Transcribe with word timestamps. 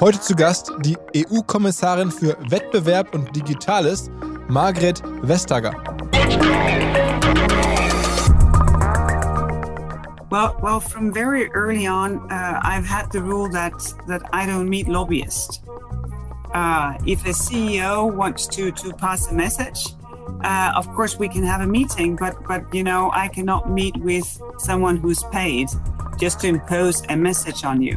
Heute 0.00 0.20
zu 0.20 0.34
Gast 0.34 0.72
die 0.80 0.96
EU-Kommissarin 1.16 2.10
für 2.10 2.36
Wettbewerb 2.50 3.14
und 3.14 3.34
Digitales, 3.34 4.10
Margrethe 4.48 5.02
Vestager. 5.22 5.72
Well, 10.30 10.56
well, 10.60 10.80
from 10.80 11.12
very 11.12 11.48
early 11.54 11.86
on, 11.86 12.18
uh, 12.30 12.60
I've 12.62 12.84
had 12.84 13.12
the 13.12 13.20
rule 13.20 13.48
that 13.50 13.72
that 14.08 14.22
I 14.32 14.46
don't 14.46 14.68
meet 14.68 14.88
lobbyists. 14.88 15.62
Uh, 16.52 16.94
if 17.06 17.24
a 17.24 17.32
CEO 17.32 18.12
wants 18.12 18.48
to 18.48 18.72
to 18.72 18.92
pass 18.94 19.30
a 19.30 19.34
message, 19.34 19.94
uh, 20.42 20.72
of 20.74 20.88
course 20.94 21.18
we 21.20 21.28
can 21.28 21.44
have 21.44 21.60
a 21.60 21.66
meeting. 21.68 22.16
But 22.16 22.34
but 22.48 22.62
you 22.74 22.82
know, 22.82 23.10
I 23.12 23.28
cannot 23.28 23.70
meet 23.70 23.96
with 23.98 24.26
someone 24.58 24.96
who's 24.96 25.22
paid 25.30 25.68
just 26.18 26.40
to 26.40 26.48
impose 26.48 27.02
a 27.08 27.16
message 27.16 27.64
on 27.64 27.80
you. 27.80 27.96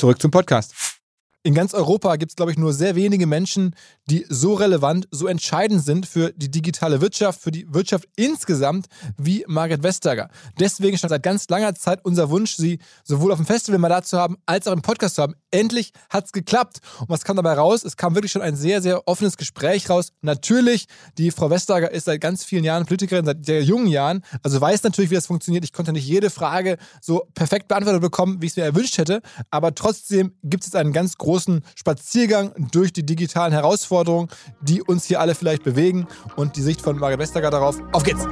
Zurück 0.00 0.18
zum 0.18 0.30
Podcast. 0.30 0.89
In 1.42 1.54
ganz 1.54 1.72
Europa 1.72 2.16
gibt 2.16 2.32
es, 2.32 2.36
glaube 2.36 2.52
ich, 2.52 2.58
nur 2.58 2.74
sehr 2.74 2.96
wenige 2.96 3.26
Menschen, 3.26 3.74
die 4.10 4.26
so 4.28 4.52
relevant, 4.52 5.08
so 5.10 5.26
entscheidend 5.26 5.82
sind 5.82 6.04
für 6.04 6.34
die 6.36 6.50
digitale 6.50 7.00
Wirtschaft, 7.00 7.40
für 7.40 7.50
die 7.50 7.66
Wirtschaft 7.72 8.06
insgesamt 8.14 8.88
wie 9.16 9.46
Margaret 9.48 9.82
Vestager. 9.82 10.28
Deswegen 10.58 10.98
stand 10.98 11.08
seit 11.08 11.22
ganz 11.22 11.48
langer 11.48 11.74
Zeit 11.74 12.04
unser 12.04 12.28
Wunsch, 12.28 12.56
sie 12.56 12.78
sowohl 13.04 13.32
auf 13.32 13.38
dem 13.38 13.46
Festival 13.46 13.78
mal 13.78 13.88
da 13.88 14.02
zu 14.02 14.18
haben, 14.18 14.36
als 14.44 14.68
auch 14.68 14.74
im 14.74 14.82
Podcast 14.82 15.14
zu 15.14 15.22
haben. 15.22 15.34
Endlich 15.50 15.92
hat 16.10 16.26
es 16.26 16.32
geklappt. 16.32 16.80
Und 17.00 17.08
was 17.08 17.24
kam 17.24 17.36
dabei 17.36 17.54
raus? 17.54 17.84
Es 17.84 17.96
kam 17.96 18.14
wirklich 18.14 18.32
schon 18.32 18.42
ein 18.42 18.54
sehr, 18.54 18.82
sehr 18.82 19.08
offenes 19.08 19.38
Gespräch 19.38 19.88
raus. 19.88 20.12
Natürlich, 20.20 20.88
die 21.16 21.30
Frau 21.30 21.48
Vestager 21.48 21.90
ist 21.90 22.04
seit 22.04 22.20
ganz 22.20 22.44
vielen 22.44 22.64
Jahren 22.64 22.84
Politikerin, 22.84 23.24
seit 23.24 23.46
sehr 23.46 23.62
jungen 23.64 23.86
Jahren, 23.86 24.22
also 24.42 24.60
weiß 24.60 24.82
natürlich, 24.82 25.10
wie 25.10 25.14
das 25.14 25.26
funktioniert. 25.26 25.64
Ich 25.64 25.72
konnte 25.72 25.94
nicht 25.94 26.06
jede 26.06 26.28
Frage 26.28 26.76
so 27.00 27.26
perfekt 27.34 27.68
beantwortet 27.68 28.02
bekommen, 28.02 28.42
wie 28.42 28.46
ich 28.46 28.52
es 28.52 28.56
mir 28.56 28.64
erwünscht 28.64 28.98
hätte. 28.98 29.22
Aber 29.50 29.74
trotzdem 29.74 30.34
gibt 30.42 30.64
es 30.64 30.68
jetzt 30.68 30.76
einen 30.76 30.92
ganz 30.92 31.16
großen 31.16 31.29
Spaziergang 31.74 32.52
durch 32.72 32.92
die 32.92 33.04
digitalen 33.04 33.52
Herausforderungen, 33.52 34.28
die 34.60 34.82
uns 34.82 35.04
hier 35.04 35.20
alle 35.20 35.34
vielleicht 35.34 35.64
bewegen 35.64 36.06
und 36.36 36.56
die 36.56 36.62
Sicht 36.62 36.80
von 36.80 36.98
Margaret 36.98 37.20
Vestager 37.20 37.50
darauf. 37.50 37.76
Auf 37.92 38.02
geht's! 38.02 38.26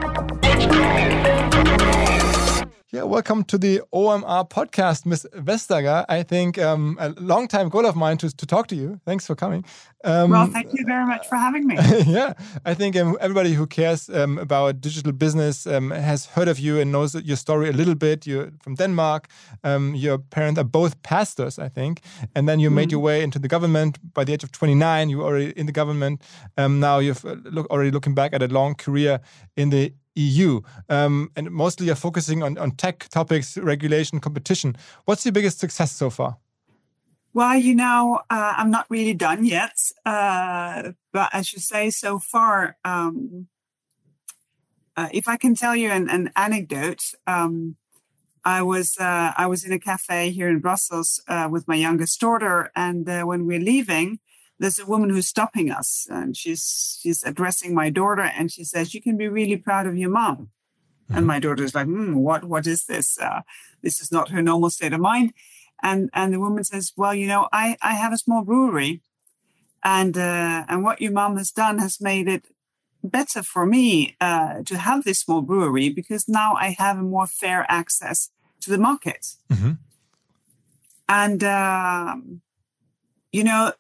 Yeah, 2.90 3.02
welcome 3.02 3.44
to 3.44 3.58
the 3.58 3.82
OMR 3.92 4.48
podcast, 4.48 5.04
Miss 5.04 5.26
Vestager. 5.34 6.06
I 6.08 6.22
think 6.22 6.56
um, 6.56 6.96
a 6.98 7.10
long 7.20 7.46
time 7.46 7.68
goal 7.68 7.84
of 7.84 7.96
mine 7.96 8.16
to, 8.16 8.34
to 8.34 8.46
talk 8.46 8.66
to 8.68 8.74
you. 8.74 8.98
Thanks 9.04 9.26
for 9.26 9.34
coming. 9.34 9.66
Um, 10.04 10.30
Well, 10.30 10.46
thank 10.46 10.72
you 10.72 10.86
very 10.86 11.04
much 11.04 11.26
for 11.26 11.36
having 11.36 11.66
me. 11.66 11.76
yeah, 12.06 12.32
I 12.64 12.72
think 12.72 12.96
um, 12.96 13.18
everybody 13.20 13.52
who 13.52 13.66
cares 13.66 14.08
um, 14.08 14.38
about 14.38 14.80
digital 14.80 15.12
business 15.12 15.66
um, 15.66 15.90
has 15.90 16.24
heard 16.24 16.48
of 16.48 16.58
you 16.58 16.80
and 16.80 16.90
knows 16.90 17.14
your 17.14 17.36
story 17.36 17.68
a 17.68 17.72
little 17.72 17.94
bit. 17.94 18.26
You're 18.26 18.52
from 18.62 18.74
Denmark. 18.76 19.28
Um, 19.64 19.94
your 19.94 20.16
parents 20.16 20.58
are 20.58 20.64
both 20.64 21.02
pastors, 21.02 21.58
I 21.58 21.68
think. 21.68 22.00
And 22.34 22.48
then 22.48 22.58
you 22.58 22.70
made 22.70 22.90
your 22.90 23.02
way 23.02 23.22
into 23.22 23.38
the 23.38 23.48
government. 23.48 23.98
By 24.14 24.24
the 24.24 24.32
age 24.32 24.44
of 24.44 24.50
29, 24.52 25.10
you 25.10 25.18
were 25.18 25.24
already 25.24 25.50
in 25.50 25.66
the 25.66 25.72
government. 25.72 26.22
Um, 26.56 26.80
now 26.80 27.00
you've 27.00 27.22
uh, 27.22 27.36
look, 27.44 27.66
already 27.70 27.90
looking 27.90 28.14
back 28.14 28.32
at 28.32 28.42
a 28.42 28.48
long 28.48 28.76
career 28.76 29.20
in 29.58 29.68
the 29.68 29.92
EU. 30.14 30.60
Um, 30.88 31.30
and 31.36 31.50
mostly 31.50 31.86
you're 31.86 31.94
focusing 31.94 32.42
on, 32.42 32.58
on 32.58 32.72
tech 32.72 33.08
topics, 33.08 33.56
regulation, 33.56 34.20
competition. 34.20 34.76
What's 35.04 35.24
your 35.24 35.32
biggest 35.32 35.58
success 35.58 35.92
so 35.92 36.10
far? 36.10 36.38
Well, 37.34 37.56
you 37.56 37.74
know, 37.74 38.20
uh, 38.30 38.54
I'm 38.56 38.70
not 38.70 38.86
really 38.88 39.14
done 39.14 39.44
yet. 39.44 39.76
Uh, 40.04 40.92
but 41.12 41.30
as 41.32 41.52
you 41.52 41.60
say, 41.60 41.90
so 41.90 42.18
far, 42.18 42.76
um, 42.84 43.46
uh, 44.96 45.08
if 45.12 45.28
I 45.28 45.36
can 45.36 45.54
tell 45.54 45.76
you 45.76 45.90
an, 45.90 46.08
an 46.10 46.32
anecdote, 46.34 47.02
um, 47.26 47.76
I 48.44 48.62
was 48.62 48.96
uh, 48.98 49.32
I 49.36 49.46
was 49.46 49.64
in 49.64 49.72
a 49.72 49.78
cafe 49.78 50.30
here 50.30 50.48
in 50.48 50.60
Brussels 50.60 51.22
uh, 51.28 51.48
with 51.50 51.68
my 51.68 51.74
youngest 51.74 52.18
daughter, 52.18 52.72
and 52.74 53.08
uh, 53.08 53.22
when 53.24 53.46
we're 53.46 53.60
leaving, 53.60 54.20
there's 54.58 54.78
a 54.78 54.86
woman 54.86 55.10
who's 55.10 55.28
stopping 55.28 55.70
us, 55.70 56.06
and 56.10 56.36
she's 56.36 56.98
she's 57.00 57.22
addressing 57.22 57.74
my 57.74 57.90
daughter, 57.90 58.22
and 58.22 58.50
she 58.50 58.64
says, 58.64 58.94
"You 58.94 59.00
can 59.00 59.16
be 59.16 59.28
really 59.28 59.56
proud 59.56 59.86
of 59.86 59.96
your 59.96 60.10
mom." 60.10 60.50
And 61.10 61.26
my 61.26 61.38
daughter's 61.38 61.74
like, 61.74 61.86
hmm, 61.86 62.16
"What? 62.16 62.44
What 62.44 62.66
is 62.66 62.84
this? 62.84 63.18
Uh, 63.18 63.40
this 63.82 64.00
is 64.00 64.12
not 64.12 64.30
her 64.30 64.42
normal 64.42 64.70
state 64.70 64.92
of 64.92 65.00
mind." 65.00 65.32
And 65.82 66.10
and 66.12 66.34
the 66.34 66.40
woman 66.40 66.64
says, 66.64 66.92
"Well, 66.96 67.14
you 67.14 67.26
know, 67.26 67.48
I 67.52 67.76
I 67.80 67.94
have 67.94 68.12
a 68.12 68.18
small 68.18 68.42
brewery, 68.42 69.00
and 69.82 70.16
uh, 70.16 70.64
and 70.68 70.82
what 70.82 71.00
your 71.00 71.12
mom 71.12 71.36
has 71.36 71.50
done 71.50 71.78
has 71.78 72.00
made 72.00 72.28
it 72.28 72.44
better 73.02 73.42
for 73.42 73.64
me 73.64 74.16
uh, 74.20 74.62
to 74.64 74.76
have 74.76 75.04
this 75.04 75.20
small 75.20 75.40
brewery 75.40 75.88
because 75.88 76.28
now 76.28 76.54
I 76.54 76.70
have 76.78 76.98
a 76.98 77.02
more 77.02 77.26
fair 77.26 77.64
access 77.68 78.30
to 78.60 78.70
the 78.70 78.78
market." 78.78 79.36
Mhm. 79.48 79.78
And 81.08 81.42
um, 81.44 82.42
you 83.32 83.44
know 83.44 83.72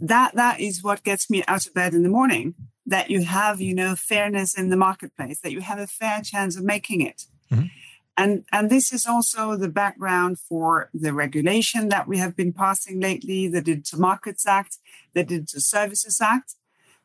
that 0.00 0.34
that 0.34 0.60
is 0.60 0.82
what 0.82 1.02
gets 1.04 1.30
me 1.30 1.42
out 1.46 1.66
of 1.66 1.74
bed 1.74 1.94
in 1.94 2.02
the 2.02 2.08
morning. 2.08 2.54
That 2.86 3.10
you 3.10 3.24
have, 3.24 3.60
you 3.60 3.74
know, 3.74 3.94
fairness 3.94 4.58
in 4.58 4.70
the 4.70 4.76
marketplace. 4.76 5.40
That 5.40 5.52
you 5.52 5.60
have 5.60 5.78
a 5.78 5.86
fair 5.86 6.22
chance 6.22 6.56
of 6.56 6.64
making 6.64 7.00
it. 7.02 7.26
Mhm. 7.50 7.70
And 8.16 8.44
and 8.52 8.68
this 8.70 8.92
is 8.92 9.06
also 9.06 9.56
the 9.56 9.68
background 9.68 10.38
for 10.38 10.90
the 10.92 11.12
regulation 11.12 11.88
that 11.90 12.08
we 12.08 12.18
have 12.18 12.34
been 12.34 12.52
passing 12.52 13.00
lately, 13.00 13.48
the 13.48 13.62
Digital 13.62 14.00
Markets 14.00 14.46
Act, 14.46 14.78
the 15.14 15.24
Digital 15.24 15.60
Services 15.60 16.20
Act, 16.20 16.56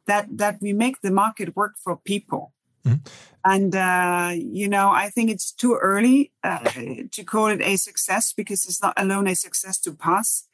that 0.07 0.25
that 0.37 0.59
we 0.61 0.73
make 0.73 1.01
the 1.01 1.11
market 1.11 1.55
work 1.55 1.75
for 1.83 1.95
people. 1.95 2.53
Mhm. 2.85 3.05
And 3.43 3.75
uh, 3.75 4.31
you 4.33 4.67
know, 4.67 4.89
I 4.89 5.09
think 5.09 5.29
it's 5.29 5.51
too 5.51 5.75
early 5.75 6.31
uh, 6.43 6.69
to 7.11 7.23
call 7.23 7.47
it 7.47 7.61
a 7.61 7.75
success 7.77 8.33
because 8.33 8.65
it's 8.65 8.81
not 8.81 8.93
alone 8.97 9.27
a 9.27 9.35
success 9.35 9.77
to 9.81 9.93
pass 9.93 10.47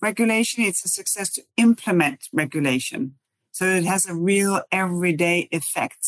regulation; 0.00 0.64
it's 0.64 0.84
a 0.84 0.88
success 0.88 1.30
to 1.34 1.42
implement 1.56 2.28
regulation. 2.32 3.14
So 3.52 3.64
it 3.66 3.84
has 3.84 4.06
a 4.06 4.14
real 4.14 4.62
everyday 4.70 5.48
effect 5.50 6.06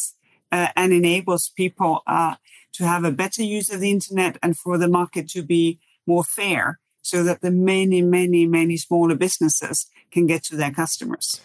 uh, 0.52 0.68
and 0.76 0.92
enables 0.92 1.48
people 1.48 2.02
uh, 2.06 2.36
to 2.72 2.86
have 2.86 3.04
a 3.04 3.12
better 3.12 3.42
use 3.42 3.70
of 3.70 3.80
the 3.80 3.90
internet 3.90 4.36
and 4.42 4.56
for 4.56 4.78
the 4.78 4.88
market 4.88 5.28
to 5.30 5.42
be 5.42 5.80
more 6.06 6.24
fair 6.24 6.78
so 7.02 7.22
that 7.24 7.40
the 7.40 7.50
many, 7.50 8.02
many, 8.02 8.46
many 8.46 8.76
smaller 8.76 9.14
businesses 9.14 9.86
can 10.10 10.26
get 10.26 10.44
to 10.44 10.56
their 10.56 10.70
customers. 10.70 11.40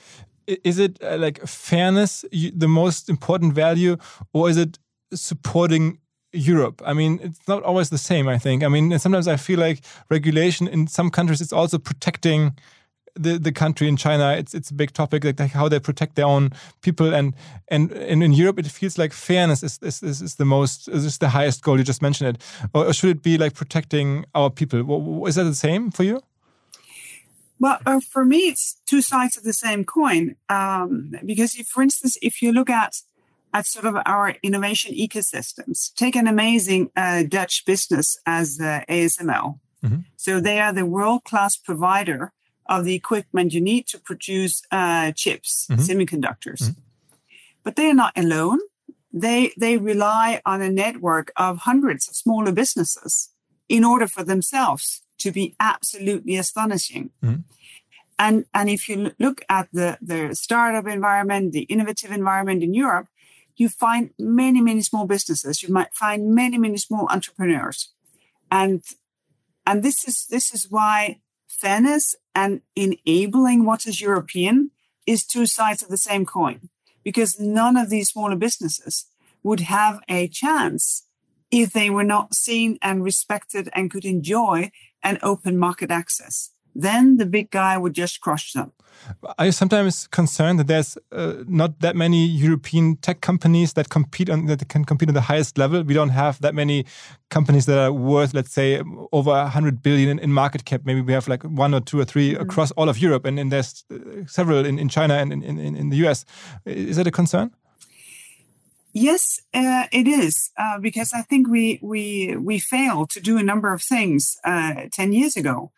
Is 0.47 0.77
it 0.79 1.01
uh, 1.01 1.17
like 1.17 1.45
fairness 1.47 2.23
the 2.31 2.67
most 2.67 3.09
important 3.09 3.53
value, 3.53 3.97
or 4.33 4.49
is 4.49 4.57
it 4.57 4.77
supporting 5.13 5.99
Europe. 6.35 6.81
I 6.85 6.93
mean, 6.93 7.19
it's 7.23 7.47
not 7.47 7.63
always 7.63 7.89
the 7.89 7.97
same, 7.97 8.27
I 8.27 8.37
think. 8.37 8.63
I 8.63 8.67
mean, 8.67 8.99
sometimes 8.99 9.27
I 9.27 9.37
feel 9.37 9.59
like 9.59 9.81
regulation 10.09 10.67
in 10.67 10.87
some 10.87 11.09
countries, 11.09 11.41
it's 11.41 11.53
also 11.53 11.77
protecting 11.77 12.55
the, 13.15 13.39
the 13.39 13.51
country 13.51 13.87
in 13.87 13.97
China. 13.97 14.33
It's 14.33 14.53
it's 14.53 14.71
a 14.71 14.73
big 14.73 14.91
topic, 14.91 15.23
like, 15.23 15.39
like 15.39 15.51
how 15.51 15.69
they 15.69 15.79
protect 15.79 16.15
their 16.15 16.25
own 16.25 16.51
people. 16.81 17.15
And, 17.15 17.33
and 17.69 17.91
and 17.91 18.21
in 18.21 18.33
Europe, 18.33 18.59
it 18.59 18.67
feels 18.67 18.97
like 18.97 19.13
fairness 19.13 19.63
is, 19.63 19.79
is, 19.81 20.03
is, 20.03 20.21
is 20.21 20.35
the 20.35 20.45
most, 20.45 20.89
is 20.89 21.17
the 21.17 21.29
highest 21.29 21.63
goal. 21.63 21.77
You 21.77 21.83
just 21.83 22.01
mentioned 22.01 22.35
it. 22.35 22.43
Or, 22.73 22.87
or 22.87 22.93
should 22.93 23.09
it 23.09 23.21
be 23.23 23.37
like 23.37 23.53
protecting 23.53 24.25
our 24.33 24.49
people? 24.49 25.27
Is 25.27 25.35
that 25.35 25.45
the 25.45 25.55
same 25.55 25.91
for 25.91 26.03
you? 26.03 26.21
Well, 27.57 27.79
uh, 27.85 28.01
for 28.01 28.25
me, 28.25 28.49
it's 28.49 28.81
two 28.85 29.01
sides 29.01 29.37
of 29.37 29.43
the 29.43 29.53
same 29.53 29.85
coin. 29.85 30.35
Um, 30.49 31.15
because, 31.25 31.55
if, 31.55 31.67
for 31.67 31.81
instance, 31.81 32.17
if 32.21 32.41
you 32.41 32.51
look 32.51 32.69
at 32.69 33.01
at 33.55 33.65
sort 33.65 33.85
of 33.85 33.95
our 34.05 34.35
innovation 34.43 34.93
ecosystems. 34.93 35.93
Take 35.95 36.17
an 36.17 36.27
amazing 36.27 36.91
uh, 36.97 37.23
Dutch 37.23 37.63
business 37.65 38.17
as 38.25 38.59
uh, 38.59 38.81
ASML. 38.89 39.59
Mm-hmm. 39.81 39.99
So 40.17 40.41
they 40.41 40.59
are 40.59 40.73
the 40.73 40.85
world 40.85 41.23
class 41.23 41.55
provider 41.55 42.33
of 42.65 42.83
the 42.83 42.95
equipment 42.95 43.53
you 43.53 43.61
need 43.61 43.87
to 43.87 43.97
produce 43.97 44.61
uh, 44.71 45.13
chips, 45.13 45.67
mm-hmm. 45.71 45.81
semiconductors. 45.81 46.63
Mm-hmm. 46.63 46.81
But 47.63 47.77
they 47.77 47.89
are 47.89 48.01
not 48.05 48.11
alone. 48.17 48.59
They 49.13 49.53
they 49.57 49.77
rely 49.77 50.41
on 50.45 50.61
a 50.61 50.69
network 50.69 51.31
of 51.37 51.59
hundreds 51.59 52.09
of 52.09 52.15
smaller 52.15 52.51
businesses 52.51 53.29
in 53.69 53.85
order 53.85 54.07
for 54.07 54.23
themselves 54.25 55.01
to 55.19 55.31
be 55.31 55.55
absolutely 55.61 56.35
astonishing. 56.35 57.11
Mm-hmm. 57.23 57.41
And 58.19 58.45
and 58.53 58.69
if 58.69 58.89
you 58.89 59.11
look 59.17 59.39
at 59.47 59.69
the 59.71 59.97
the 60.01 60.35
startup 60.35 60.87
environment, 60.87 61.53
the 61.53 61.67
innovative 61.73 62.11
environment 62.11 62.61
in 62.61 62.73
Europe, 62.73 63.07
you 63.55 63.69
find 63.69 64.11
many, 64.19 64.61
many 64.61 64.81
small 64.81 65.05
businesses. 65.05 65.63
You 65.63 65.73
might 65.73 65.93
find 65.93 66.33
many, 66.35 66.57
many 66.57 66.77
small 66.77 67.07
entrepreneurs. 67.09 67.93
And, 68.51 68.83
and 69.65 69.83
this 69.83 70.07
is, 70.07 70.27
this 70.29 70.53
is 70.53 70.69
why 70.69 71.21
fairness 71.47 72.15
and 72.33 72.61
enabling 72.75 73.65
what 73.65 73.85
is 73.85 74.01
European 74.01 74.71
is 75.05 75.25
two 75.25 75.45
sides 75.45 75.81
of 75.83 75.89
the 75.89 75.97
same 75.97 76.25
coin, 76.25 76.69
because 77.03 77.39
none 77.39 77.77
of 77.77 77.89
these 77.89 78.09
smaller 78.09 78.35
businesses 78.35 79.05
would 79.43 79.61
have 79.61 79.99
a 80.09 80.27
chance 80.27 81.07
if 81.51 81.71
they 81.71 81.89
were 81.89 82.03
not 82.03 82.33
seen 82.33 82.77
and 82.81 83.03
respected 83.03 83.69
and 83.73 83.91
could 83.91 84.05
enjoy 84.05 84.71
an 85.03 85.19
open 85.21 85.57
market 85.57 85.91
access. 85.91 86.51
Then 86.75 87.17
the 87.17 87.25
big 87.25 87.51
guy 87.51 87.77
would 87.77 87.93
just 87.93 88.19
crush 88.19 88.51
them. 88.53 88.71
Are 89.37 89.45
you 89.45 89.51
sometimes 89.51 90.07
concerned 90.07 90.59
that 90.59 90.67
there's 90.67 90.97
uh, 91.11 91.43
not 91.47 91.79
that 91.81 91.95
many 91.95 92.25
European 92.25 92.95
tech 92.97 93.21
companies 93.21 93.73
that 93.73 93.89
compete 93.89 94.29
on 94.29 94.45
that 94.47 94.67
can 94.67 94.83
compete 94.83 95.09
on 95.09 95.15
the 95.15 95.21
highest 95.21 95.57
level? 95.57 95.83
We 95.83 95.93
don't 95.93 96.09
have 96.09 96.41
that 96.41 96.55
many 96.55 96.85
companies 97.29 97.65
that 97.65 97.77
are 97.77 97.91
worth, 97.91 98.33
let's 98.33 98.51
say, 98.51 98.81
over 99.11 99.31
100 99.31 99.83
billion 99.83 100.09
in, 100.09 100.19
in 100.19 100.33
market 100.33 100.65
cap. 100.65 100.81
Maybe 100.85 101.01
we 101.01 101.13
have 101.13 101.27
like 101.27 101.43
one 101.43 101.73
or 101.73 101.81
two 101.81 101.99
or 101.99 102.05
3 102.05 102.31
mm 102.31 102.35
-hmm. 102.35 102.41
across 102.41 102.71
all 102.71 102.89
of 102.89 102.97
Europe, 102.97 103.27
and, 103.27 103.39
and 103.39 103.51
there's 103.51 103.85
uh, 103.91 103.97
several 104.27 104.65
in, 104.65 104.79
in 104.79 104.89
China 104.89 105.13
and 105.13 105.31
in, 105.31 105.43
in, 105.43 105.75
in 105.75 105.89
the 105.89 106.07
US. 106.07 106.25
Is 106.65 106.95
that 106.95 107.07
a 107.07 107.11
concern? 107.11 107.51
Yes, 108.97 109.41
uh, 109.53 109.87
it 109.91 110.07
is 110.07 110.51
uh, 110.57 110.79
because 110.79 111.17
I 111.19 111.21
think 111.21 111.49
we 111.49 111.79
we 111.81 112.37
we 112.37 112.59
failed 112.59 113.09
to 113.09 113.19
do 113.19 113.37
a 113.37 113.43
number 113.43 113.73
of 113.73 113.81
things 113.83 114.37
uh, 114.45 114.87
ten 114.91 115.11
years 115.11 115.35
ago. 115.35 115.71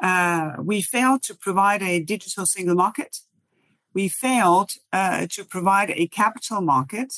Uh, 0.00 0.52
we 0.58 0.80
failed 0.80 1.22
to 1.22 1.34
provide 1.34 1.82
a 1.82 2.02
digital 2.02 2.46
single 2.46 2.74
market. 2.74 3.18
We 3.92 4.08
failed 4.08 4.70
uh, 4.92 5.26
to 5.32 5.44
provide 5.44 5.90
a 5.90 6.06
capital 6.06 6.60
market 6.60 7.12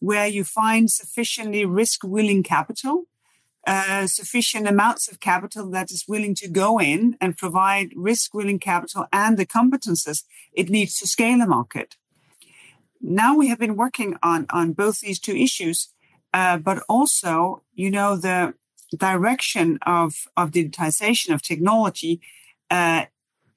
where 0.00 0.26
you 0.26 0.44
find 0.44 0.90
sufficiently 0.90 1.64
risk 1.64 2.02
willing 2.04 2.42
capital, 2.42 3.04
uh, 3.66 4.06
sufficient 4.06 4.66
amounts 4.68 5.10
of 5.10 5.20
capital 5.20 5.70
that 5.70 5.90
is 5.90 6.04
willing 6.08 6.34
to 6.36 6.48
go 6.48 6.78
in 6.78 7.16
and 7.20 7.36
provide 7.36 7.92
risk 7.96 8.34
willing 8.34 8.58
capital 8.58 9.06
and 9.12 9.36
the 9.36 9.46
competences 9.46 10.24
it 10.52 10.68
needs 10.68 10.98
to 10.98 11.06
scale 11.06 11.40
a 11.40 11.46
market. 11.46 11.96
Now 13.00 13.36
we 13.36 13.48
have 13.48 13.58
been 13.58 13.76
working 13.76 14.16
on, 14.22 14.46
on 14.50 14.72
both 14.72 15.00
these 15.00 15.20
two 15.20 15.36
issues, 15.36 15.88
uh, 16.32 16.58
but 16.58 16.82
also, 16.88 17.62
you 17.74 17.90
know, 17.90 18.16
the 18.16 18.54
direction 18.96 19.78
of, 19.86 20.26
of 20.36 20.50
digitization 20.50 21.32
of 21.32 21.42
technology 21.42 22.20
uh, 22.70 23.06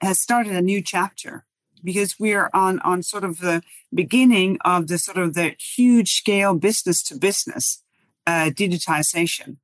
has 0.01 0.19
started 0.19 0.53
a 0.53 0.61
new 0.61 0.81
chapter 0.81 1.45
because 1.83 2.19
we're 2.19 2.49
on 2.53 2.79
on 2.79 3.03
sort 3.03 3.23
of 3.23 3.39
the 3.39 3.61
beginning 3.93 4.57
of 4.65 4.87
the 4.87 4.97
sort 4.97 5.17
of 5.17 5.33
the 5.33 5.55
huge 5.59 6.13
scale 6.13 6.53
business 6.53 7.01
to 7.03 7.15
business 7.15 7.83
uh, 8.27 8.49
digitization 8.49 9.57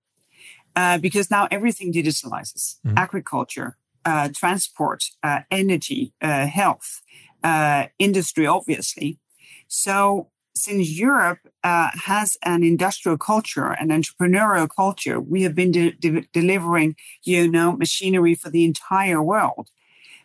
uh, 0.76 0.98
because 0.98 1.30
now 1.30 1.48
everything 1.52 1.92
digitalizes 1.94 2.78
mm-hmm. 2.86 2.98
agriculture 2.98 3.78
uh, 4.06 4.30
transport 4.34 5.04
uh, 5.24 5.42
energy 5.52 6.14
uh, 6.22 6.48
health 6.48 7.02
uh, 7.44 7.88
industry 8.00 8.48
obviously 8.48 9.20
so 9.68 10.30
since 10.56 10.90
Europe 10.90 11.40
uh, 11.66 11.90
has 12.06 12.38
an 12.44 12.64
industrial 12.64 13.18
culture, 13.18 13.72
an 13.72 13.90
entrepreneurial 13.90 14.70
culture, 14.70 15.20
we 15.20 15.42
have 15.42 15.56
been 15.56 15.72
de- 15.72 15.94
de- 15.94 16.28
delivering, 16.32 16.96
you 17.24 17.50
know, 17.50 17.76
machinery 17.76 18.36
for 18.36 18.52
the 18.52 18.64
entire 18.64 19.22
world. 19.22 19.72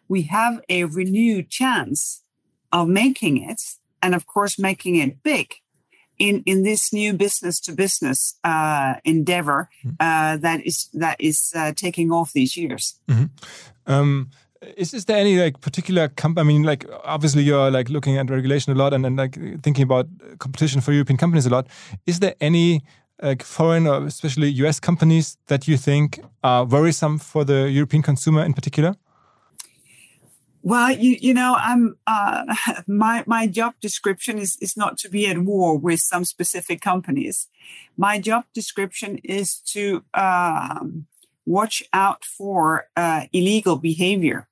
We 0.07 0.23
have 0.23 0.61
a 0.69 0.85
renewed 0.85 1.49
chance 1.49 2.23
of 2.71 2.89
making 2.89 3.43
it, 3.43 3.63
and 4.03 4.15
of 4.15 4.27
course, 4.27 4.59
making 4.59 4.97
it 4.97 5.23
big 5.23 5.55
in 6.19 6.43
in 6.45 6.63
this 6.63 6.93
new 6.93 7.15
business 7.15 7.59
to 7.61 7.73
business 7.73 8.39
uh, 8.45 8.97
endeavor 9.05 9.71
hmm. 9.83 9.91
uh, 9.99 10.37
that 10.37 10.61
is 10.67 10.91
that 10.93 11.17
is 11.19 11.53
uh, 11.57 11.73
taking 11.75 12.13
off 12.13 12.35
these 12.35 12.55
years. 12.55 13.01
Mm-hmm. 13.09 13.25
Um, 13.87 14.31
is, 14.77 14.93
is 14.95 15.05
there 15.07 15.17
any 15.17 15.39
like 15.39 15.61
particular 15.61 16.09
company? 16.09 16.41
I 16.41 16.45
mean, 16.45 16.63
like 16.63 16.85
obviously 17.05 17.43
you're 17.43 17.71
like 17.71 17.89
looking 17.89 18.19
at 18.19 18.31
regulation 18.31 18.73
a 18.73 18.77
lot 18.77 18.93
and, 18.93 19.07
and 19.07 19.17
like 19.17 19.35
thinking 19.63 19.83
about 19.83 20.07
competition 20.39 20.81
for 20.81 20.93
European 20.93 21.17
companies 21.17 21.47
a 21.47 21.51
lot. 21.51 21.67
Is 22.07 22.21
there 22.21 22.35
any 22.41 22.83
like 23.23 23.43
foreign 23.43 23.87
or 23.87 24.07
especially 24.07 24.49
US 24.65 24.81
companies 24.81 25.37
that 25.47 25.67
you 25.69 25.77
think 25.77 26.21
are 26.43 26.65
worrisome 26.65 27.19
for 27.19 27.45
the 27.45 27.71
European 27.71 28.03
consumer 28.03 28.45
in 28.45 28.55
particular? 28.55 28.97
Well, 30.63 30.91
you 30.91 31.17
you 31.19 31.33
know, 31.33 31.57
I'm 31.59 31.97
uh, 32.07 32.55
my 32.87 33.25
my 33.27 33.47
job 33.47 33.75
description 33.81 34.39
is 34.39 34.59
is 34.61 34.77
not 34.77 34.99
to 34.99 35.09
be 35.09 35.27
at 35.27 35.39
war 35.39 35.79
with 35.79 36.01
some 36.01 36.25
specific 36.27 36.83
companies. 36.83 37.49
My 37.97 38.19
job 38.19 38.45
description 38.53 39.19
is 39.25 39.59
to 39.73 40.05
um, 40.13 41.07
watch 41.47 41.83
out 41.95 42.27
for 42.27 42.89
uh, 42.95 43.25
illegal 43.33 43.77
behavior 43.77 44.50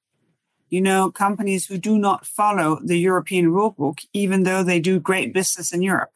you 0.71 0.81
know, 0.81 1.11
companies 1.11 1.67
who 1.67 1.79
do 1.79 1.99
not 1.99 2.27
follow 2.27 2.79
the 2.85 2.99
European 2.99 3.47
rulebook, 3.47 4.01
even 4.13 4.43
though 4.43 4.63
they 4.63 4.81
do 4.81 5.01
great 5.01 5.33
business 5.33 5.73
in 5.73 5.83
Europe. 5.83 6.11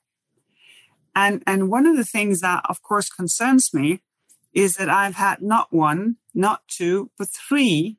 And, 1.14 1.42
and 1.47 1.71
one 1.71 1.87
of 1.87 1.97
the 1.97 2.04
things 2.04 2.40
that, 2.40 2.64
of 2.68 2.82
course, 2.82 3.09
concerns 3.09 3.73
me 3.73 4.00
is 4.52 4.75
that 4.76 4.88
I've 4.88 5.14
had 5.14 5.42
not 5.42 5.73
one, 5.73 6.16
not 6.35 6.62
two, 6.68 7.11
but 7.18 7.28
three 7.28 7.99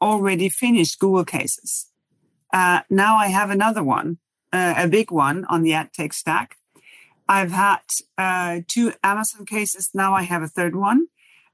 already 0.00 0.48
finished 0.48 0.98
Google 0.98 1.24
cases. 1.24 1.90
Uh, 2.52 2.80
now 2.88 3.16
I 3.16 3.28
have 3.28 3.50
another 3.50 3.82
one, 3.82 4.18
uh, 4.52 4.74
a 4.76 4.88
big 4.88 5.10
one 5.10 5.44
on 5.46 5.62
the 5.62 5.74
ad 5.74 5.92
tech 5.92 6.12
stack. 6.12 6.56
I've 7.28 7.52
had 7.52 7.80
uh, 8.18 8.60
two 8.66 8.92
Amazon 9.04 9.46
cases. 9.46 9.90
Now 9.94 10.14
I 10.14 10.22
have 10.22 10.42
a 10.42 10.48
third 10.48 10.74
one. 10.74 11.06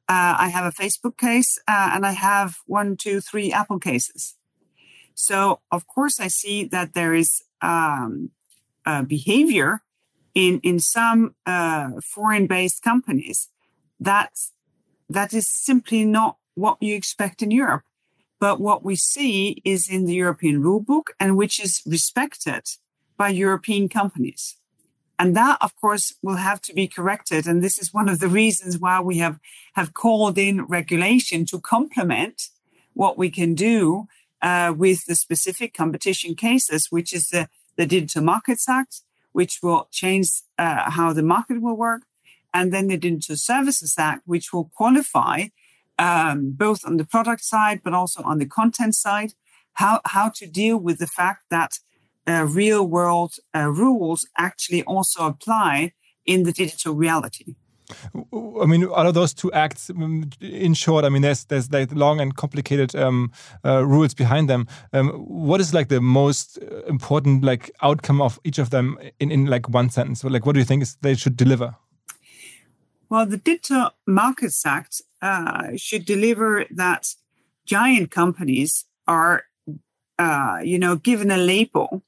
Uh, 0.09 0.37
I 0.39 0.49
have 0.49 0.65
a 0.65 0.71
Facebook 0.83 1.17
case 1.17 1.59
uh, 1.67 1.91
and 1.93 2.07
I 2.07 2.13
have 2.13 2.59
one, 2.67 2.97
two, 2.97 3.21
three 3.21 3.53
Apple 3.53 3.81
cases. 3.81 4.37
So, 5.15 5.61
of 5.73 5.87
course, 5.87 6.21
I 6.21 6.29
see 6.29 6.65
that 6.65 6.95
there 6.95 7.15
is 7.15 7.43
um, 7.61 8.31
behavior 9.07 9.83
in 10.35 10.61
in 10.61 10.79
some 10.79 11.35
uh, 11.47 11.91
foreign-based 12.05 12.83
companies 12.83 13.49
that's 13.99 14.53
that 15.09 15.33
is 15.33 15.49
simply 15.49 16.05
not 16.05 16.37
what 16.55 16.77
you 16.81 16.95
expect 16.95 17.43
in 17.43 17.51
Europe. 17.51 17.83
But 18.39 18.61
what 18.61 18.85
we 18.85 18.97
see 18.97 19.63
is 19.65 19.89
in 19.89 20.05
the 20.05 20.15
European 20.15 20.63
rulebook 20.63 21.07
and 21.19 21.37
which 21.37 21.59
is 21.59 21.83
respected 21.87 22.65
by 23.17 23.31
European 23.31 23.89
companies. 23.89 24.56
And 25.19 25.35
that, 25.35 25.59
of 25.61 25.75
course, 25.77 26.15
will 26.23 26.37
have 26.37 26.61
to 26.63 26.75
be 26.75 26.87
corrected. 26.87 27.47
And 27.47 27.63
this 27.63 27.79
is 27.79 27.95
one 27.95 28.09
of 28.09 28.19
the 28.19 28.29
reasons 28.29 28.79
why 28.79 29.01
we 29.01 29.19
have, 29.19 29.39
have 29.75 29.95
called 29.95 30.37
in 30.37 30.65
regulation 30.67 31.47
to 31.47 31.61
complement 31.61 32.49
what 32.93 33.17
we 33.17 33.31
can 33.31 33.55
do 33.55 34.09
uh, 34.43 34.75
with 34.77 35.07
the 35.07 35.15
specific 35.15 35.75
competition 35.75 36.35
cases, 36.35 36.89
which 36.91 37.13
is 37.13 37.29
the, 37.29 37.49
the 37.77 37.87
Digital 37.87 38.23
Markets 38.23 38.69
Act, 38.69 39.03
which 39.33 39.61
will 39.63 39.89
change 39.91 40.29
uh, 40.59 40.91
how 40.91 41.13
the 41.13 41.23
market 41.23 41.61
will 41.61 41.77
work, 41.77 42.03
and 42.53 42.73
then 42.73 42.89
the 42.89 42.97
Digital 42.97 43.37
Services 43.37 43.95
Act, 43.99 44.23
which 44.27 44.53
will 44.53 44.71
qualify 44.75 45.49
um, 45.99 46.53
both 46.53 46.85
on 46.87 46.97
the 46.97 47.05
product 47.05 47.43
side, 47.45 47.81
but 47.83 47.95
also 47.95 48.23
on 48.23 48.39
the 48.39 48.47
content 48.47 48.95
side, 48.95 49.33
how, 49.75 50.01
how 50.07 50.31
to 50.37 50.47
deal 50.47 50.77
with 50.79 50.99
the 50.99 51.07
fact 51.07 51.45
that 51.51 51.79
uh, 52.27 52.47
real 52.49 52.87
world 52.87 53.35
uh, 53.55 53.69
rules 53.69 54.27
actually 54.37 54.83
also 54.85 55.27
apply 55.27 55.93
in 56.25 56.43
the 56.43 56.53
digital 56.53 56.95
reality. 56.95 57.55
I 58.61 58.67
mean, 58.67 58.85
out 58.85 59.07
of 59.07 59.15
those 59.15 59.33
two 59.33 59.53
acts, 59.53 59.91
um, 59.91 60.29
in 60.41 60.75
short, 60.75 61.05
I 61.05 61.09
mean, 61.09 61.23
there's 61.23 61.45
there's 61.45 61.71
like 61.71 61.93
long 61.93 62.21
and 62.21 62.35
complicated 62.35 62.97
um, 62.97 63.31
uh, 63.65 63.87
rules 63.87 64.13
behind 64.13 64.49
them. 64.49 64.67
Um, 64.93 65.11
what 65.11 65.61
is 65.61 65.73
like 65.73 65.89
the 65.89 66.01
most 66.01 66.59
uh, 66.59 66.83
important 66.87 67.45
like 67.45 67.71
outcome 67.83 68.21
of 68.21 68.41
each 68.43 68.59
of 68.59 68.71
them 68.71 68.99
in 69.21 69.31
in 69.31 69.47
like 69.47 69.69
one 69.69 69.91
sentence? 69.91 70.25
Like, 70.25 70.45
what 70.45 70.55
do 70.55 70.59
you 70.59 70.65
think 70.65 70.83
is 70.83 70.97
they 71.01 71.15
should 71.15 71.37
deliver? 71.37 71.77
Well, 73.09 73.27
the 73.27 73.37
Digital 73.37 73.91
Markets 74.05 74.67
Act 74.67 75.01
uh, 75.23 75.77
should 75.77 76.05
deliver 76.05 76.65
that 76.71 77.07
giant 77.65 78.11
companies 78.11 78.85
are, 79.07 79.45
uh, 80.19 80.59
you 80.65 80.79
know, 80.79 80.97
given 80.97 81.31
a 81.31 81.37
label 81.37 82.03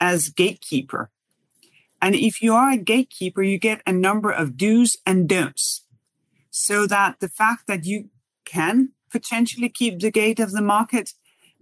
as 0.00 0.28
gatekeeper. 0.28 1.10
And 2.00 2.14
if 2.14 2.42
you 2.42 2.54
are 2.54 2.72
a 2.72 2.76
gatekeeper, 2.76 3.42
you 3.42 3.58
get 3.58 3.82
a 3.86 3.92
number 3.92 4.30
of 4.30 4.56
do's 4.56 4.96
and 5.06 5.28
don'ts 5.28 5.82
so 6.50 6.86
that 6.86 7.20
the 7.20 7.28
fact 7.28 7.66
that 7.66 7.84
you 7.84 8.10
can 8.44 8.92
potentially 9.10 9.68
keep 9.68 10.00
the 10.00 10.10
gate 10.10 10.40
of 10.40 10.52
the 10.52 10.62
market 10.62 11.12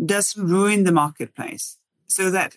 doesn't 0.05 0.47
ruin 0.47 0.85
the 0.85 0.93
marketplace. 0.93 1.79
So 2.07 2.31
that, 2.31 2.57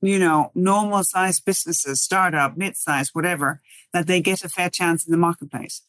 you 0.00 0.18
know, 0.18 0.50
normal 0.54 1.04
sized 1.04 1.44
businesses, 1.44 2.02
startup, 2.02 2.56
mid-size, 2.56 3.10
whatever, 3.14 3.60
that 3.92 4.06
they 4.06 4.20
get 4.20 4.44
a 4.44 4.48
fair 4.48 4.70
chance 4.70 5.06
in 5.06 5.12
the 5.12 5.18
marketplace. 5.18 5.82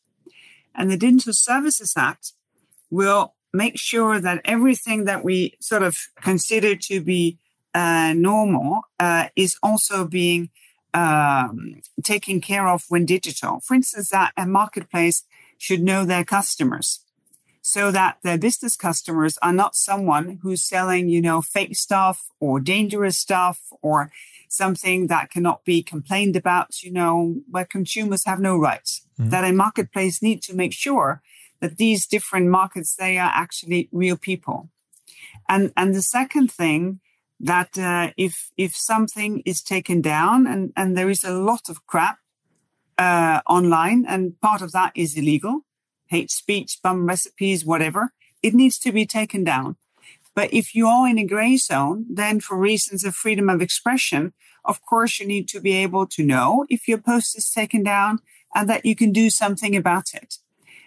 And 0.73 0.89
the 0.89 0.97
Digital 0.97 1.33
Services 1.33 1.93
Act 1.97 2.33
will 2.89 3.35
make 3.53 3.77
sure 3.77 4.19
that 4.19 4.41
everything 4.45 5.05
that 5.05 5.23
we 5.23 5.55
sort 5.59 5.83
of 5.83 5.97
consider 6.21 6.75
to 6.75 7.01
be 7.01 7.37
uh, 7.73 8.13
normal 8.15 8.81
uh, 8.99 9.29
is 9.35 9.55
also 9.63 10.05
being 10.05 10.49
um, 10.93 11.81
taken 12.03 12.41
care 12.41 12.67
of 12.67 12.83
when 12.89 13.05
digital. 13.05 13.59
For 13.61 13.75
instance, 13.75 14.09
that 14.09 14.33
a 14.37 14.45
marketplace 14.45 15.23
should 15.57 15.81
know 15.81 16.05
their 16.05 16.25
customers 16.25 17.03
so 17.61 17.91
that 17.91 18.17
their 18.23 18.37
business 18.37 18.75
customers 18.75 19.37
are 19.41 19.53
not 19.53 19.75
someone 19.75 20.39
who's 20.41 20.67
selling, 20.67 21.09
you 21.09 21.21
know, 21.21 21.41
fake 21.41 21.75
stuff 21.75 22.29
or 22.39 22.59
dangerous 22.59 23.17
stuff 23.17 23.71
or 23.81 24.11
something 24.49 25.07
that 25.07 25.29
cannot 25.29 25.63
be 25.63 25.83
complained 25.83 26.35
about, 26.35 26.81
you 26.81 26.91
know, 26.91 27.35
where 27.49 27.65
consumers 27.65 28.25
have 28.25 28.39
no 28.39 28.57
rights. 28.57 29.05
Mm-hmm. 29.19 29.29
That 29.29 29.45
a 29.45 29.53
marketplace 29.53 30.21
needs 30.21 30.47
to 30.47 30.55
make 30.55 30.73
sure 30.73 31.21
that 31.59 31.77
these 31.77 32.07
different 32.07 32.47
markets, 32.47 32.95
they 32.95 33.17
are 33.19 33.31
actually 33.33 33.87
real 33.91 34.17
people. 34.17 34.69
And, 35.47 35.71
and 35.77 35.93
the 35.93 36.01
second 36.01 36.51
thing 36.51 36.99
that 37.41 37.77
uh, 37.77 38.11
if 38.17 38.51
if 38.55 38.75
something 38.75 39.41
is 39.45 39.61
taken 39.61 39.99
down 39.99 40.45
and 40.45 40.71
and 40.77 40.95
there 40.95 41.09
is 41.09 41.23
a 41.23 41.33
lot 41.33 41.69
of 41.69 41.85
crap 41.87 42.19
uh, 42.97 43.41
online 43.47 44.05
and 44.07 44.39
part 44.41 44.61
of 44.61 44.71
that 44.71 44.91
is 44.95 45.17
illegal 45.17 45.61
hate 46.07 46.29
speech 46.29 46.79
bum 46.83 47.07
recipes 47.07 47.65
whatever 47.65 48.13
it 48.43 48.53
needs 48.53 48.77
to 48.79 48.91
be 48.91 49.05
taken 49.05 49.43
down. 49.43 49.75
But 50.33 50.53
if 50.53 50.73
you 50.75 50.87
are 50.87 51.07
in 51.07 51.17
a 51.17 51.25
gray 51.25 51.57
zone 51.57 52.05
then 52.09 52.39
for 52.41 52.57
reasons 52.57 53.03
of 53.03 53.15
freedom 53.15 53.49
of 53.49 53.61
expression 53.61 54.33
of 54.63 54.79
course 54.85 55.19
you 55.19 55.25
need 55.25 55.47
to 55.49 55.59
be 55.59 55.73
able 55.73 56.05
to 56.05 56.23
know 56.23 56.65
if 56.69 56.87
your 56.87 56.99
post 56.99 57.35
is 57.35 57.49
taken 57.49 57.81
down 57.81 58.19
and 58.53 58.69
that 58.69 58.85
you 58.85 58.95
can 58.95 59.11
do 59.11 59.29
something 59.31 59.75
about 59.75 60.13
it. 60.13 60.35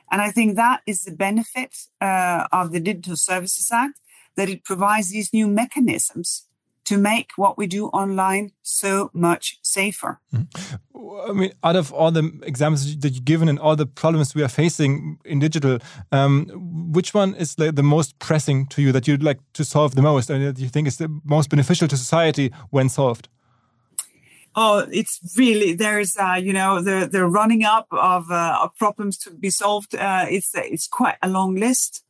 And 0.08 0.23
i 0.23 0.30
think 0.30 0.54
that 0.54 0.82
is 0.87 1.00
the 1.02 1.16
benefit 1.26 1.73
uh, 2.00 2.46
of 2.52 2.70
the 2.70 2.78
digital 2.78 3.16
services 3.16 3.70
act 3.73 3.99
that 4.36 4.48
it 4.48 4.64
provides 4.64 5.10
these 5.10 5.32
new 5.32 5.46
mechanisms 5.46 6.46
to 6.84 6.98
make 6.98 7.32
what 7.36 7.56
we 7.56 7.66
do 7.66 7.86
online 7.88 8.52
so 8.62 9.10
much 9.12 9.58
safer. 9.62 10.20
Mm-hmm. 10.32 11.30
I 11.30 11.32
mean, 11.32 11.52
out 11.62 11.76
of 11.76 11.92
all 11.92 12.10
the 12.10 12.30
examples 12.42 12.96
that 12.98 13.12
you've 13.14 13.24
given 13.24 13.48
and 13.48 13.58
all 13.58 13.76
the 13.76 13.86
problems 13.86 14.34
we 14.34 14.42
are 14.42 14.48
facing 14.48 15.18
in 15.24 15.38
digital, 15.38 15.78
um, 16.12 16.46
which 16.92 17.14
one 17.14 17.34
is 17.36 17.58
like 17.58 17.74
the 17.76 17.82
most 17.82 18.18
pressing 18.18 18.66
to 18.68 18.82
you 18.82 18.92
that 18.92 19.08
you'd 19.08 19.22
like 19.22 19.40
to 19.54 19.64
solve 19.64 19.94
the 19.94 20.02
most 20.02 20.30
and 20.30 20.44
that 20.44 20.58
you 20.58 20.68
think 20.68 20.86
is 20.86 20.98
the 20.98 21.08
most 21.24 21.48
beneficial 21.50 21.88
to 21.88 21.96
society 21.96 22.52
when 22.70 22.88
solved? 22.88 23.28
Oh, 24.56 24.86
it's 24.92 25.20
really 25.36 25.74
there's 25.74 26.16
uh, 26.16 26.38
you 26.40 26.52
know 26.52 26.80
the 26.80 27.08
the 27.10 27.26
running 27.26 27.64
up 27.64 27.88
of, 27.90 28.30
uh, 28.30 28.58
of 28.62 28.76
problems 28.76 29.18
to 29.18 29.30
be 29.30 29.50
solved. 29.50 29.96
Uh, 29.96 30.26
it's 30.28 30.50
it's 30.54 30.86
quite 30.86 31.16
a 31.22 31.28
long 31.28 31.56
list. 31.56 32.04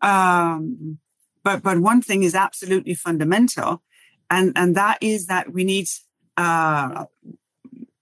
Um, 0.00 0.98
but 1.44 1.62
but 1.62 1.78
one 1.78 2.00
thing 2.02 2.22
is 2.22 2.34
absolutely 2.34 2.94
fundamental, 2.94 3.82
and 4.30 4.52
and 4.56 4.74
that 4.74 4.98
is 5.00 5.26
that 5.26 5.52
we 5.52 5.62
need 5.62 5.86
uh, 6.36 7.04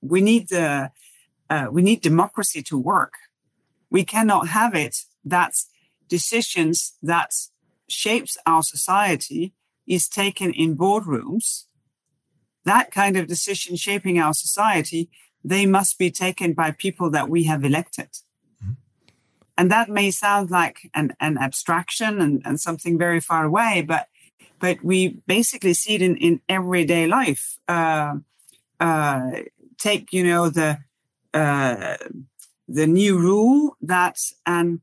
we 0.00 0.20
need 0.20 0.48
the 0.48 0.90
uh, 1.50 1.66
we 1.70 1.82
need 1.82 2.00
democracy 2.00 2.62
to 2.62 2.78
work. 2.78 3.14
We 3.90 4.04
cannot 4.04 4.48
have 4.48 4.74
it 4.74 4.96
that 5.24 5.52
decisions 6.08 6.94
that 7.02 7.30
shapes 7.88 8.36
our 8.46 8.62
society 8.62 9.54
is 9.86 10.08
taken 10.08 10.52
in 10.52 10.76
boardrooms. 10.76 11.64
That 12.64 12.92
kind 12.92 13.16
of 13.16 13.26
decision 13.26 13.76
shaping 13.76 14.18
our 14.18 14.34
society, 14.34 15.10
they 15.44 15.66
must 15.66 15.98
be 15.98 16.10
taken 16.10 16.52
by 16.52 16.70
people 16.70 17.10
that 17.10 17.28
we 17.28 17.44
have 17.44 17.64
elected. 17.64 18.10
And 19.56 19.70
that 19.70 19.88
may 19.88 20.10
sound 20.10 20.50
like 20.50 20.90
an, 20.94 21.14
an 21.20 21.38
abstraction 21.38 22.20
and, 22.20 22.42
and 22.44 22.60
something 22.60 22.98
very 22.98 23.20
far 23.20 23.44
away, 23.44 23.84
but 23.86 24.08
but 24.58 24.82
we 24.84 25.20
basically 25.26 25.74
see 25.74 25.96
it 25.96 26.02
in, 26.02 26.16
in 26.16 26.40
everyday 26.48 27.08
life. 27.08 27.58
Uh, 27.66 28.14
uh, 28.78 29.30
take, 29.76 30.12
you 30.12 30.24
know, 30.24 30.48
the 30.48 30.78
uh, 31.34 31.96
the 32.68 32.86
new 32.86 33.18
rule 33.18 33.76
that 33.80 34.16
an 34.46 34.80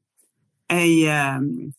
a 0.69 1.07
um, 1.09 1.73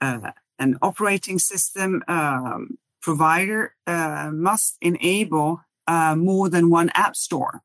uh, 0.00 0.32
an 0.58 0.78
operating 0.82 1.38
system 1.38 2.02
um, 2.08 2.78
provider 3.00 3.74
uh, 3.86 4.30
must 4.32 4.78
enable 4.80 5.60
uh, 5.86 6.16
more 6.16 6.48
than 6.48 6.70
one 6.70 6.90
app 6.94 7.14
store. 7.16 7.62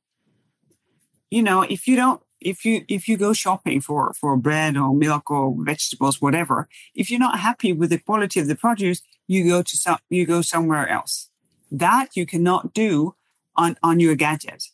You 1.29 1.43
know, 1.43 1.61
if 1.61 1.87
you 1.87 1.95
don't 1.95 2.21
if 2.41 2.65
you 2.65 2.83
if 2.87 3.07
you 3.07 3.17
go 3.17 3.33
shopping 3.33 3.81
for 3.81 4.13
for 4.13 4.35
bread 4.37 4.75
or 4.77 4.93
milk 4.93 5.29
or 5.29 5.55
vegetables 5.57 6.21
whatever 6.21 6.67
if 6.95 7.09
you're 7.09 7.19
not 7.19 7.39
happy 7.39 7.71
with 7.71 7.89
the 7.89 7.99
quality 7.99 8.39
of 8.39 8.47
the 8.47 8.55
produce 8.55 9.01
you 9.27 9.47
go 9.47 9.61
to 9.61 9.77
some 9.77 9.97
you 10.09 10.25
go 10.25 10.41
somewhere 10.41 10.87
else. 10.87 11.29
That 11.71 12.17
you 12.17 12.25
cannot 12.25 12.73
do 12.73 13.15
on 13.55 13.77
on 13.81 13.99
your 13.99 14.15
gadget. 14.15 14.65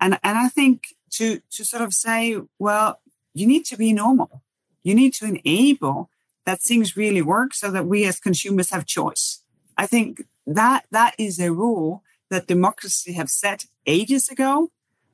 And 0.00 0.18
and 0.22 0.38
i 0.38 0.48
think 0.48 0.94
to 1.16 1.40
to 1.50 1.64
sort 1.64 1.82
of 1.82 1.92
say 1.92 2.38
well 2.58 3.00
you 3.34 3.46
need 3.46 3.64
to 3.66 3.76
be 3.76 3.92
normal. 3.92 4.42
You 4.82 4.94
need 4.94 5.14
to 5.14 5.26
enable 5.26 6.10
that 6.44 6.60
things 6.60 6.96
really 6.96 7.22
work 7.22 7.54
so 7.54 7.70
that 7.70 7.86
we 7.86 8.04
as 8.04 8.18
consumers 8.18 8.70
have 8.70 8.84
choice. 8.84 9.42
I 9.76 9.86
think 9.86 10.24
that 10.46 10.86
that 10.90 11.14
is 11.18 11.38
a 11.38 11.52
rule 11.52 12.02
that 12.30 12.46
democracy 12.46 13.12
have 13.12 13.30
set 13.30 13.66
ages 13.86 14.28
ago 14.28 14.70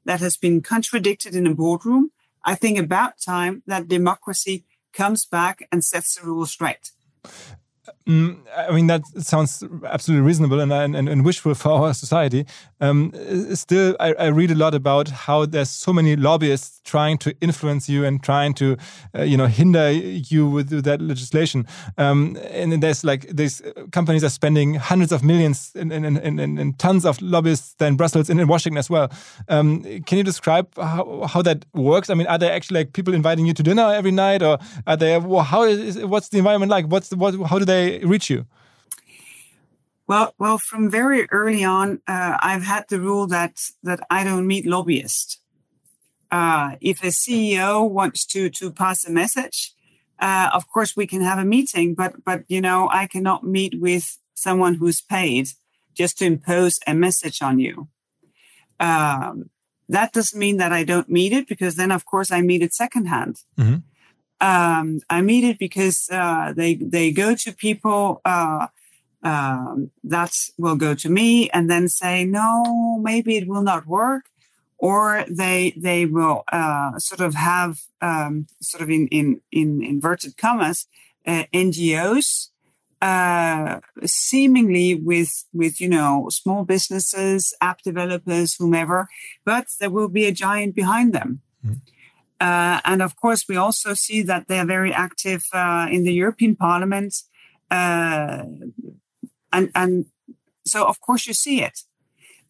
that 0.09 0.21
has 0.21 0.39
been 0.39 0.63
contradicted 0.63 1.37
in 1.37 1.47
a 1.47 1.55
boardroom. 1.55 2.13
I 2.43 2.55
think 2.55 2.79
about 2.79 3.21
time 3.21 3.63
that 3.67 3.89
democracy 3.89 4.65
comes 4.95 5.27
back 5.27 5.69
and 5.71 5.85
sets 5.85 6.15
the 6.15 6.27
rules 6.27 6.51
straight. 6.51 6.93
Mm, 8.09 8.39
I 8.57 8.73
mean, 8.73 8.87
that 8.87 9.07
sounds 9.19 9.63
absolutely 9.85 10.27
reasonable 10.27 10.61
and, 10.61 10.73
and, 10.73 10.97
and 10.97 11.25
wishful 11.27 11.55
for 11.55 11.73
our 11.73 11.93
society. 11.93 12.47
Um, 12.81 13.13
still, 13.55 13.97
I, 14.01 14.15
I, 14.15 14.27
read 14.29 14.51
a 14.51 14.55
lot 14.55 14.75
about 14.75 15.09
how 15.09 15.45
there's 15.45 15.69
so 15.69 15.93
many 15.93 16.17
lobbyists 16.17 16.81
trying 16.85 17.19
to 17.19 17.37
influence 17.43 17.89
you 17.89 18.07
and 18.07 18.23
trying 18.23 18.55
to, 18.55 18.79
uh, 19.15 19.23
you 19.23 19.37
know, 19.37 19.47
hinder 19.47 19.91
you 19.91 20.49
with, 20.49 20.73
with 20.73 20.85
that 20.85 21.03
legislation. 21.03 21.67
Um, 21.99 22.39
and 22.51 22.83
there's 22.83 23.05
like 23.05 23.29
these 23.29 23.61
companies 23.93 24.25
are 24.25 24.31
spending 24.31 24.75
hundreds 24.75 25.13
of 25.13 25.23
millions 25.23 25.73
and, 25.75 26.79
tons 26.79 27.05
of 27.05 27.21
lobbyists 27.21 27.75
there 27.75 27.89
in 27.89 27.97
Brussels 27.97 28.31
and 28.31 28.41
in 28.41 28.49
Washington 28.49 28.79
as 28.79 28.89
well. 28.89 29.11
Um, 29.49 29.83
can 30.07 30.17
you 30.17 30.25
describe 30.25 30.69
how, 30.77 31.27
how 31.29 31.43
that 31.43 31.67
works? 31.75 32.09
I 32.09 32.15
mean, 32.15 32.27
are 32.29 32.39
there 32.39 32.53
actually 32.53 32.81
like 32.81 32.93
people 32.93 33.13
inviting 33.13 33.45
you 33.45 33.53
to 33.55 33.63
dinner 33.63 33.93
every 33.93 34.13
night, 34.13 34.43
or 34.43 34.59
are 34.87 34.97
there? 34.97 35.21
How 35.21 35.65
is 35.65 35.99
what's 35.99 36.29
the 36.31 36.39
environment 36.39 36.71
like? 36.71 36.87
What's 36.87 37.09
the, 37.09 37.17
what? 37.17 37.35
How 37.49 37.59
do 37.59 37.65
they 37.65 37.78
reach 38.05 38.31
you? 38.31 38.47
Well, 40.09 40.35
well, 40.39 40.59
from 40.59 40.91
very 40.91 41.29
early 41.31 41.65
on, 41.65 42.01
uh, 42.09 42.39
I've 42.41 42.63
had 42.63 42.85
the 42.89 42.99
rule 42.99 43.27
that 43.27 43.55
that 43.83 44.01
I 44.11 44.25
don't 44.25 44.47
meet 44.47 44.65
lobbyists. 44.67 45.41
Uh, 46.31 46.77
if 46.81 47.03
a 47.03 47.09
CEO 47.09 47.89
wants 47.89 48.25
to 48.27 48.49
to 48.51 48.71
pass 48.71 49.05
a 49.05 49.11
message, 49.11 49.75
uh, 50.19 50.49
of 50.53 50.67
course 50.69 50.97
we 50.97 51.07
can 51.07 51.23
have 51.23 51.39
a 51.39 51.45
meeting, 51.45 51.95
but 51.95 52.25
but 52.25 52.45
you 52.49 52.61
know 52.61 52.89
I 52.91 53.07
cannot 53.07 53.45
meet 53.45 53.81
with 53.81 54.19
someone 54.35 54.75
who's 54.75 55.03
paid 55.03 55.49
just 55.95 56.19
to 56.19 56.25
impose 56.25 56.79
a 56.87 56.95
message 56.95 57.43
on 57.43 57.59
you. 57.59 57.89
Um, 58.81 59.51
that 59.89 60.13
doesn't 60.13 60.39
mean 60.39 60.57
that 60.59 60.73
I 60.73 60.85
don't 60.85 61.09
meet 61.09 61.33
it 61.33 61.49
because 61.49 61.75
then 61.77 61.91
of 61.91 62.05
course 62.05 62.31
I 62.31 62.41
meet 62.41 62.63
it 62.63 62.73
secondhand. 62.73 63.43
Mm-hmm. 63.59 63.79
Um, 64.41 65.01
I 65.11 65.21
meet 65.21 65.45
it 65.45 65.59
because 65.59 66.09
uh, 66.13 66.53
they 66.57 66.75
they 66.75 67.11
go 67.11 67.35
to 67.35 67.53
people 67.53 68.21
uh, 68.25 68.69
um, 69.23 69.91
that 70.05 70.33
will 70.57 70.77
go 70.77 70.95
to 70.95 71.09
me 71.09 71.51
and 71.51 71.69
then 71.69 71.89
say, 71.89 72.25
no, 72.25 72.99
maybe 73.03 73.37
it 73.37 73.49
will 73.49 73.63
not 73.63 73.87
work, 73.87 74.27
or 74.79 75.25
they 75.29 75.75
they 75.77 76.07
will 76.07 76.45
uh, 76.53 76.99
sort 76.99 77.21
of 77.21 77.35
have 77.35 77.81
um, 78.01 78.47
sort 78.61 78.83
of 78.83 78.91
in 78.91 79.09
in 79.09 79.41
in 79.51 79.83
inverted 79.83 80.37
commas 80.37 80.87
uh, 81.27 81.45
NGOs 81.53 82.51
uh, 83.01 83.81
seemingly 84.05 84.95
with 84.95 85.45
with 85.53 85.81
you 85.81 85.89
know 85.89 86.29
small 86.31 86.65
businesses, 86.65 87.55
app 87.61 87.83
developers, 87.83 88.57
whomever, 88.57 89.09
but 89.45 89.67
there 89.81 89.91
will 89.91 90.09
be 90.09 90.27
a 90.27 90.33
giant 90.33 90.75
behind 90.75 91.13
them. 91.13 91.41
Mm. 91.65 91.81
Uh, 92.41 92.81
and 92.85 93.03
of 93.03 93.17
course, 93.17 93.45
we 93.49 93.57
also 93.57 93.95
see 93.95 94.23
that 94.23 94.47
they 94.47 94.59
are 94.59 94.67
very 94.67 94.93
active 94.93 95.43
uh, 95.53 95.89
in 95.91 96.05
the 96.05 96.13
European 96.13 96.55
Parliament, 96.55 97.15
uh, 97.71 98.45
and 99.53 99.71
and 99.75 100.07
so 100.65 100.85
of 100.85 101.01
course 101.01 101.27
you 101.27 101.35
see 101.35 101.63
it. 101.63 101.81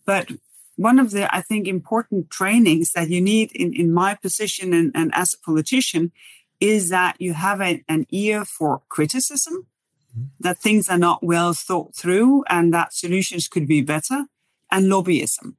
But 0.04 0.30
one 0.76 0.98
of 0.98 1.10
the 1.10 1.34
I 1.34 1.40
think 1.40 1.66
important 1.66 2.30
trainings 2.30 2.92
that 2.92 3.08
you 3.08 3.20
need 3.20 3.50
in 3.52 3.72
in 3.72 3.92
my 3.92 4.14
position 4.14 4.74
and, 4.74 4.92
and 4.94 5.10
as 5.14 5.34
a 5.34 5.38
politician 5.38 6.12
is 6.60 6.90
that 6.90 7.16
you 7.18 7.32
have 7.34 7.60
a, 7.60 7.82
an 7.88 8.04
ear 8.10 8.44
for 8.44 8.82
criticism, 8.88 9.66
mm-hmm. 10.12 10.26
that 10.40 10.58
things 10.58 10.88
are 10.88 10.98
not 10.98 11.22
well 11.22 11.54
thought 11.54 11.94
through, 11.96 12.44
and 12.48 12.74
that 12.74 12.92
solutions 12.92 13.48
could 13.48 13.66
be 13.66 13.80
better, 13.80 14.26
and 14.70 14.86
lobbyism 14.86 15.54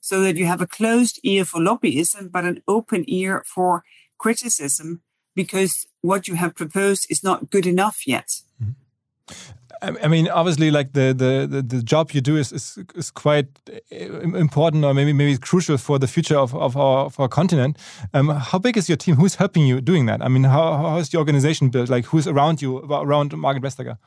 so 0.00 0.20
that 0.22 0.36
you 0.36 0.46
have 0.46 0.60
a 0.60 0.66
closed 0.66 1.20
ear 1.22 1.44
for 1.44 1.60
lobbyism, 1.60 2.30
but 2.30 2.44
an 2.44 2.62
open 2.66 3.04
ear 3.06 3.42
for 3.46 3.84
criticism 4.18 5.02
because 5.34 5.86
what 6.00 6.26
you 6.28 6.34
have 6.34 6.54
proposed 6.54 7.06
is 7.10 7.22
not 7.22 7.50
good 7.50 7.66
enough 7.66 8.06
yet. 8.06 8.42
Mm 8.60 8.66
-hmm. 8.66 8.88
I 9.80 10.08
mean, 10.08 10.28
obviously, 10.28 10.70
like 10.70 10.92
the, 10.92 11.14
the, 11.16 11.62
the, 11.62 11.82
job 11.82 12.10
you 12.10 12.20
do 12.20 12.36
is, 12.36 12.52
is, 12.52 12.78
is 12.94 13.10
quite 13.12 13.46
uh, 13.92 14.36
important, 14.36 14.84
or 14.84 14.92
maybe 14.92 15.12
maybe 15.12 15.38
crucial 15.38 15.78
for 15.78 15.98
the 15.98 16.08
future 16.08 16.36
of, 16.36 16.54
of 16.54 16.76
our 16.76 17.04
of 17.06 17.20
our 17.20 17.28
continent. 17.28 17.78
Um, 18.12 18.28
how 18.28 18.58
big 18.58 18.76
is 18.76 18.88
your 18.88 18.96
team? 18.96 19.16
Who's 19.16 19.36
helping 19.36 19.66
you 19.66 19.80
doing 19.80 20.06
that? 20.06 20.20
I 20.20 20.28
mean, 20.28 20.44
how 20.44 20.76
how 20.76 20.98
is 20.98 21.08
the 21.10 21.18
organization 21.18 21.70
built? 21.70 21.88
Like, 21.88 22.06
who's 22.06 22.26
around 22.26 22.60
you 22.60 22.78
around 22.78 23.32
Margrethe 23.32 23.62
Vestager? 23.62 23.98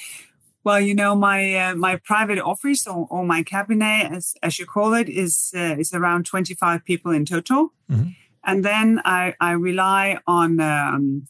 Well, 0.64 0.80
you 0.80 0.94
know, 0.94 1.16
my 1.16 1.54
uh, 1.56 1.74
my 1.74 1.96
private 1.96 2.38
office 2.38 2.86
or, 2.86 3.06
or, 3.10 3.24
my 3.24 3.42
cabinet, 3.42 4.12
as 4.12 4.34
as 4.42 4.58
you 4.58 4.66
call 4.66 4.94
it, 4.94 5.08
is 5.08 5.52
uh, 5.56 5.76
is 5.78 5.92
around 5.92 6.24
twenty 6.24 6.54
five 6.54 6.84
people 6.84 7.10
in 7.10 7.24
total, 7.24 7.72
mm-hmm. 7.90 8.10
and 8.44 8.64
then 8.64 9.00
I 9.04 9.34
I 9.40 9.52
rely 9.52 10.18
on 10.26 10.60
um, 10.60 11.26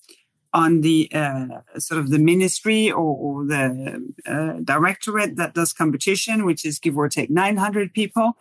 on 0.52 0.82
the 0.82 1.08
uh, 1.14 1.60
sort 1.78 1.98
of 1.98 2.10
the 2.10 2.18
ministry 2.18 2.90
or, 2.90 3.16
or 3.16 3.46
the 3.46 4.12
uh, 4.26 4.60
directorate 4.62 5.36
that 5.36 5.54
does 5.54 5.72
competition, 5.72 6.44
which 6.44 6.66
is 6.66 6.78
give 6.78 6.98
or 6.98 7.08
take 7.08 7.30
nine 7.30 7.56
hundred 7.56 7.94
people, 7.94 8.36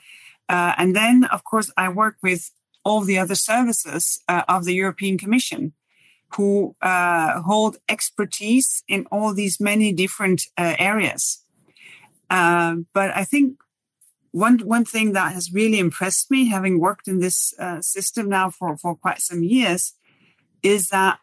uh, 0.50 0.74
and 0.78 0.94
then 0.94 1.24
of 1.26 1.46
course 1.46 1.72
I 1.78 1.88
work 1.88 2.18
with 2.22 2.52
all 2.84 3.02
the 3.02 3.18
other 3.18 3.36
services 3.36 4.22
uh, 4.28 4.44
of 4.50 4.66
the 4.66 4.74
European 4.74 5.18
Commission 5.18 5.74
who 6.36 6.76
uh, 6.82 7.42
hold 7.42 7.78
expertise 7.90 8.84
in 8.88 9.06
all 9.12 9.34
these 9.34 9.60
many 9.60 9.92
different 9.94 10.44
uh, 10.58 10.76
areas. 10.80 11.44
Uh, 12.30 12.76
but 12.94 13.16
I 13.16 13.26
think 13.26 13.58
one 14.32 14.60
one 14.60 14.86
thing 14.86 15.12
that 15.14 15.34
has 15.34 15.52
really 15.52 15.80
impressed 15.80 16.32
me, 16.32 16.48
having 16.48 16.80
worked 16.80 17.08
in 17.08 17.20
this 17.20 17.54
uh, 17.60 17.82
system 17.82 18.30
now 18.30 18.50
for 18.50 18.78
for 18.78 18.96
quite 18.96 19.22
some 19.22 19.44
years, 19.44 19.94
is 20.64 20.88
that 20.88 21.20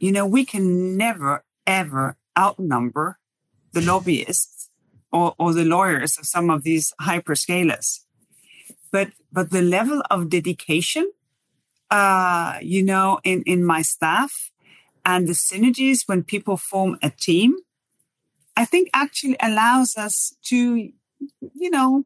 you 0.00 0.10
know 0.10 0.26
we 0.26 0.44
can 0.44 0.96
never 0.96 1.44
ever 1.66 2.16
outnumber 2.36 3.18
the 3.72 3.80
lobbyists 3.80 4.70
or, 5.12 5.34
or 5.38 5.52
the 5.52 5.64
lawyers 5.64 6.18
of 6.18 6.26
some 6.26 6.50
of 6.50 6.64
these 6.64 6.92
hyperscalers. 7.00 8.00
But 8.90 9.12
but 9.32 9.50
the 9.50 9.62
level 9.62 10.02
of 10.10 10.30
dedication 10.30 11.10
uh, 11.94 12.58
you 12.60 12.82
know, 12.82 13.20
in, 13.22 13.44
in 13.46 13.64
my 13.64 13.80
staff 13.80 14.32
and 15.04 15.28
the 15.28 15.32
synergies 15.32 15.98
when 16.06 16.24
people 16.24 16.56
form 16.56 16.98
a 17.04 17.10
team, 17.10 17.54
I 18.56 18.64
think 18.64 18.90
actually 18.92 19.36
allows 19.40 19.94
us 19.96 20.34
to, 20.46 20.90
you 21.54 21.70
know, 21.70 22.04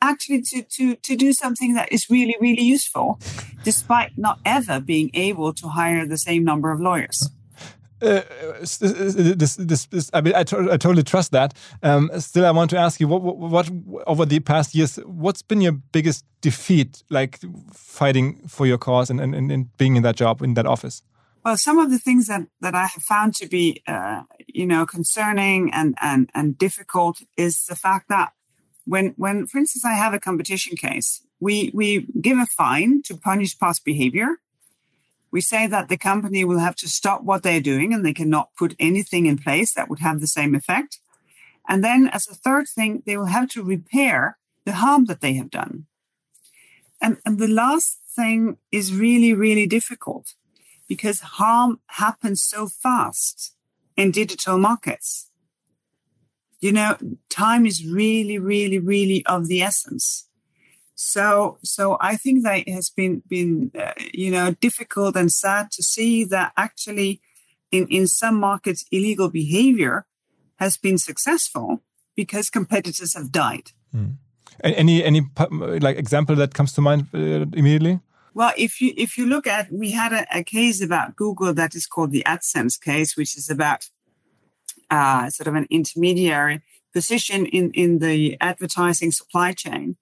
actually 0.00 0.40
to, 0.40 0.62
to, 0.76 0.96
to 0.96 1.16
do 1.16 1.34
something 1.34 1.74
that 1.74 1.92
is 1.92 2.08
really, 2.08 2.34
really 2.40 2.62
useful, 2.62 3.20
despite 3.62 4.16
not 4.16 4.38
ever 4.42 4.80
being 4.80 5.10
able 5.12 5.52
to 5.52 5.68
hire 5.68 6.06
the 6.06 6.16
same 6.16 6.42
number 6.42 6.70
of 6.70 6.80
lawyers. 6.80 7.28
Uh, 8.04 8.22
this, 8.60 9.56
this, 9.56 9.86
this, 9.86 10.10
I 10.12 10.20
mean, 10.20 10.34
I, 10.34 10.44
to, 10.44 10.72
I 10.72 10.76
totally 10.76 11.02
trust 11.02 11.32
that. 11.32 11.54
Um, 11.82 12.10
still, 12.18 12.44
I 12.44 12.50
want 12.50 12.70
to 12.70 12.76
ask 12.76 13.00
you, 13.00 13.08
what, 13.08 13.22
what, 13.22 13.68
what, 13.70 14.04
over 14.06 14.26
the 14.26 14.40
past 14.40 14.74
years, 14.74 14.96
what's 15.06 15.42
been 15.42 15.60
your 15.60 15.72
biggest 15.72 16.24
defeat, 16.42 17.02
like 17.08 17.40
fighting 17.72 18.46
for 18.46 18.66
your 18.66 18.78
cause 18.78 19.08
and, 19.08 19.20
and, 19.20 19.34
and 19.34 19.76
being 19.78 19.96
in 19.96 20.02
that 20.02 20.16
job, 20.16 20.42
in 20.42 20.54
that 20.54 20.66
office? 20.66 21.02
Well, 21.44 21.56
some 21.56 21.78
of 21.78 21.90
the 21.90 21.98
things 21.98 22.26
that, 22.26 22.46
that 22.60 22.74
I 22.74 22.86
have 22.86 23.02
found 23.02 23.34
to 23.36 23.48
be, 23.48 23.82
uh, 23.86 24.22
you 24.46 24.66
know, 24.66 24.86
concerning 24.86 25.72
and, 25.72 25.94
and, 26.00 26.30
and 26.34 26.58
difficult 26.58 27.22
is 27.36 27.64
the 27.66 27.76
fact 27.76 28.08
that 28.08 28.32
when, 28.86 29.14
when, 29.16 29.46
for 29.46 29.58
instance, 29.58 29.84
I 29.84 29.92
have 29.92 30.12
a 30.12 30.20
competition 30.20 30.76
case, 30.76 31.22
we, 31.40 31.70
we 31.74 32.06
give 32.20 32.38
a 32.38 32.46
fine 32.46 33.02
to 33.04 33.16
punish 33.16 33.58
past 33.58 33.84
behavior 33.84 34.38
we 35.34 35.40
say 35.40 35.66
that 35.66 35.88
the 35.88 35.96
company 35.96 36.44
will 36.44 36.60
have 36.60 36.76
to 36.76 36.88
stop 36.88 37.24
what 37.24 37.42
they're 37.42 37.60
doing 37.60 37.92
and 37.92 38.04
they 38.04 38.12
cannot 38.12 38.54
put 38.56 38.76
anything 38.78 39.26
in 39.26 39.36
place 39.36 39.74
that 39.74 39.88
would 39.88 39.98
have 39.98 40.20
the 40.20 40.28
same 40.28 40.54
effect. 40.54 41.00
And 41.68 41.82
then, 41.82 42.08
as 42.12 42.28
a 42.28 42.36
third 42.36 42.66
thing, 42.68 43.02
they 43.04 43.16
will 43.16 43.32
have 43.38 43.48
to 43.48 43.64
repair 43.64 44.38
the 44.64 44.74
harm 44.74 45.06
that 45.06 45.22
they 45.22 45.34
have 45.34 45.50
done. 45.50 45.86
And, 47.02 47.16
and 47.26 47.40
the 47.40 47.48
last 47.48 47.98
thing 48.14 48.58
is 48.70 48.94
really, 48.94 49.34
really 49.34 49.66
difficult 49.66 50.34
because 50.86 51.18
harm 51.18 51.80
happens 51.86 52.40
so 52.40 52.68
fast 52.68 53.56
in 53.96 54.12
digital 54.12 54.56
markets. 54.56 55.30
You 56.60 56.70
know, 56.70 56.96
time 57.28 57.66
is 57.66 57.84
really, 57.84 58.38
really, 58.38 58.78
really 58.78 59.26
of 59.26 59.48
the 59.48 59.62
essence. 59.62 60.28
So, 61.06 61.58
so 61.62 61.98
I 62.00 62.16
think 62.16 62.44
that 62.44 62.66
it 62.66 62.72
has 62.72 62.88
been 62.88 63.22
been 63.28 63.70
uh, 63.78 63.92
you 64.14 64.30
know 64.30 64.54
difficult 64.60 65.16
and 65.16 65.30
sad 65.30 65.70
to 65.72 65.82
see 65.82 66.24
that 66.24 66.52
actually, 66.56 67.20
in 67.70 67.86
in 67.88 68.06
some 68.06 68.40
markets, 68.40 68.86
illegal 68.90 69.28
behavior 69.28 70.06
has 70.56 70.78
been 70.78 70.96
successful 70.96 71.82
because 72.16 72.48
competitors 72.48 73.14
have 73.14 73.30
died. 73.30 73.72
Mm. 73.94 74.16
Any 74.62 75.04
any 75.04 75.20
like 75.80 75.98
example 75.98 76.36
that 76.36 76.54
comes 76.54 76.72
to 76.72 76.80
mind 76.80 77.08
uh, 77.12 77.44
immediately? 77.52 78.00
Well, 78.32 78.54
if 78.56 78.80
you 78.80 78.94
if 78.96 79.18
you 79.18 79.26
look 79.26 79.46
at, 79.46 79.70
we 79.70 79.90
had 79.90 80.12
a, 80.12 80.38
a, 80.38 80.42
case 80.42 80.82
about 80.82 81.16
Google 81.16 81.52
that 81.52 81.74
is 81.74 81.86
called 81.86 82.12
the 82.12 82.24
AdSense 82.26 82.80
case, 82.80 83.14
which 83.14 83.36
is 83.36 83.50
about 83.50 83.90
uh, 84.90 85.28
sort 85.28 85.48
of 85.48 85.54
an 85.54 85.66
intermediary 85.68 86.62
position 86.94 87.44
in 87.44 87.72
in 87.72 87.98
the 87.98 88.38
advertising 88.40 89.12
supply 89.12 89.52
chain, 89.52 89.96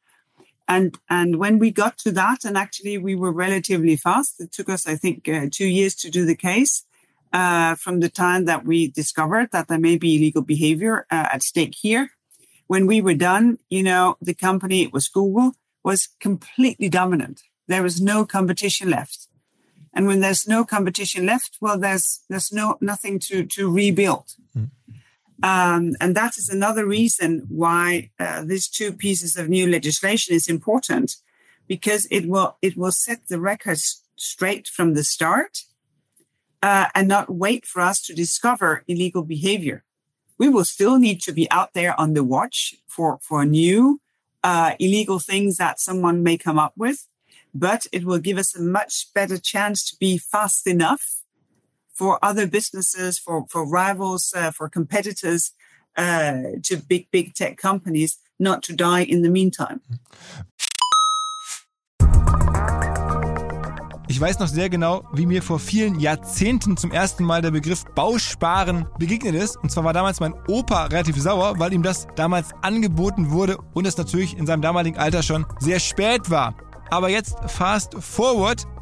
and 0.72 0.98
and 1.08 1.30
when 1.42 1.58
we 1.58 1.70
got 1.70 1.98
to 1.98 2.10
that, 2.12 2.44
and 2.44 2.56
actually 2.56 2.96
we 2.98 3.14
were 3.14 3.32
relatively 3.46 3.96
fast. 3.96 4.40
It 4.40 4.52
took 4.52 4.68
us, 4.68 4.86
I 4.86 4.96
think, 4.96 5.28
uh, 5.28 5.46
two 5.58 5.70
years 5.78 5.94
to 5.96 6.10
do 6.10 6.24
the 6.24 6.40
case. 6.50 6.84
Uh, 7.32 7.74
from 7.76 8.00
the 8.00 8.10
time 8.10 8.44
that 8.44 8.62
we 8.66 8.78
discovered 8.88 9.48
that 9.52 9.66
there 9.68 9.78
may 9.88 9.96
be 9.96 10.16
illegal 10.16 10.42
behavior 10.42 11.06
uh, 11.10 11.28
at 11.34 11.42
stake 11.42 11.74
here, 11.80 12.10
when 12.66 12.86
we 12.86 13.00
were 13.00 13.14
done, 13.14 13.58
you 13.70 13.82
know, 13.82 14.18
the 14.20 14.34
company 14.34 14.82
it 14.82 14.92
was 14.92 15.08
Google 15.08 15.52
was 15.82 16.08
completely 16.20 16.90
dominant. 16.90 17.40
There 17.68 17.82
was 17.82 18.02
no 18.02 18.26
competition 18.26 18.90
left, 18.90 19.28
and 19.94 20.06
when 20.06 20.20
there's 20.20 20.46
no 20.46 20.64
competition 20.64 21.24
left, 21.26 21.56
well, 21.60 21.78
there's 21.78 22.20
there's 22.28 22.52
no 22.52 22.76
nothing 22.80 23.18
to 23.26 23.44
to 23.54 23.62
rebuild. 23.70 24.28
Mm. 24.56 24.70
Um, 25.42 25.96
and 26.00 26.14
that 26.14 26.36
is 26.36 26.48
another 26.48 26.86
reason 26.86 27.46
why 27.48 28.10
uh, 28.18 28.44
these 28.44 28.68
two 28.68 28.92
pieces 28.92 29.36
of 29.36 29.48
new 29.48 29.66
legislation 29.66 30.34
is 30.34 30.48
important, 30.48 31.16
because 31.66 32.06
it 32.10 32.28
will 32.28 32.56
it 32.62 32.76
will 32.76 32.92
set 32.92 33.28
the 33.28 33.40
record 33.40 33.78
straight 34.16 34.68
from 34.68 34.94
the 34.94 35.02
start, 35.02 35.64
uh, 36.62 36.86
and 36.94 37.08
not 37.08 37.34
wait 37.34 37.66
for 37.66 37.82
us 37.82 38.00
to 38.02 38.14
discover 38.14 38.84
illegal 38.86 39.24
behavior. 39.24 39.82
We 40.38 40.48
will 40.48 40.64
still 40.64 40.98
need 40.98 41.20
to 41.22 41.32
be 41.32 41.50
out 41.50 41.74
there 41.74 41.98
on 42.00 42.14
the 42.14 42.24
watch 42.24 42.74
for 42.86 43.18
for 43.20 43.44
new 43.44 44.00
uh, 44.44 44.74
illegal 44.78 45.18
things 45.18 45.56
that 45.56 45.80
someone 45.80 46.22
may 46.22 46.36
come 46.36 46.58
up 46.58 46.74
with, 46.76 47.08
but 47.52 47.86
it 47.92 48.04
will 48.04 48.18
give 48.18 48.38
us 48.38 48.54
a 48.54 48.62
much 48.62 49.12
better 49.12 49.38
chance 49.38 49.84
to 49.90 49.96
be 49.98 50.18
fast 50.18 50.66
enough 50.68 51.21
for 51.92 52.18
other 52.22 52.46
businesses, 52.46 53.18
for, 53.18 53.46
for 53.48 53.64
rivals, 53.64 54.32
uh, 54.36 54.50
for 54.50 54.68
competitors 54.68 55.52
uh, 55.96 56.58
to 56.62 56.76
big, 56.88 57.10
big 57.10 57.34
tech 57.34 57.56
companies 57.56 58.18
not 58.38 58.62
to 58.62 58.72
die 58.72 59.02
in 59.02 59.22
the 59.22 59.30
meantime. 59.30 59.80
Ich 64.08 64.20
weiß 64.20 64.40
noch 64.40 64.48
sehr 64.48 64.68
genau, 64.68 65.08
wie 65.14 65.24
mir 65.24 65.42
vor 65.42 65.58
vielen 65.58 65.98
Jahrzehnten 65.98 66.76
zum 66.76 66.90
ersten 66.90 67.24
Mal 67.24 67.40
der 67.40 67.50
Begriff 67.50 67.84
Bausparen 67.94 68.86
begegnet 68.98 69.34
ist. 69.34 69.56
Und 69.56 69.72
zwar 69.72 69.84
war 69.84 69.94
damals 69.94 70.20
mein 70.20 70.34
Opa 70.48 70.84
relativ 70.84 71.18
sauer, 71.18 71.58
weil 71.58 71.72
ihm 71.72 71.82
das 71.82 72.06
damals 72.14 72.50
angeboten 72.60 73.30
wurde 73.30 73.56
und 73.72 73.86
es 73.86 73.96
natürlich 73.96 74.36
in 74.36 74.46
seinem 74.46 74.60
damaligen 74.60 74.98
Alter 74.98 75.22
schon 75.22 75.46
sehr 75.60 75.80
spät 75.80 76.28
war. 76.28 76.54
Aber 76.90 77.08
jetzt 77.08 77.36
fast 77.46 77.94
forward 77.94 78.66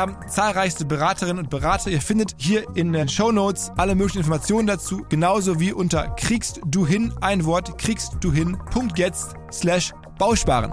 haben 0.00 0.16
zahlreichste 0.28 0.84
Beraterinnen 0.84 1.44
und 1.44 1.50
Berater. 1.50 1.90
Ihr 1.90 2.00
findet 2.00 2.34
hier 2.38 2.64
in 2.74 2.92
den 2.92 3.08
Show 3.08 3.32
Notes 3.32 3.70
alle 3.76 3.94
möglichen 3.94 4.18
Informationen 4.18 4.66
dazu, 4.66 5.04
genauso 5.08 5.60
wie 5.60 5.72
unter 5.72 6.08
kriegst 6.16 6.60
du 6.64 6.86
hin 6.86 7.12
ein 7.20 7.44
Wort 7.44 7.78
kriegst 7.78 8.16
du 8.20 8.32
hin 8.32 8.56
jetzt 8.96 9.34
slash 9.52 9.92
Bausparen. 10.18 10.72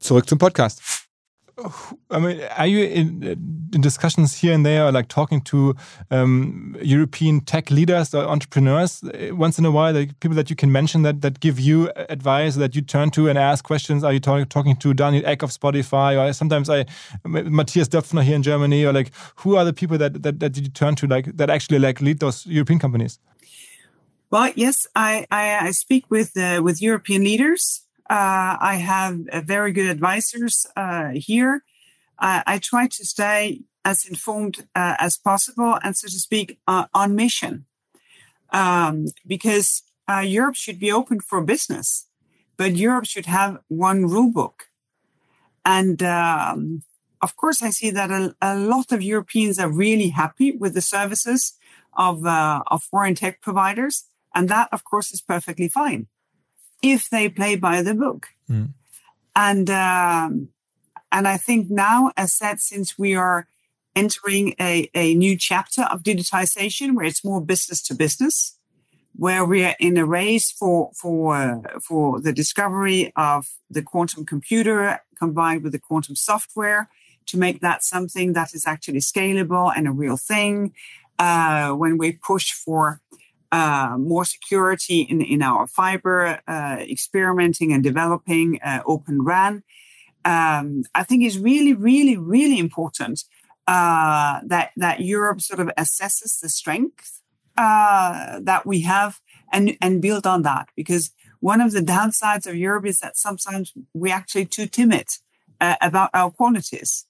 Zurück 0.00 0.28
zum 0.28 0.38
Podcast. 0.38 1.01
I 2.10 2.18
mean, 2.18 2.40
are 2.56 2.66
you 2.66 2.84
in, 2.84 3.22
in, 3.72 3.80
discussions 3.80 4.38
here 4.38 4.52
and 4.52 4.64
there, 4.64 4.90
like 4.92 5.08
talking 5.08 5.40
to 5.42 5.74
um, 6.10 6.76
European 6.82 7.40
tech 7.40 7.70
leaders 7.70 8.14
or 8.14 8.24
entrepreneurs 8.24 9.02
uh, 9.02 9.34
once 9.34 9.58
in 9.58 9.64
a 9.64 9.70
while? 9.70 9.92
Like 9.92 10.18
people 10.20 10.36
that 10.36 10.50
you 10.50 10.56
can 10.56 10.72
mention 10.72 11.02
that 11.02 11.20
that 11.22 11.40
give 11.40 11.58
you 11.58 11.90
advice 12.08 12.56
that 12.56 12.74
you 12.74 12.82
turn 12.82 13.10
to 13.12 13.28
and 13.28 13.38
ask 13.38 13.64
questions. 13.64 14.04
Are 14.04 14.12
you 14.12 14.20
talk, 14.20 14.48
talking 14.48 14.76
to 14.76 14.94
Daniel 14.94 15.24
Ek 15.26 15.42
of 15.42 15.50
Spotify, 15.50 16.18
or 16.18 16.32
sometimes 16.32 16.68
I 16.68 16.86
Matthias 17.24 17.88
Döpfner 17.88 18.22
here 18.22 18.36
in 18.36 18.42
Germany, 18.42 18.84
or 18.84 18.92
like 18.92 19.10
who 19.36 19.56
are 19.56 19.64
the 19.64 19.72
people 19.72 19.98
that, 19.98 20.22
that 20.22 20.40
that 20.40 20.56
you 20.56 20.68
turn 20.68 20.94
to, 20.96 21.06
like 21.06 21.36
that 21.36 21.50
actually 21.50 21.78
like 21.78 22.00
lead 22.00 22.18
those 22.20 22.46
European 22.46 22.78
companies? 22.78 23.18
Well, 24.30 24.52
yes, 24.56 24.86
I 24.94 25.26
I, 25.30 25.68
I 25.68 25.70
speak 25.72 26.10
with 26.10 26.36
uh, 26.36 26.62
with 26.62 26.80
European 26.80 27.24
leaders. 27.24 27.82
Uh, 28.10 28.56
I 28.60 28.76
have 28.76 29.20
very 29.44 29.72
good 29.72 29.86
advisors 29.86 30.66
uh, 30.76 31.10
here. 31.14 31.64
I 32.24 32.60
try 32.62 32.86
to 32.86 33.04
stay 33.04 33.62
as 33.84 34.04
informed 34.06 34.68
uh, 34.74 34.94
as 34.98 35.16
possible 35.16 35.78
and, 35.82 35.96
so 35.96 36.06
to 36.06 36.18
speak, 36.18 36.60
uh, 36.68 36.86
on 36.94 37.16
mission. 37.16 37.66
Um, 38.50 39.06
because 39.26 39.82
uh, 40.08 40.20
Europe 40.20 40.54
should 40.54 40.78
be 40.78 40.92
open 40.92 41.20
for 41.20 41.42
business, 41.42 42.06
but 42.56 42.76
Europe 42.76 43.06
should 43.06 43.26
have 43.26 43.58
one 43.68 44.06
rule 44.06 44.30
book. 44.30 44.66
And 45.64 46.02
um, 46.02 46.82
of 47.22 47.34
course, 47.36 47.62
I 47.62 47.70
see 47.70 47.90
that 47.90 48.10
a, 48.10 48.36
a, 48.42 48.56
lot 48.56 48.92
of 48.92 49.02
Europeans 49.02 49.58
are 49.58 49.70
really 49.70 50.08
happy 50.10 50.52
with 50.52 50.74
the 50.74 50.82
services 50.82 51.54
of, 51.96 52.26
of 52.26 52.82
foreign 52.82 53.14
tech 53.14 53.40
providers. 53.40 54.04
And 54.34 54.48
that, 54.48 54.68
of 54.70 54.84
course, 54.84 55.12
is 55.12 55.22
perfectly 55.22 55.68
fine 55.68 56.08
if 56.82 57.08
they 57.10 57.28
play 57.28 57.56
by 57.56 57.82
the 57.82 57.94
book. 57.94 58.28
Mm. 58.50 58.74
And 59.34 59.70
um, 59.70 60.48
and 61.10 61.28
I 61.28 61.36
think 61.36 61.70
now, 61.70 62.10
as 62.16 62.34
said, 62.34 62.60
since 62.60 62.98
we 62.98 63.14
are 63.14 63.46
entering 63.94 64.54
a, 64.58 64.88
a 64.94 65.14
new 65.14 65.36
chapter 65.36 65.82
of 65.82 66.02
digitization 66.02 66.94
where 66.94 67.04
it's 67.04 67.24
more 67.24 67.40
business 67.40 67.82
to 67.82 67.94
business, 67.94 68.58
where 69.14 69.44
we 69.44 69.64
are 69.64 69.76
in 69.78 69.96
a 69.96 70.06
race 70.06 70.50
for 70.50 70.90
for 70.94 71.36
uh, 71.36 71.78
for 71.80 72.20
the 72.20 72.32
discovery 72.32 73.12
of 73.16 73.46
the 73.70 73.82
quantum 73.82 74.24
computer 74.24 75.00
combined 75.18 75.62
with 75.62 75.72
the 75.72 75.78
quantum 75.78 76.16
software 76.16 76.88
to 77.26 77.38
make 77.38 77.60
that 77.60 77.84
something 77.84 78.32
that 78.32 78.54
is 78.54 78.66
actually 78.66 78.98
scalable 78.98 79.72
and 79.74 79.86
a 79.86 79.92
real 79.92 80.16
thing. 80.16 80.72
Uh, 81.18 81.70
when 81.72 81.98
we 81.98 82.12
push 82.12 82.52
for 82.52 83.00
uh, 83.52 83.96
more 83.98 84.24
security 84.24 85.02
in, 85.02 85.20
in 85.20 85.42
our 85.42 85.66
fiber, 85.66 86.40
uh, 86.48 86.78
experimenting 86.80 87.70
and 87.70 87.84
developing 87.84 88.58
uh, 88.62 88.80
Open 88.86 89.22
RAN. 89.22 89.62
Um, 90.24 90.84
I 90.94 91.02
think 91.02 91.22
is 91.22 91.38
really, 91.38 91.74
really, 91.74 92.16
really 92.16 92.58
important 92.58 93.24
uh, 93.66 94.40
that 94.46 94.70
that 94.76 95.00
Europe 95.00 95.40
sort 95.42 95.60
of 95.60 95.68
assesses 95.76 96.40
the 96.40 96.48
strength 96.48 97.20
uh, 97.58 98.40
that 98.42 98.64
we 98.64 98.80
have 98.82 99.20
and 99.52 99.76
and 99.82 100.00
build 100.00 100.26
on 100.26 100.42
that 100.42 100.68
because 100.74 101.10
one 101.40 101.60
of 101.60 101.72
the 101.72 101.80
downsides 101.80 102.46
of 102.46 102.56
Europe 102.56 102.86
is 102.86 103.00
that 103.00 103.18
sometimes 103.18 103.72
we're 103.92 104.14
actually 104.14 104.46
too 104.46 104.66
timid 104.66 105.08
about 105.60 106.10
our 106.14 106.30
qualities. 106.30 107.04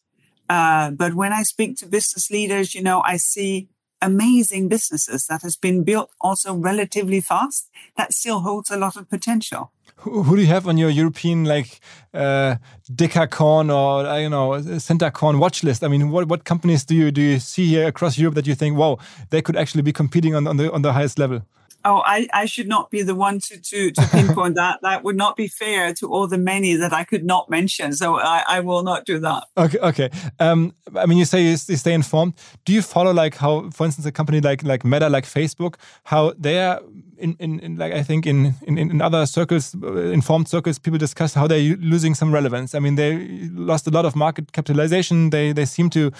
but 0.48 1.14
when 1.14 1.32
I 1.32 1.42
speak 1.42 1.76
to 1.76 1.86
business 1.86 2.30
leaders, 2.30 2.74
you 2.74 2.82
know, 2.82 3.02
I 3.04 3.18
see 3.18 3.68
amazing 4.02 4.68
businesses 4.68 5.26
that 5.26 5.42
has 5.42 5.56
been 5.56 5.84
built 5.84 6.10
also 6.20 6.54
relatively 6.54 7.20
fast 7.20 7.70
that 7.96 8.12
still 8.12 8.40
holds 8.40 8.70
a 8.70 8.76
lot 8.76 8.96
of 8.96 9.08
potential. 9.08 9.72
Who, 9.96 10.24
who 10.24 10.36
do 10.36 10.42
you 10.42 10.48
have 10.48 10.66
on 10.66 10.76
your 10.76 10.90
European 10.90 11.44
like 11.44 11.80
uh, 12.12 12.56
Decacorn 12.92 13.70
or 13.70 14.06
uh, 14.06 14.18
you 14.18 14.28
know 14.28 14.60
Centicorn 14.78 15.38
watch 15.38 15.62
list? 15.62 15.84
I 15.84 15.88
mean, 15.88 16.10
what 16.10 16.28
what 16.28 16.44
companies 16.44 16.84
do 16.84 16.94
you 16.94 17.10
do 17.10 17.20
you 17.20 17.38
see 17.38 17.66
here 17.66 17.86
across 17.86 18.18
Europe 18.18 18.34
that 18.34 18.46
you 18.46 18.54
think, 18.54 18.76
wow, 18.76 18.98
they 19.30 19.42
could 19.42 19.56
actually 19.56 19.82
be 19.82 19.92
competing 19.92 20.34
on, 20.34 20.46
on 20.46 20.56
the 20.56 20.72
on 20.72 20.82
the 20.82 20.92
highest 20.92 21.18
level? 21.18 21.42
Oh, 21.84 22.02
I, 22.04 22.28
I 22.32 22.46
should 22.46 22.68
not 22.68 22.90
be 22.90 23.02
the 23.02 23.14
one 23.14 23.40
to, 23.40 23.60
to, 23.60 23.90
to 23.90 24.08
pinpoint 24.08 24.54
that. 24.56 24.80
That 24.82 25.02
would 25.04 25.16
not 25.16 25.36
be 25.36 25.48
fair 25.48 25.92
to 25.94 26.12
all 26.12 26.26
the 26.26 26.38
many 26.38 26.74
that 26.76 26.92
I 26.92 27.04
could 27.04 27.24
not 27.24 27.50
mention. 27.50 27.92
So 27.92 28.18
I, 28.18 28.44
I 28.48 28.60
will 28.60 28.82
not 28.82 29.04
do 29.04 29.18
that. 29.20 29.44
Okay. 29.56 29.78
Okay. 29.78 30.10
Um, 30.38 30.74
I 30.96 31.06
mean, 31.06 31.18
you 31.18 31.24
say 31.24 31.42
you, 31.42 31.56
stay 31.56 31.92
informed. 31.92 32.34
Do 32.64 32.72
you 32.72 32.82
follow 32.82 33.12
like 33.12 33.36
how, 33.36 33.70
for 33.70 33.86
instance, 33.86 34.06
a 34.06 34.12
company 34.12 34.40
like, 34.40 34.62
like 34.62 34.84
Meta, 34.84 35.08
like 35.08 35.24
Facebook, 35.24 35.74
how 36.04 36.34
they 36.38 36.60
are 36.60 36.80
in, 37.22 37.36
in, 37.38 37.60
in 37.60 37.76
like, 37.76 37.92
I 37.92 38.02
think 38.02 38.26
in, 38.26 38.54
in, 38.62 38.78
in 38.78 39.00
other 39.00 39.26
circles, 39.26 39.74
uh, 39.82 39.94
informed 40.12 40.48
circles, 40.48 40.78
people 40.78 40.98
discuss 40.98 41.34
how 41.34 41.46
they're 41.46 41.76
losing 41.76 42.14
some 42.14 42.34
relevance. 42.34 42.74
I 42.74 42.80
mean, 42.80 42.96
they 42.96 43.48
lost 43.52 43.86
a 43.86 43.90
lot 43.90 44.04
of 44.04 44.14
market 44.14 44.52
capitalization. 44.52 45.30
They, 45.30 45.52
they 45.52 45.64
seem 45.64 45.90
to 45.90 46.10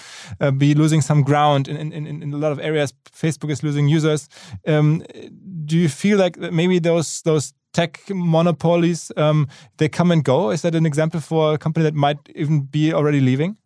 uh, 0.41 0.51
be 0.51 0.75
losing 0.75 1.03
some 1.03 1.23
ground 1.23 1.69
in, 1.69 1.93
in, 1.93 2.07
in 2.07 2.33
a 2.33 2.37
lot 2.37 2.53
of 2.53 2.61
areas. 2.61 2.95
Facebook 3.11 3.51
is 3.51 3.63
losing 3.63 3.89
users. 3.89 4.29
Um, 4.67 5.03
do 5.67 5.77
you 5.77 5.89
feel 5.89 6.19
like 6.19 6.39
maybe 6.39 6.79
those 6.79 7.23
those 7.23 7.53
tech 7.73 8.01
monopolies 8.09 9.11
um, 9.17 9.49
they 9.77 9.89
come 9.89 10.11
and 10.11 10.25
go? 10.25 10.51
Is 10.51 10.63
that 10.63 10.75
an 10.75 10.87
example 10.87 11.21
for 11.21 11.55
a 11.55 11.59
company 11.59 11.85
that 11.85 11.95
might 11.95 12.19
even 12.35 12.63
be 12.63 12.93
already 12.93 13.21
leaving? 13.21 13.57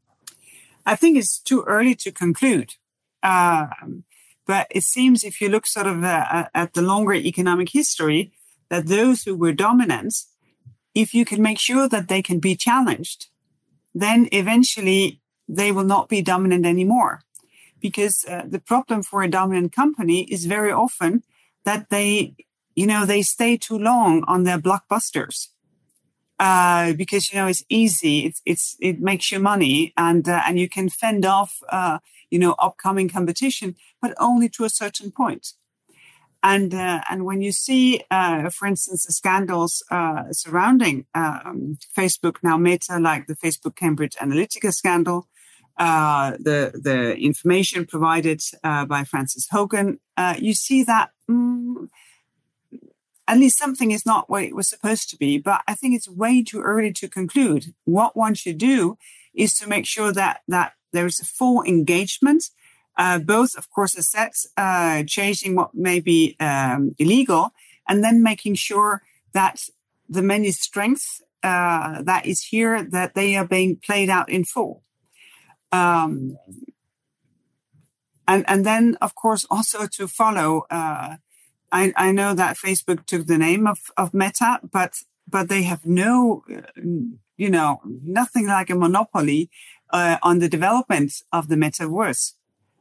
I 0.84 0.96
think 0.96 1.18
it's 1.18 1.38
too 1.38 1.64
early 1.66 1.94
to 1.96 2.12
conclude. 2.12 2.74
Um, 3.22 4.04
but 4.46 4.66
it 4.70 4.84
seems 4.84 5.24
if 5.24 5.40
you 5.40 5.48
look 5.48 5.66
sort 5.66 5.86
of 5.86 6.04
uh, 6.04 6.48
at 6.54 6.74
the 6.74 6.82
longer 6.82 7.14
economic 7.14 7.70
history, 7.70 8.32
that 8.68 8.86
those 8.86 9.24
who 9.24 9.34
were 9.34 9.52
dominant, 9.52 10.14
if 10.94 11.14
you 11.14 11.24
can 11.24 11.42
make 11.42 11.58
sure 11.58 11.88
that 11.88 12.08
they 12.08 12.22
can 12.22 12.38
be 12.38 12.56
challenged, 12.56 13.26
then 13.94 14.28
eventually 14.32 15.20
they 15.48 15.72
will 15.72 15.84
not 15.84 16.08
be 16.08 16.22
dominant 16.22 16.64
anymore. 16.66 17.22
Because 17.80 18.24
uh, 18.24 18.42
the 18.46 18.58
problem 18.58 19.02
for 19.02 19.22
a 19.22 19.30
dominant 19.30 19.72
company 19.72 20.22
is 20.24 20.46
very 20.46 20.72
often 20.72 21.22
that 21.64 21.90
they, 21.90 22.34
you 22.74 22.86
know, 22.86 23.04
they 23.04 23.22
stay 23.22 23.56
too 23.56 23.78
long 23.78 24.24
on 24.26 24.44
their 24.44 24.58
blockbusters. 24.58 25.48
Uh, 26.38 26.92
because 26.92 27.32
you 27.32 27.38
know 27.38 27.46
it's 27.46 27.64
easy, 27.70 28.26
it's 28.26 28.42
it's 28.44 28.76
it 28.78 29.00
makes 29.00 29.32
you 29.32 29.40
money, 29.40 29.94
and 29.96 30.28
uh, 30.28 30.42
and 30.46 30.58
you 30.58 30.68
can 30.68 30.90
fend 30.90 31.24
off, 31.24 31.62
uh, 31.70 31.98
you 32.30 32.38
know, 32.38 32.54
upcoming 32.58 33.08
competition, 33.08 33.76
but 34.00 34.14
only 34.18 34.48
to 34.50 34.64
a 34.64 34.70
certain 34.70 35.10
point. 35.10 35.52
And 36.42 36.74
uh, 36.74 37.00
and 37.10 37.24
when 37.24 37.42
you 37.42 37.50
see, 37.50 38.02
uh, 38.10 38.50
for 38.50 38.66
instance, 38.66 39.06
the 39.06 39.12
scandals 39.12 39.82
uh, 39.90 40.24
surrounding 40.32 41.06
um, 41.14 41.78
Facebook 41.96 42.36
now 42.42 42.56
Meta, 42.56 42.98
like 43.00 43.26
the 43.26 43.34
Facebook 43.34 43.74
Cambridge 43.74 44.14
Analytica 44.16 44.72
scandal, 44.72 45.28
uh, 45.78 46.32
the 46.38 46.72
the 46.74 47.16
information 47.16 47.84
provided 47.84 48.40
uh, 48.62 48.84
by 48.84 49.04
Frances 49.04 49.48
Haugen, 49.52 49.98
uh, 50.16 50.34
you 50.38 50.54
see 50.54 50.84
that 50.84 51.10
mm, 51.28 51.88
at 53.28 53.38
least 53.38 53.58
something 53.58 53.90
is 53.90 54.06
not 54.06 54.30
what 54.30 54.44
it 54.44 54.54
was 54.54 54.68
supposed 54.68 55.10
to 55.10 55.16
be. 55.16 55.38
But 55.38 55.62
I 55.66 55.74
think 55.74 55.94
it's 55.94 56.08
way 56.08 56.42
too 56.42 56.60
early 56.60 56.92
to 56.92 57.08
conclude. 57.08 57.74
What 57.84 58.16
one 58.16 58.34
should 58.34 58.58
do 58.58 58.96
is 59.34 59.54
to 59.54 59.68
make 59.68 59.86
sure 59.86 60.12
that 60.12 60.42
that 60.48 60.72
there 60.96 61.06
is 61.06 61.20
a 61.20 61.24
full 61.24 61.62
engagement, 61.62 62.42
uh, 62.96 63.18
both 63.18 63.56
of 63.56 63.70
course 63.70 63.94
sex, 64.08 64.46
uh, 64.56 65.02
changing 65.06 65.54
what 65.54 65.74
may 65.74 66.00
be 66.00 66.36
um, 66.40 66.94
illegal, 66.98 67.52
and 67.88 68.02
then 68.02 68.22
making 68.22 68.54
sure 68.54 69.02
that 69.32 69.56
the 70.08 70.22
many 70.22 70.50
strengths 70.50 71.22
uh, 71.42 72.02
that 72.02 72.26
is 72.26 72.40
here 72.42 72.82
that 72.82 73.14
they 73.14 73.36
are 73.36 73.46
being 73.46 73.76
played 73.76 74.10
out 74.10 74.28
in 74.28 74.44
full. 74.44 74.82
Um, 75.72 76.38
and 78.26 78.44
and 78.48 78.64
then 78.64 78.96
of 79.00 79.14
course 79.14 79.46
also 79.50 79.86
to 79.86 80.08
follow. 80.08 80.66
Uh, 80.70 81.16
I, 81.72 81.92
I 81.96 82.12
know 82.12 82.34
that 82.34 82.56
Facebook 82.56 83.04
took 83.06 83.26
the 83.26 83.38
name 83.38 83.66
of 83.66 83.78
of 83.96 84.14
Meta, 84.14 84.60
but 84.62 84.92
but 85.28 85.48
they 85.48 85.62
have 85.64 85.84
no, 85.84 86.44
you 87.36 87.50
know, 87.50 87.80
nothing 87.84 88.46
like 88.46 88.70
a 88.70 88.76
monopoly 88.76 89.50
uh, 89.90 90.18
on 90.22 90.38
the 90.38 90.48
development 90.48 91.12
of 91.32 91.48
the 91.48 91.56
metaverse. 91.56 92.32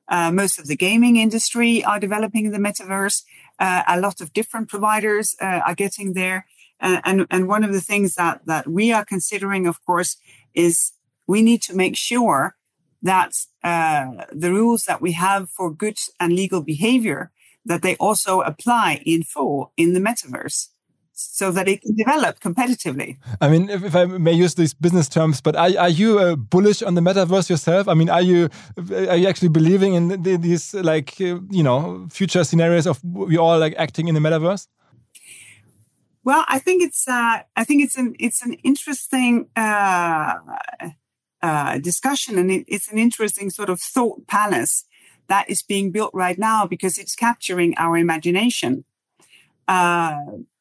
Uh, 0.07 0.31
most 0.31 0.59
of 0.59 0.67
the 0.67 0.75
gaming 0.75 1.15
industry 1.15 1.83
are 1.83 1.99
developing 1.99 2.51
the 2.51 2.57
metaverse. 2.57 3.23
Uh, 3.59 3.83
a 3.87 3.99
lot 3.99 4.21
of 4.21 4.33
different 4.33 4.69
providers 4.69 5.35
uh, 5.41 5.61
are 5.65 5.75
getting 5.75 6.13
there. 6.13 6.45
Uh, 6.79 7.01
and, 7.05 7.25
and 7.31 7.47
one 7.47 7.63
of 7.63 7.73
the 7.73 7.81
things 7.81 8.15
that, 8.15 8.45
that 8.45 8.67
we 8.67 8.91
are 8.91 9.05
considering, 9.05 9.65
of 9.65 9.83
course, 9.85 10.17
is 10.53 10.93
we 11.25 11.41
need 11.41 11.61
to 11.63 11.75
make 11.75 11.95
sure 11.95 12.55
that 13.01 13.33
uh, 13.63 14.25
the 14.31 14.51
rules 14.51 14.83
that 14.83 15.01
we 15.01 15.13
have 15.13 15.49
for 15.49 15.71
good 15.71 15.97
and 16.19 16.33
legal 16.33 16.61
behavior 16.61 17.31
that 17.65 17.81
they 17.81 17.95
also 17.95 18.41
apply 18.41 19.01
in 19.05 19.23
full 19.23 19.71
in 19.75 19.93
the 19.93 19.99
metaverse 19.99 20.67
so 21.15 21.51
that 21.51 21.67
it 21.67 21.81
can 21.81 21.95
develop 21.95 22.39
competitively. 22.39 23.17
I 23.41 23.47
mean, 23.47 23.69
if, 23.69 23.83
if, 23.83 23.95
I 23.95 24.05
may 24.05 24.33
use 24.33 24.55
these 24.55 24.73
business 24.73 25.07
terms, 25.07 25.41
but 25.41 25.55
are, 25.55 25.69
are 25.77 25.89
you 25.89 26.19
uh, 26.19 26.35
bullish 26.35 26.83
on 26.83 26.95
the 26.95 27.01
metaverse 27.01 27.49
yourself? 27.49 27.87
I 27.87 27.93
mean, 27.93 28.09
are 28.09 28.21
you 28.21 28.49
are 28.91 29.15
you 29.15 29.27
actually 29.27 29.49
believing 29.49 29.93
in 29.93 30.21
these 30.21 30.73
like 30.73 31.19
uh, 31.21 31.39
you 31.49 31.63
know 31.63 32.07
future 32.11 32.43
scenarios 32.43 32.85
of 32.85 33.03
we 33.03 33.37
all 33.37 33.57
like 33.57 33.75
acting 33.77 34.07
in 34.07 34.13
the 34.13 34.21
metaverse? 34.21 34.67
Well, 36.23 36.43
I 36.47 36.59
think 36.59 36.83
it's 36.83 37.07
uh, 37.07 37.43
I 37.55 37.63
think 37.63 37.83
it's 37.83 37.97
an 37.97 38.15
it's 38.19 38.41
an 38.43 38.53
interesting 38.63 39.47
uh, 39.55 40.35
uh, 41.41 41.77
discussion, 41.77 42.37
and 42.37 42.51
it, 42.51 42.65
it's 42.67 42.91
an 42.91 42.97
interesting 42.97 43.49
sort 43.49 43.69
of 43.69 43.79
thought 43.79 44.27
palace 44.27 44.85
that 45.27 45.49
is 45.49 45.63
being 45.63 45.91
built 45.91 46.11
right 46.13 46.37
now 46.37 46.67
because 46.67 46.97
it's 46.97 47.15
capturing 47.15 47.77
our 47.77 47.97
imagination. 47.97 48.85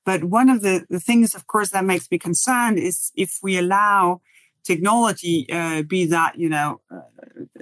But 0.04 0.24
one 0.24 0.50
of 0.50 0.60
the, 0.62 0.86
the 0.90 1.00
things, 1.00 1.34
of 1.34 1.46
course, 1.46 1.70
that 1.70 1.84
makes 1.84 2.10
me 2.10 2.18
concerned 2.18 2.78
is 2.78 3.10
if 3.16 3.38
we 3.42 3.56
allow 3.56 4.20
technology, 4.62 5.46
uh, 5.50 5.82
be 5.82 6.06
that 6.06 6.38
you 6.38 6.48
know 6.48 6.80
uh, 6.90 7.00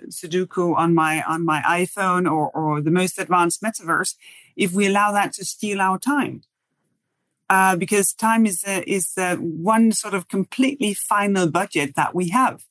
Sudoku 0.09 0.77
on 0.77 0.95
my 0.95 1.23
on 1.23 1.45
my 1.45 1.61
iPhone 1.63 2.31
or 2.31 2.51
or 2.51 2.81
the 2.81 2.91
most 2.91 3.19
advanced 3.19 3.63
metaverse, 3.63 4.15
if 4.57 4.73
we 4.73 4.87
allow 4.87 5.13
that 5.13 5.33
to 5.35 5.45
steal 5.45 5.81
our 5.81 5.99
time, 5.99 6.43
uh, 7.51 7.77
because 7.77 8.13
time 8.13 8.47
is 8.47 8.65
is 8.67 9.15
one 9.39 9.93
sort 9.93 10.15
of 10.15 10.29
completely 10.29 10.95
final 10.95 11.51
budget 11.51 11.95
that 11.97 12.15
we 12.15 12.31
have, 12.31 12.65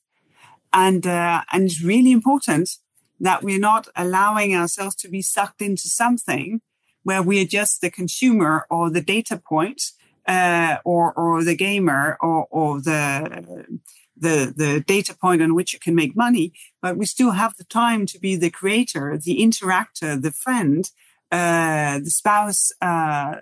and 0.72 1.06
uh, 1.06 1.42
and 1.52 1.64
it's 1.64 1.82
really 1.82 2.12
important 2.12 2.78
that 3.20 3.42
we're 3.42 3.58
not 3.58 3.86
allowing 3.94 4.54
ourselves 4.54 4.96
to 4.96 5.08
be 5.08 5.22
sucked 5.22 5.62
into 5.62 5.88
something 5.88 6.60
where 7.02 7.22
we 7.22 7.42
are 7.42 7.46
just 7.46 7.80
the 7.80 7.90
consumer 7.90 8.66
or 8.70 8.90
the 8.90 9.00
data 9.00 9.36
point 9.36 9.82
uh, 10.26 10.76
or 10.84 11.12
or 11.12 11.44
the 11.44 11.56
gamer 11.56 12.16
or 12.20 12.46
or 12.50 12.80
the 12.80 13.78
the 14.16 14.52
the 14.56 14.80
data 14.80 15.14
point 15.14 15.42
on 15.42 15.54
which 15.54 15.72
you 15.72 15.78
can 15.78 15.94
make 15.94 16.16
money, 16.16 16.52
but 16.80 16.96
we 16.96 17.06
still 17.06 17.32
have 17.32 17.56
the 17.56 17.64
time 17.64 18.06
to 18.06 18.18
be 18.18 18.36
the 18.36 18.50
creator, 18.50 19.18
the 19.18 19.40
interactor, 19.40 20.20
the 20.20 20.30
friend, 20.30 20.90
uh, 21.30 21.98
the 21.98 22.10
spouse 22.10 22.70
uh, 22.80 23.36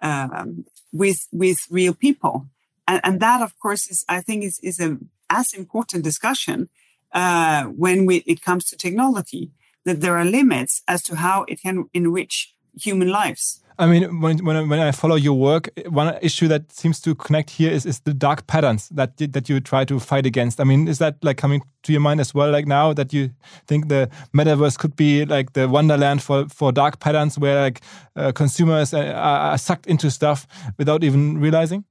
um, 0.00 0.64
with 0.92 1.26
with 1.32 1.66
real 1.70 1.94
people, 1.94 2.46
and, 2.86 3.00
and 3.04 3.20
that 3.20 3.42
of 3.42 3.58
course 3.58 3.90
is 3.90 4.04
I 4.08 4.20
think 4.20 4.44
is 4.44 4.60
is 4.62 4.78
a 4.80 4.98
as 5.28 5.54
important 5.54 6.04
discussion 6.04 6.68
uh, 7.12 7.64
when 7.64 8.06
we, 8.06 8.16
it 8.18 8.42
comes 8.42 8.64
to 8.66 8.76
technology 8.76 9.50
that 9.84 10.00
there 10.00 10.16
are 10.16 10.24
limits 10.24 10.82
as 10.86 11.02
to 11.02 11.16
how 11.16 11.44
it 11.48 11.60
can 11.60 11.88
enrich 11.94 12.51
human 12.80 13.08
lives. 13.08 13.60
I 13.78 13.86
mean, 13.86 14.20
when, 14.20 14.44
when, 14.44 14.68
when 14.68 14.80
I 14.80 14.92
follow 14.92 15.16
your 15.16 15.34
work, 15.34 15.70
one 15.88 16.16
issue 16.20 16.46
that 16.48 16.70
seems 16.70 17.00
to 17.00 17.14
connect 17.14 17.50
here 17.50 17.70
is, 17.70 17.86
is 17.86 18.00
the 18.00 18.12
dark 18.12 18.46
patterns 18.46 18.88
that 18.90 19.16
that 19.32 19.48
you 19.48 19.60
try 19.60 19.84
to 19.86 19.98
fight 19.98 20.26
against. 20.26 20.60
I 20.60 20.64
mean, 20.64 20.88
is 20.88 20.98
that 20.98 21.16
like 21.22 21.38
coming 21.38 21.62
to 21.84 21.92
your 21.92 22.00
mind 22.00 22.20
as 22.20 22.34
well? 22.34 22.50
Like 22.50 22.66
now 22.66 22.92
that 22.92 23.12
you 23.12 23.30
think 23.66 23.88
the 23.88 24.10
metaverse 24.34 24.78
could 24.78 24.94
be 24.94 25.24
like 25.24 25.54
the 25.54 25.68
wonderland 25.68 26.22
for 26.22 26.48
for 26.48 26.70
dark 26.70 27.00
patterns, 27.00 27.38
where 27.38 27.62
like 27.62 27.80
uh, 28.14 28.30
consumers 28.32 28.92
are, 28.92 29.12
are 29.14 29.58
sucked 29.58 29.86
into 29.86 30.10
stuff 30.10 30.46
without 30.78 31.02
even 31.02 31.38
realizing. 31.40 31.84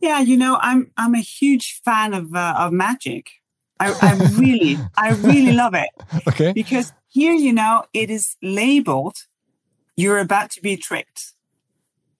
Yeah, 0.00 0.20
you 0.20 0.36
know, 0.36 0.58
I'm 0.62 0.90
I'm 0.96 1.14
a 1.14 1.20
huge 1.20 1.80
fan 1.84 2.14
of 2.14 2.34
uh, 2.34 2.54
of 2.58 2.72
magic. 2.72 3.30
I, 3.80 3.94
I 4.02 4.14
really, 4.36 4.76
I 4.96 5.10
really 5.12 5.52
love 5.52 5.74
it. 5.74 5.90
Okay. 6.26 6.52
Because 6.52 6.92
here, 7.08 7.32
you 7.32 7.52
know, 7.52 7.84
it 7.92 8.10
is 8.10 8.36
labeled 8.42 9.16
you're 9.98 10.20
about 10.20 10.48
to 10.52 10.62
be 10.62 10.76
tricked. 10.76 11.32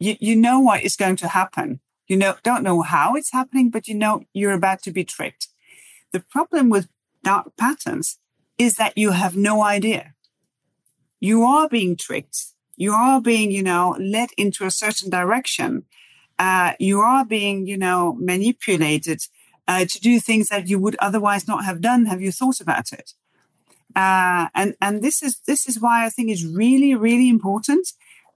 You, 0.00 0.16
you 0.18 0.34
know 0.34 0.58
what 0.58 0.82
is 0.82 0.96
going 0.96 1.14
to 1.16 1.28
happen. 1.28 1.78
You 2.08 2.16
know, 2.16 2.34
don't 2.42 2.64
know 2.64 2.82
how 2.82 3.14
it's 3.14 3.32
happening, 3.32 3.70
but 3.70 3.86
you 3.86 3.94
know 3.94 4.24
you're 4.32 4.52
about 4.52 4.82
to 4.82 4.90
be 4.90 5.04
tricked. 5.04 5.46
The 6.12 6.18
problem 6.18 6.70
with 6.70 6.88
dark 7.22 7.56
patterns 7.56 8.18
is 8.58 8.74
that 8.78 8.98
you 8.98 9.12
have 9.12 9.36
no 9.36 9.62
idea. 9.62 10.14
You 11.20 11.44
are 11.44 11.68
being 11.68 11.96
tricked. 11.96 12.46
You 12.76 12.94
are 12.94 13.20
being, 13.20 13.52
you 13.52 13.62
know, 13.62 13.96
led 14.00 14.30
into 14.36 14.66
a 14.66 14.72
certain 14.72 15.08
direction. 15.08 15.84
Uh, 16.36 16.72
you 16.80 16.98
are 17.00 17.24
being, 17.24 17.68
you 17.68 17.78
know, 17.78 18.16
manipulated 18.18 19.20
uh, 19.68 19.84
to 19.84 20.00
do 20.00 20.18
things 20.18 20.48
that 20.48 20.68
you 20.68 20.80
would 20.80 20.96
otherwise 20.98 21.46
not 21.46 21.64
have 21.64 21.80
done. 21.80 22.06
Have 22.06 22.22
you 22.22 22.32
thought 22.32 22.60
about 22.60 22.92
it? 22.92 23.12
Uh, 23.98 24.46
and 24.54 24.76
and 24.80 25.02
this 25.02 25.22
is 25.22 25.40
this 25.50 25.68
is 25.68 25.80
why 25.80 26.06
I 26.06 26.10
think 26.14 26.30
it's 26.30 26.44
really 26.44 26.94
really 26.94 27.28
important. 27.28 27.84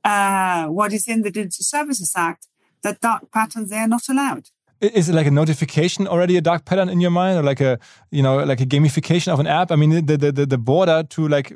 Uh, 0.05 0.67
what 0.79 0.93
is 0.93 1.07
in 1.07 1.23
the 1.23 1.31
Digital 1.31 1.65
Services 1.77 2.13
Act 2.17 2.49
that 2.83 3.01
dark 3.01 3.31
patterns 3.31 3.71
they 3.71 3.79
are 3.79 3.93
not 3.97 4.09
allowed. 4.09 4.45
Is 4.81 5.09
it 5.09 5.15
like 5.15 5.29
a 5.29 5.31
notification 5.31 6.09
already 6.09 6.37
a 6.37 6.41
dark 6.41 6.65
pattern 6.65 6.89
in 6.89 7.01
your 7.01 7.13
mind, 7.13 7.39
or 7.39 7.45
like 7.45 7.61
a 7.61 7.79
you 8.11 8.23
know 8.23 8.45
like 8.45 8.61
a 8.61 8.67
gamification 8.67 9.33
of 9.33 9.39
an 9.39 9.47
app? 9.47 9.71
I 9.71 9.77
mean, 9.77 10.07
the 10.07 10.17
the 10.17 10.47
the 10.55 10.59
border 10.59 11.05
to 11.11 11.29
like 11.29 11.53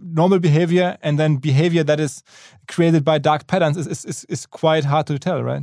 normal 0.00 0.40
behavior 0.40 0.98
and 1.02 1.18
then 1.18 1.36
behavior 1.36 1.84
that 1.84 2.00
is 2.00 2.22
created 2.66 3.04
by 3.04 3.18
dark 3.18 3.46
patterns 3.46 3.76
is, 3.76 4.04
is, 4.04 4.24
is 4.28 4.46
quite 4.46 4.84
hard 4.84 5.06
to 5.06 5.18
tell, 5.18 5.42
right? 5.42 5.62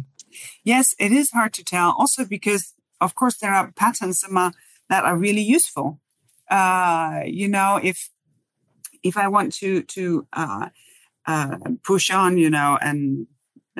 Yes, 0.63 0.95
it 0.99 1.11
is 1.11 1.31
hard 1.31 1.53
to 1.53 1.63
tell. 1.63 1.95
Also 1.99 2.25
because, 2.25 2.73
of 2.99 3.15
course, 3.15 3.37
there 3.37 3.53
are 3.53 3.71
patterns 3.71 4.21
that 4.89 5.03
are 5.05 5.17
really 5.17 5.41
useful 5.41 5.99
uh, 6.51 7.21
you 7.25 7.47
know, 7.47 7.79
if 7.81 8.09
if 9.03 9.17
I 9.17 9.27
want 9.27 9.53
to 9.55 9.81
to 9.83 10.27
uh, 10.33 10.69
uh, 11.25 11.57
push 11.83 12.11
on, 12.11 12.37
you 12.37 12.49
know, 12.49 12.77
and 12.81 13.27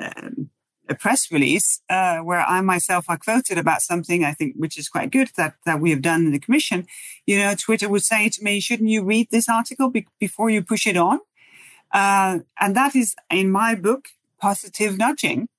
um, 0.02 0.50
a 0.90 0.96
press 0.96 1.32
release 1.32 1.82
uh, 1.90 2.20
where 2.20 2.40
I 2.42 2.62
myself 2.62 3.06
are 3.10 3.18
quoted 3.18 3.58
about 3.58 3.82
something 3.82 4.24
I 4.24 4.34
think 4.34 4.56
which 4.56 4.78
is 4.78 4.90
quite 4.90 5.12
good 5.12 5.32
that 5.36 5.56
that 5.66 5.80
we 5.80 5.90
have 5.92 6.02
done 6.02 6.26
in 6.26 6.32
the 6.32 6.40
commission, 6.40 6.88
you 7.26 7.38
know, 7.38 7.54
Twitter 7.56 7.90
would 7.90 8.04
say 8.04 8.30
to 8.30 8.44
me, 8.44 8.60
"Shouldn't 8.60 8.90
you 8.90 9.04
read 9.04 9.28
this 9.30 9.50
article 9.50 9.90
be- 9.90 10.08
before 10.20 10.50
you 10.50 10.64
push 10.64 10.88
it 10.88 10.98
on?" 10.98 11.20
Uh, 11.94 12.40
and 12.60 12.76
that 12.76 12.96
is 12.96 13.16
in 13.30 13.52
my 13.52 13.76
book 13.76 14.06
positive 14.40 14.98
nudging, 14.98 15.50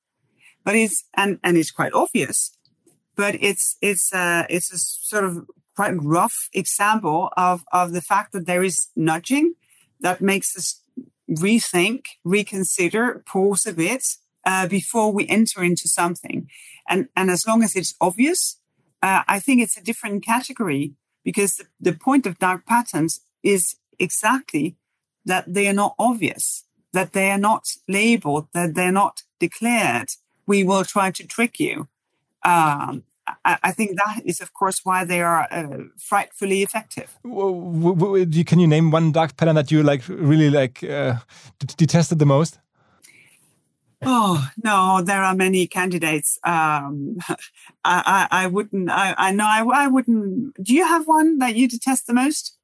but 0.64 0.74
it's 0.74 1.04
and 1.14 1.38
and 1.44 1.56
it's 1.58 1.70
quite 1.70 1.92
obvious, 1.92 2.56
but 3.16 3.34
it's 3.34 3.76
it's 3.82 4.12
uh, 4.14 4.44
it's 4.48 4.72
a 4.72 4.78
sort 4.78 5.24
of 5.24 5.46
quite 5.74 5.94
rough 6.02 6.48
example 6.52 7.30
of, 7.36 7.62
of 7.72 7.92
the 7.92 8.02
fact 8.02 8.32
that 8.32 8.46
there 8.46 8.62
is 8.62 8.88
nudging 8.94 9.54
that 10.00 10.20
makes 10.20 10.56
us 10.56 10.80
rethink, 11.30 12.04
reconsider, 12.24 13.22
pause 13.26 13.66
a 13.66 13.72
bit 13.72 14.04
uh, 14.44 14.66
before 14.66 15.12
we 15.12 15.26
enter 15.28 15.62
into 15.62 15.88
something. 15.88 16.48
And, 16.88 17.08
and 17.16 17.30
as 17.30 17.46
long 17.46 17.62
as 17.62 17.76
it's 17.76 17.94
obvious, 18.00 18.58
uh, 19.02 19.22
I 19.26 19.38
think 19.40 19.60
it's 19.60 19.76
a 19.76 19.82
different 19.82 20.24
category 20.24 20.94
because 21.24 21.54
the, 21.56 21.66
the 21.80 21.92
point 21.92 22.26
of 22.26 22.38
dark 22.38 22.66
patterns 22.66 23.20
is 23.42 23.76
exactly 23.98 24.76
that 25.24 25.52
they 25.52 25.68
are 25.68 25.72
not 25.72 25.94
obvious, 25.98 26.64
that 26.92 27.12
they 27.12 27.30
are 27.30 27.38
not 27.38 27.64
labeled, 27.88 28.48
that 28.52 28.74
they're 28.74 28.92
not 28.92 29.22
declared. 29.38 30.08
We 30.46 30.64
will 30.64 30.84
try 30.84 31.10
to 31.12 31.26
trick 31.26 31.60
you. 31.60 31.88
Um, 32.44 33.04
I, 33.44 33.58
I, 33.62 33.72
think 33.72 33.96
that 33.96 34.22
is, 34.24 34.40
of 34.40 34.52
course, 34.52 34.80
why 34.84 35.04
they 35.04 35.22
are 35.22 35.46
uh, 35.50 35.84
frightfully 35.96 36.62
effective. 36.62 37.16
Can 37.22 38.58
you 38.58 38.66
name 38.66 38.90
one 38.90 39.12
dark 39.12 39.36
pattern 39.36 39.54
that 39.54 39.70
you 39.70 39.82
like 39.82 40.02
really 40.08 40.50
like 40.50 40.82
uh, 40.82 41.16
detested 41.76 42.18
the 42.18 42.26
most? 42.26 42.58
Oh 44.04 44.48
no, 44.62 45.00
there 45.02 45.22
are 45.22 45.34
many 45.34 45.66
candidates. 45.66 46.38
Um, 46.44 47.18
I, 47.28 47.36
I, 47.84 48.28
I, 48.30 48.46
wouldn't. 48.48 48.90
I, 48.90 49.14
I 49.16 49.32
know. 49.32 49.46
I, 49.46 49.84
I 49.84 49.86
wouldn't. 49.86 50.62
Do 50.62 50.74
you 50.74 50.84
have 50.84 51.06
one 51.06 51.38
that 51.38 51.54
you 51.54 51.68
detest 51.68 52.06
the 52.06 52.14
most? 52.14 52.58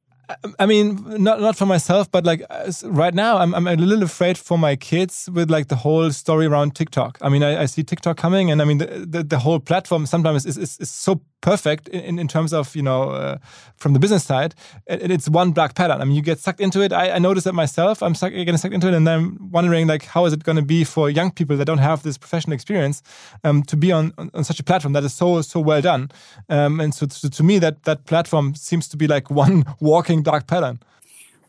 I 0.58 0.66
mean, 0.66 1.02
not 1.22 1.40
not 1.40 1.56
for 1.56 1.64
myself, 1.64 2.10
but 2.10 2.24
like 2.24 2.42
right 2.84 3.14
now, 3.14 3.38
I'm 3.38 3.54
I'm 3.54 3.66
a 3.66 3.76
little 3.76 4.04
afraid 4.04 4.36
for 4.36 4.58
my 4.58 4.76
kids 4.76 5.28
with 5.32 5.50
like 5.50 5.68
the 5.68 5.76
whole 5.76 6.10
story 6.10 6.46
around 6.46 6.74
TikTok. 6.74 7.18
I 7.22 7.28
mean, 7.28 7.42
I, 7.42 7.62
I 7.62 7.66
see 7.66 7.82
TikTok 7.82 8.16
coming, 8.16 8.50
and 8.50 8.60
I 8.60 8.64
mean 8.64 8.78
the, 8.78 8.86
the, 8.86 9.22
the 9.22 9.38
whole 9.38 9.58
platform 9.58 10.06
sometimes 10.06 10.44
is, 10.44 10.58
is, 10.58 10.78
is 10.80 10.90
so 10.90 11.20
perfect 11.40 11.88
in, 11.88 12.18
in 12.18 12.28
terms 12.28 12.52
of 12.52 12.74
you 12.74 12.82
know 12.82 13.10
uh, 13.10 13.38
from 13.76 13.92
the 13.92 13.98
business 13.98 14.24
side. 14.24 14.54
It, 14.86 15.10
it's 15.10 15.28
one 15.28 15.52
black 15.52 15.74
pattern. 15.74 16.00
I 16.00 16.04
mean, 16.04 16.14
you 16.14 16.22
get 16.22 16.38
sucked 16.38 16.60
into 16.60 16.80
it. 16.82 16.92
I, 16.92 17.12
I 17.12 17.18
noticed 17.18 17.46
it 17.46 17.52
myself. 17.52 18.02
I'm 18.02 18.14
stuck, 18.14 18.32
getting 18.32 18.56
sucked 18.56 18.74
into 18.74 18.88
it, 18.88 18.94
and 18.94 19.08
I'm 19.08 19.50
wondering 19.50 19.86
like 19.86 20.04
how 20.04 20.26
is 20.26 20.32
it 20.32 20.44
going 20.44 20.56
to 20.56 20.62
be 20.62 20.84
for 20.84 21.08
young 21.08 21.30
people 21.30 21.56
that 21.56 21.64
don't 21.64 21.78
have 21.78 22.02
this 22.02 22.18
professional 22.18 22.54
experience 22.54 23.02
um, 23.44 23.62
to 23.64 23.76
be 23.76 23.92
on, 23.92 24.12
on, 24.18 24.30
on 24.34 24.44
such 24.44 24.60
a 24.60 24.64
platform 24.64 24.92
that 24.92 25.04
is 25.04 25.14
so 25.14 25.40
so 25.42 25.60
well 25.60 25.80
done. 25.80 26.10
Um, 26.48 26.80
and 26.80 26.94
so 26.94 27.06
to, 27.06 27.30
to 27.30 27.42
me, 27.42 27.58
that 27.58 27.84
that 27.84 28.04
platform 28.06 28.54
seems 28.54 28.88
to 28.88 28.96
be 28.96 29.06
like 29.06 29.30
one 29.44 29.64
walking 29.80 30.17
dark 30.22 30.46
pattern. 30.46 30.80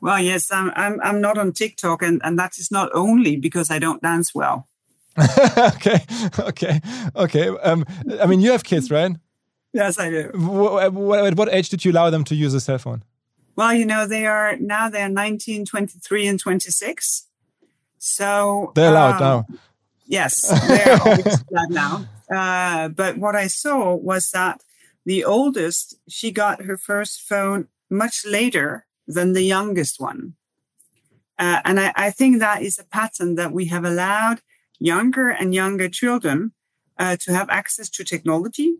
Well, 0.02 0.20
yes, 0.22 0.52
I'm 0.52 0.72
I'm 0.76 1.00
I'm 1.02 1.22
not 1.22 1.38
on 1.38 1.52
TikTok, 1.52 2.02
and 2.02 2.22
and 2.24 2.40
that 2.40 2.58
is 2.58 2.72
not 2.72 2.90
only 2.94 3.36
because 3.36 3.70
I 3.70 3.80
don't 3.80 4.02
dance 4.02 4.34
well. 4.34 4.68
okay, 5.58 6.06
okay, 6.40 6.80
okay. 7.16 7.50
Um, 7.50 7.86
I 8.22 8.26
mean, 8.26 8.40
you 8.40 8.52
have 8.52 8.64
kids, 8.64 8.90
right? 8.90 9.12
Yes, 9.74 10.00
I 10.00 10.10
do. 10.10 10.32
What, 10.34 10.94
what, 10.94 11.26
at 11.26 11.36
what 11.36 11.54
age 11.54 11.70
did 11.70 11.84
you 11.84 11.92
allow 11.92 12.10
them 12.10 12.24
to 12.26 12.36
use 12.36 12.54
a 12.54 12.62
cell 12.62 12.78
phone? 12.78 13.04
Well, 13.56 13.74
you 13.74 13.86
know, 13.86 14.08
they 14.08 14.26
are 14.26 14.56
now 14.58 14.90
they're 14.90 15.10
19, 15.10 15.66
23, 15.66 16.28
and 16.28 16.40
26. 16.40 17.28
So 17.98 18.72
they're 18.76 18.90
allowed 18.90 19.22
um, 19.22 19.46
now. 19.50 19.60
Yes, 20.08 20.48
they're 20.68 20.96
allowed 20.96 21.70
now. 21.70 22.06
Uh, 22.34 22.88
but 22.88 23.18
what 23.18 23.36
I 23.36 23.48
saw 23.48 23.96
was 23.96 24.30
that 24.32 24.62
the 25.06 25.26
oldest, 25.26 25.96
she 26.08 26.32
got 26.32 26.64
her 26.64 26.78
first 26.78 27.22
phone 27.22 27.68
much 27.90 28.26
later 28.26 28.86
than 29.08 29.34
the 29.34 29.44
youngest 29.44 30.00
one. 30.00 30.34
Uh, 31.38 31.62
and 31.66 31.80
I, 31.80 31.94
I, 31.96 32.10
think 32.12 32.40
that 32.40 32.62
is 32.62 32.78
a 32.78 32.84
pattern 32.84 33.36
that 33.36 33.54
we 33.54 33.66
have 33.66 33.86
allowed 33.86 34.42
younger 34.78 35.30
and 35.30 35.56
younger 35.56 35.88
children 35.88 36.52
uh, 36.98 37.16
to 37.22 37.34
have 37.34 37.50
access 37.50 37.90
to 37.92 38.04
technology 38.04 38.76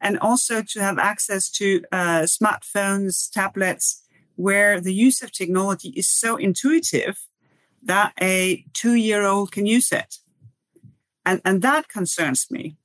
and 0.00 0.18
also 0.20 0.62
to 0.62 0.80
have 0.80 0.98
access 0.98 1.50
to 1.50 1.82
uh, 1.90 2.22
smartphones, 2.22 3.30
tablets, 3.30 4.02
where 4.36 4.80
the 4.80 4.94
use 4.94 5.22
of 5.22 5.32
technology 5.32 5.88
is 5.90 6.08
so 6.08 6.36
intuitive 6.36 7.26
that 7.82 8.12
a 8.20 8.64
two 8.74 8.94
year 8.94 9.22
old 9.22 9.50
can 9.50 9.66
use 9.66 9.90
it. 9.90 10.16
And, 11.26 11.40
and 11.44 11.62
that 11.62 11.88
concerns 11.88 12.46
me 12.50 12.76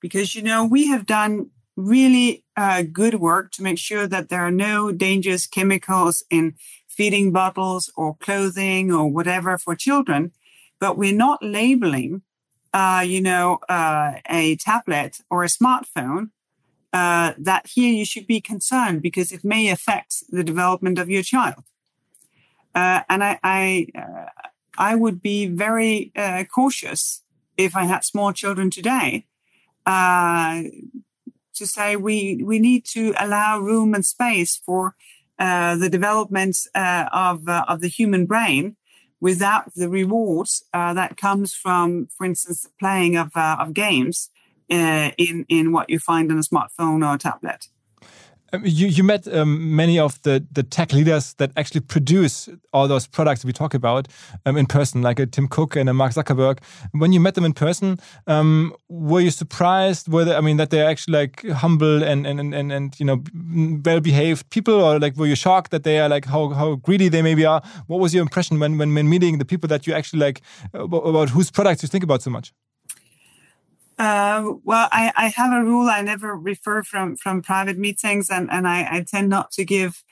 because, 0.00 0.34
you 0.34 0.42
know, 0.42 0.64
we 0.64 0.88
have 0.88 1.06
done 1.06 1.50
really 1.76 2.44
uh, 2.56 2.82
good 2.82 3.14
work 3.14 3.50
to 3.52 3.62
make 3.62 3.78
sure 3.78 4.06
that 4.06 4.28
there 4.28 4.40
are 4.40 4.50
no 4.50 4.92
dangerous 4.92 5.46
chemicals 5.46 6.22
in 6.30 6.54
feeding 6.88 7.32
bottles 7.32 7.92
or 7.96 8.16
clothing 8.16 8.92
or 8.92 9.10
whatever 9.10 9.58
for 9.58 9.74
children, 9.74 10.32
but 10.78 10.96
we're 10.96 11.12
not 11.12 11.42
labeling, 11.42 12.22
uh, 12.72 13.04
you 13.04 13.20
know, 13.20 13.58
uh, 13.68 14.12
a 14.28 14.56
tablet 14.56 15.20
or 15.28 15.42
a 15.42 15.48
smartphone 15.48 16.30
uh, 16.92 17.32
that 17.36 17.66
here 17.66 17.92
you 17.92 18.04
should 18.04 18.26
be 18.26 18.40
concerned 18.40 19.02
because 19.02 19.32
it 19.32 19.44
may 19.44 19.68
affect 19.68 20.22
the 20.30 20.44
development 20.44 20.98
of 20.98 21.10
your 21.10 21.22
child. 21.22 21.64
Uh, 22.74 23.02
and 23.08 23.24
I, 23.24 23.38
I, 23.42 23.86
uh, 23.96 24.26
I, 24.78 24.94
would 24.96 25.22
be 25.22 25.46
very 25.46 26.12
cautious 26.52 27.22
if 27.56 27.76
I 27.76 27.84
had 27.84 28.04
small 28.04 28.32
children 28.32 28.68
today 28.68 29.26
to 31.54 31.66
say 31.66 31.96
we 31.96 32.42
we 32.44 32.58
need 32.58 32.84
to 32.86 33.14
allow 33.18 33.58
room 33.58 33.94
and 33.94 34.04
space 34.04 34.56
for 34.56 34.94
uh, 35.38 35.76
the 35.76 35.90
development 35.90 36.56
uh, 36.74 37.06
of 37.12 37.48
uh, 37.48 37.64
of 37.68 37.80
the 37.80 37.88
human 37.88 38.26
brain 38.26 38.76
without 39.20 39.74
the 39.74 39.88
rewards 39.88 40.64
that 40.72 41.16
comes 41.16 41.54
from, 41.54 42.08
for 42.16 42.26
instance, 42.26 42.62
the 42.62 42.70
playing 42.78 43.16
of 43.16 43.30
of 43.36 43.72
games 43.74 44.30
uh, 44.70 45.10
in 45.18 45.44
in 45.48 45.72
what 45.72 45.90
you 45.90 45.98
find 45.98 46.30
on 46.30 46.38
a 46.38 46.42
smartphone 46.42 47.06
or 47.06 47.14
a 47.14 47.18
tablet. 47.18 47.68
You, 48.62 48.88
you 48.88 49.02
met 49.04 49.26
um, 49.32 49.74
many 49.74 49.98
of 49.98 50.20
the, 50.22 50.44
the 50.52 50.62
tech 50.62 50.92
leaders 50.92 51.34
that 51.34 51.50
actually 51.56 51.80
produce 51.80 52.48
all 52.72 52.88
those 52.88 53.06
products 53.06 53.44
we 53.44 53.52
talk 53.52 53.74
about 53.74 54.08
um, 54.46 54.56
in 54.56 54.66
person, 54.66 55.02
like 55.02 55.18
a 55.18 55.26
Tim 55.26 55.48
Cook 55.48 55.76
and 55.76 55.88
a 55.88 55.94
Mark 55.94 56.12
Zuckerberg. 56.12 56.58
When 56.92 57.12
you 57.12 57.20
met 57.20 57.34
them 57.34 57.44
in 57.44 57.52
person, 57.52 57.98
um, 58.26 58.74
were 58.88 59.20
you 59.20 59.30
surprised? 59.30 60.08
Were 60.08 60.24
they, 60.24 60.34
I 60.34 60.40
mean, 60.40 60.56
that 60.58 60.70
they're 60.70 60.88
actually 60.88 61.18
like 61.18 61.48
humble 61.48 62.02
and 62.02 62.26
and, 62.26 62.54
and, 62.54 62.72
and 62.72 63.00
you 63.00 63.06
know 63.06 63.22
well 63.84 64.00
behaved 64.00 64.50
people, 64.50 64.74
or 64.74 64.98
like 64.98 65.16
were 65.16 65.26
you 65.26 65.36
shocked 65.36 65.70
that 65.70 65.84
they 65.84 65.98
are 66.00 66.08
like 66.08 66.26
how, 66.26 66.50
how 66.50 66.76
greedy 66.76 67.08
they 67.08 67.22
maybe 67.22 67.44
are? 67.44 67.62
What 67.86 68.00
was 68.00 68.14
your 68.14 68.22
impression 68.22 68.58
when, 68.58 68.78
when 68.78 68.94
when 68.94 69.08
meeting 69.08 69.38
the 69.38 69.44
people 69.44 69.68
that 69.68 69.86
you 69.86 69.94
actually 69.94 70.20
like 70.20 70.42
about 70.72 71.30
whose 71.30 71.50
products 71.50 71.82
you 71.82 71.88
think 71.88 72.04
about 72.04 72.22
so 72.22 72.30
much? 72.30 72.52
Uh, 73.98 74.54
well, 74.64 74.88
I, 74.90 75.12
I 75.16 75.28
have 75.28 75.52
a 75.52 75.64
rule. 75.64 75.88
I 75.88 76.02
never 76.02 76.34
refer 76.36 76.82
from 76.82 77.16
from 77.16 77.42
private 77.42 77.78
meetings, 77.78 78.28
and 78.30 78.50
and 78.50 78.66
I, 78.66 78.88
I 78.90 79.04
tend 79.08 79.28
not 79.28 79.52
to 79.52 79.64
give. 79.64 80.02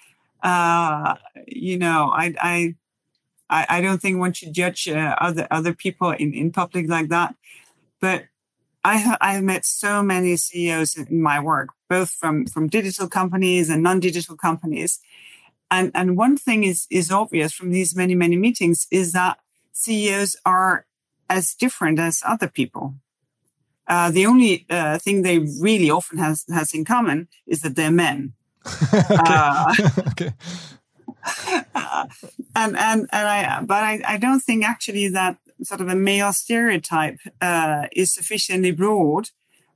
Uh, 0.43 1.17
you 1.47 1.79
know, 1.79 2.11
I 2.13 2.35
I 2.41 3.67
I 3.69 3.81
don't 3.81 4.01
think 4.01 4.19
one 4.19 4.33
should 4.33 4.53
judge 4.53 4.89
uh, 4.89 5.17
other 5.21 5.47
other 5.51 5.75
people 5.75 6.11
in 6.11 6.33
in 6.33 6.53
public 6.53 6.89
like 6.89 7.09
that. 7.09 7.35
But 8.01 8.27
I 8.85 8.99
ha- 8.99 9.19
I 9.21 9.35
have 9.35 9.45
met 9.45 9.65
so 9.67 10.03
many 10.03 10.37
CEOs 10.37 10.97
in 10.97 11.21
my 11.21 11.41
work, 11.41 11.71
both 11.89 12.11
from 12.11 12.47
from 12.47 12.69
digital 12.69 13.09
companies 13.09 13.69
and 13.69 13.83
non-digital 13.83 14.37
companies, 14.37 15.01
and 15.71 15.91
and 15.95 16.17
one 16.17 16.37
thing 16.37 16.65
is 16.65 16.87
is 16.91 17.11
obvious 17.11 17.53
from 17.53 17.71
these 17.71 17.97
many 17.97 18.15
many 18.15 18.37
meetings 18.37 18.87
is 18.91 19.13
that 19.13 19.39
CEOs 19.73 20.37
are 20.47 20.87
as 21.29 21.55
different 21.55 21.99
as 21.99 22.23
other 22.25 22.49
people 22.49 22.95
uh, 23.93 24.11
the 24.11 24.25
only 24.25 24.65
uh, 24.71 24.97
thing 24.99 25.21
they 25.21 25.39
really 25.61 25.91
often 25.91 26.17
has 26.17 26.47
has 26.49 26.73
in 26.73 26.83
common 26.85 27.29
is 27.47 27.61
that 27.61 27.77
they're 27.77 27.91
men. 28.07 28.33
okay. 30.13 30.33
Uh, 31.75 32.07
and 32.57 32.77
and 32.89 33.01
and 33.13 33.29
I, 33.37 33.63
but 33.63 33.85
I, 33.85 34.01
I 34.15 34.17
don't 34.17 34.41
think 34.41 34.65
actually 34.65 35.09
that 35.09 35.37
sort 35.63 35.83
of 35.83 35.89
a 35.89 35.95
male 35.95 36.33
stereotype 36.33 37.19
uh, 37.43 37.87
is 37.93 38.15
sufficiently 38.15 38.73
broad 38.73 39.29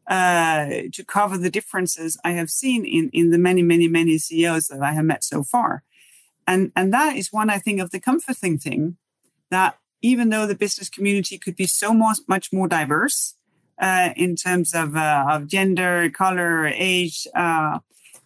uh, 0.07 0.66
to 0.92 1.05
cover 1.05 1.37
the 1.37 1.50
differences 1.50 2.18
I 2.24 2.33
have 2.33 2.48
seen 2.48 2.87
in 2.87 3.11
in 3.12 3.31
the 3.33 3.38
many 3.38 3.62
many 3.62 3.87
many 3.87 4.16
CEOs 4.16 4.68
that 4.68 4.83
I 4.83 4.92
have 4.92 5.05
met 5.05 5.24
so 5.24 5.42
far, 5.42 5.83
and 6.46 6.72
and 6.74 6.90
that 6.94 7.16
is 7.16 7.35
one 7.35 7.50
I 7.50 7.59
think 7.59 7.81
of 7.81 7.90
the 7.90 8.00
comforting 8.00 8.59
thing 8.59 8.96
that 9.50 9.79
even 10.00 10.31
though 10.31 10.46
the 10.46 10.62
business 10.64 10.88
community 10.88 11.37
could 11.37 11.57
be 11.57 11.66
so 11.66 11.92
much 11.92 12.20
much 12.26 12.50
more 12.50 12.66
diverse 12.66 13.37
uh, 13.79 14.11
in 14.17 14.37
terms 14.37 14.75
of, 14.75 14.97
uh, 14.97 15.27
of 15.29 15.47
gender, 15.47 16.11
color, 16.11 16.67
age, 16.67 17.27
uh, 17.35 17.79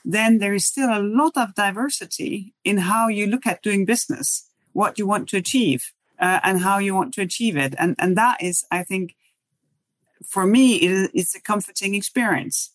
then 0.04 0.38
there 0.38 0.54
is 0.54 0.66
still 0.66 0.90
a 0.90 1.02
lot 1.02 1.36
of 1.36 1.54
diversity 1.54 2.54
in 2.64 2.78
how 2.78 3.08
you 3.08 3.26
look 3.26 3.46
at 3.46 3.62
doing 3.62 3.84
business, 3.84 4.48
what 4.72 4.98
you 4.98 5.06
want 5.06 5.28
to 5.28 5.36
achieve, 5.36 5.92
uh, 6.18 6.40
and 6.42 6.60
how 6.60 6.78
you 6.78 6.94
want 6.94 7.12
to 7.14 7.22
achieve 7.22 7.56
it. 7.56 7.74
And, 7.78 7.96
and 7.98 8.16
that 8.16 8.42
is, 8.42 8.64
I 8.70 8.82
think, 8.84 9.14
for 10.24 10.46
me, 10.46 10.76
it, 10.76 11.10
it's 11.14 11.34
a 11.34 11.40
comforting 11.40 11.94
experience. 11.94 12.70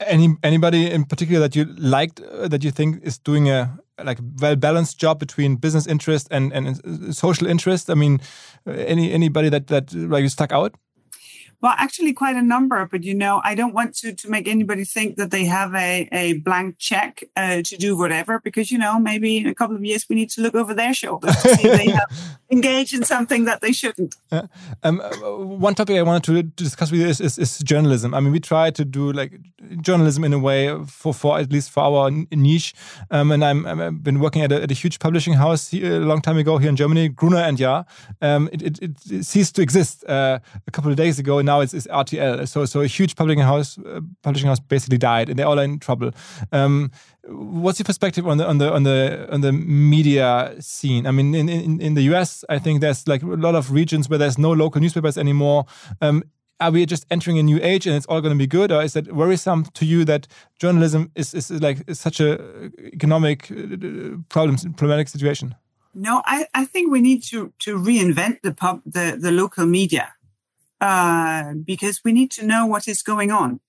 Any 0.00 0.36
anybody 0.44 0.88
in 0.88 1.04
particular 1.04 1.40
that 1.40 1.56
you 1.56 1.64
liked 1.76 2.20
uh, 2.20 2.46
that 2.46 2.62
you 2.62 2.70
think 2.70 3.02
is 3.02 3.18
doing 3.18 3.48
a 3.48 3.76
like 4.04 4.20
well 4.40 4.54
balanced 4.54 5.00
job 5.00 5.18
between 5.18 5.56
business 5.56 5.88
interest 5.88 6.28
and 6.30 6.52
and 6.52 7.16
social 7.16 7.48
interest? 7.48 7.90
I 7.90 7.94
mean, 7.94 8.20
any 8.64 9.12
anybody 9.12 9.48
that 9.48 9.66
that 9.66 9.92
like 9.92 10.28
stuck 10.30 10.52
out? 10.52 10.76
Well, 11.60 11.74
actually, 11.76 12.12
quite 12.12 12.36
a 12.36 12.42
number. 12.42 12.86
But 12.86 13.02
you 13.02 13.14
know, 13.14 13.40
I 13.44 13.54
don't 13.54 13.74
want 13.74 13.94
to 13.96 14.12
to 14.14 14.30
make 14.30 14.46
anybody 14.46 14.84
think 14.84 15.16
that 15.16 15.30
they 15.30 15.44
have 15.46 15.74
a 15.74 16.08
a 16.12 16.34
blank 16.34 16.76
check 16.78 17.24
uh, 17.36 17.62
to 17.62 17.76
do 17.76 17.96
whatever, 17.96 18.40
because 18.40 18.70
you 18.70 18.78
know, 18.78 18.98
maybe 18.98 19.38
in 19.38 19.46
a 19.46 19.54
couple 19.54 19.76
of 19.76 19.84
years 19.84 20.06
we 20.08 20.16
need 20.16 20.30
to 20.30 20.40
look 20.40 20.54
over 20.54 20.74
their 20.74 20.94
shoulders 20.94 21.34
to 21.42 21.48
see 21.56 21.68
if 21.68 21.76
they 21.78 21.90
have 21.90 22.10
engaged 22.50 22.94
in 22.94 23.04
something 23.04 23.44
that 23.44 23.60
they 23.60 23.72
shouldn't. 23.72 24.14
Uh, 24.30 24.46
um, 24.82 24.98
one 25.60 25.74
topic 25.74 25.96
I 25.96 26.02
wanted 26.02 26.24
to 26.24 26.42
discuss 26.42 26.90
with 26.90 27.00
you 27.00 27.06
is, 27.06 27.20
is, 27.20 27.38
is 27.38 27.58
journalism. 27.58 28.14
I 28.14 28.20
mean, 28.20 28.32
we 28.32 28.40
try 28.40 28.70
to 28.70 28.84
do 28.84 29.12
like 29.12 29.40
journalism 29.80 30.24
in 30.24 30.32
a 30.32 30.38
way 30.38 30.72
for 30.86 31.12
for 31.12 31.38
at 31.38 31.50
least 31.52 31.70
for 31.70 31.82
our 31.82 32.10
niche. 32.30 32.74
Um, 33.10 33.32
and 33.32 33.44
I'm 33.44 33.66
I've 33.66 34.02
been 34.02 34.20
working 34.20 34.42
at 34.42 34.52
a, 34.52 34.62
at 34.62 34.70
a 34.70 34.74
huge 34.74 34.98
publishing 34.98 35.34
house 35.34 35.68
here, 35.68 35.96
a 35.96 36.06
long 36.06 36.20
time 36.20 36.38
ago 36.38 36.58
here 36.58 36.68
in 36.68 36.76
Germany, 36.76 37.08
Gruner 37.08 37.38
and 37.38 37.58
Jahr. 37.58 37.84
Um, 38.22 38.48
it, 38.52 38.62
it, 38.62 38.78
it, 38.82 39.24
ceased 39.24 39.56
to 39.56 39.62
exist 39.62 40.04
uh, 40.08 40.38
a 40.66 40.70
couple 40.70 40.90
of 40.90 40.96
days 40.96 41.18
ago 41.18 41.40
now 41.48 41.60
it's, 41.60 41.74
it's 41.74 41.86
RTL. 41.86 42.46
So 42.46 42.64
so 42.66 42.80
a 42.80 42.86
huge 42.86 43.16
publishing 43.16 43.44
house 43.52 43.78
uh, 43.78 44.00
publishing 44.22 44.48
house 44.48 44.60
basically 44.60 44.98
died, 44.98 45.28
and 45.28 45.38
they're 45.38 45.50
all 45.52 45.58
in 45.58 45.78
trouble. 45.78 46.10
Um, 46.52 46.90
what's 47.64 47.78
your 47.78 47.84
perspective 47.92 48.26
on 48.26 48.38
the 48.38 48.46
on 48.46 48.58
the 48.58 48.72
on 48.72 48.82
the 48.84 49.28
on 49.34 49.40
the 49.40 49.52
media 49.52 50.54
scene? 50.60 51.06
I 51.06 51.10
mean, 51.10 51.34
in 51.34 51.48
in, 51.48 51.80
in 51.80 51.94
the 51.94 52.02
US, 52.12 52.44
I 52.48 52.58
think 52.58 52.80
there's 52.80 53.08
like 53.08 53.22
a 53.22 53.26
lot 53.46 53.54
of 53.54 53.72
regions 53.72 54.08
where 54.08 54.18
there's 54.18 54.38
no 54.38 54.52
local 54.52 54.80
newspapers 54.80 55.18
anymore. 55.18 55.64
Um, 56.00 56.22
are 56.60 56.72
we 56.72 56.86
just 56.86 57.06
entering 57.10 57.38
a 57.38 57.42
new 57.42 57.60
age 57.62 57.86
and 57.86 57.96
it's 57.96 58.06
all 58.06 58.20
going 58.20 58.34
to 58.34 58.38
be 58.38 58.46
good, 58.46 58.72
or 58.72 58.82
is 58.82 58.92
that 58.92 59.12
worrisome 59.12 59.64
to 59.74 59.84
you 59.84 60.04
that 60.04 60.26
journalism 60.58 61.10
is 61.14 61.34
is 61.34 61.50
like 61.50 61.78
is 61.86 62.00
such 62.00 62.20
a 62.20 62.30
economic 62.94 63.50
uh, 63.50 64.18
problem 64.28 64.56
problematic 64.76 65.08
situation? 65.08 65.54
No, 65.94 66.22
I, 66.26 66.46
I 66.54 66.64
think 66.64 66.92
we 66.92 67.00
need 67.00 67.22
to 67.30 67.52
to 67.64 67.78
reinvent 67.78 68.42
the 68.42 68.52
pub 68.52 68.80
the 68.84 69.16
the 69.20 69.30
local 69.30 69.66
media 69.66 70.12
uh, 70.80 71.54
because 71.64 72.00
we 72.04 72.12
need 72.12 72.30
to 72.32 72.46
know 72.46 72.66
what 72.66 72.88
is 72.88 73.02
going 73.02 73.30
on. 73.30 73.60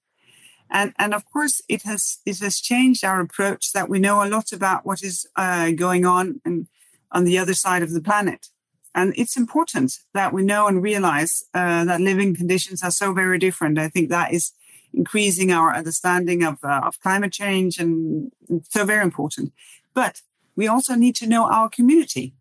And, 0.71 0.93
and 0.99 1.13
of 1.13 1.25
course, 1.25 1.61
it 1.67 1.81
has, 1.83 2.19
it 2.25 2.39
has 2.39 2.59
changed 2.59 3.03
our 3.03 3.19
approach 3.19 3.71
that 3.73 3.89
we 3.89 3.99
know 3.99 4.23
a 4.23 4.29
lot 4.29 4.51
about 4.51 4.85
what 4.85 5.01
is 5.01 5.27
uh, 5.35 5.71
going 5.71 6.05
on 6.05 6.41
and 6.45 6.67
on 7.11 7.23
the 7.23 7.37
other 7.39 7.55
side 7.55 7.81
of 7.81 7.91
the 7.91 8.01
planet. 8.01 8.47
And 8.93 9.13
it's 9.15 9.37
important 9.37 9.93
that 10.13 10.33
we 10.33 10.43
know 10.43 10.67
and 10.67 10.81
realize 10.81 11.43
uh, 11.53 11.85
that 11.85 12.01
living 12.01 12.35
conditions 12.35 12.83
are 12.83 12.91
so 12.91 13.13
very 13.13 13.39
different. 13.39 13.79
I 13.79 13.87
think 13.87 14.09
that 14.09 14.33
is 14.33 14.51
increasing 14.93 15.51
our 15.51 15.73
understanding 15.75 16.43
of, 16.43 16.63
uh, 16.63 16.81
of 16.83 16.99
climate 16.99 17.31
change 17.31 17.79
and 17.79 18.31
so 18.69 18.85
very 18.85 19.03
important. 19.03 19.53
But 19.93 20.21
we 20.55 20.67
also 20.67 20.95
need 20.95 21.15
to 21.17 21.27
know 21.27 21.49
our 21.49 21.69
community. 21.69 22.33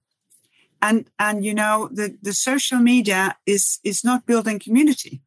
And, 0.80 1.10
and, 1.18 1.44
you 1.44 1.54
know, 1.54 1.88
the, 1.92 2.16
the 2.22 2.32
social 2.32 2.78
media 2.78 3.36
is, 3.46 3.80
is 3.82 4.04
not 4.04 4.26
building 4.26 4.58
community. 4.58 5.22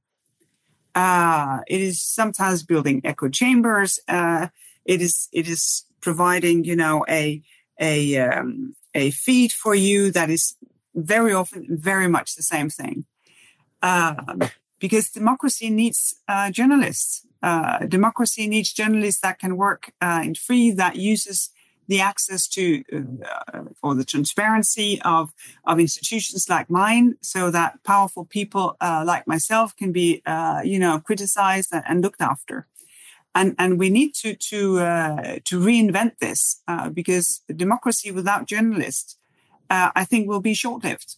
Uh, 0.93 1.59
it 1.67 1.81
is 1.81 2.01
sometimes 2.01 2.63
building 2.63 3.01
echo 3.03 3.29
chambers. 3.29 3.99
Uh, 4.07 4.47
it 4.85 5.01
is 5.01 5.29
it 5.31 5.47
is 5.47 5.85
providing 6.01 6.65
you 6.65 6.75
know 6.75 7.05
a 7.09 7.41
a 7.79 8.17
um, 8.17 8.75
a 8.93 9.11
feed 9.11 9.51
for 9.51 9.73
you 9.73 10.11
that 10.11 10.29
is 10.29 10.55
very 10.93 11.33
often 11.33 11.65
very 11.69 12.07
much 12.07 12.35
the 12.35 12.43
same 12.43 12.69
thing. 12.69 13.05
Uh, 13.81 14.15
because 14.79 15.09
democracy 15.09 15.69
needs 15.69 16.15
uh, 16.27 16.51
journalists. 16.51 17.25
Uh, 17.41 17.85
democracy 17.87 18.47
needs 18.47 18.71
journalists 18.71 19.21
that 19.21 19.39
can 19.39 19.55
work 19.55 19.93
uh, 20.01 20.21
in 20.23 20.35
free, 20.35 20.71
that 20.71 20.95
uses 20.95 21.49
the 21.91 21.99
access 21.99 22.47
to 22.47 22.63
uh, 22.95 23.63
or 23.83 23.93
the 23.95 24.05
transparency 24.13 24.91
of 25.15 25.33
of 25.69 25.79
institutions 25.87 26.47
like 26.55 26.67
mine, 26.69 27.07
so 27.21 27.51
that 27.51 27.71
powerful 27.83 28.25
people 28.37 28.65
uh, 28.87 29.03
like 29.11 29.25
myself 29.27 29.75
can 29.75 29.91
be, 29.91 30.21
uh, 30.25 30.61
you 30.71 30.79
know, 30.83 30.99
criticized 31.07 31.71
and 31.89 32.01
looked 32.01 32.21
after. 32.21 32.57
And 33.35 33.55
and 33.61 33.71
we 33.81 33.89
need 33.89 34.11
to 34.21 34.29
to 34.49 34.59
uh, 34.79 35.39
to 35.49 35.55
reinvent 35.67 36.13
this 36.19 36.41
uh, 36.71 36.87
because 36.89 37.27
democracy 37.63 38.09
without 38.19 38.49
journalists, 38.53 39.17
uh, 39.69 39.89
I 40.01 40.03
think, 40.05 40.27
will 40.27 40.41
be 40.41 40.53
short 40.53 40.83
lived. 40.83 41.17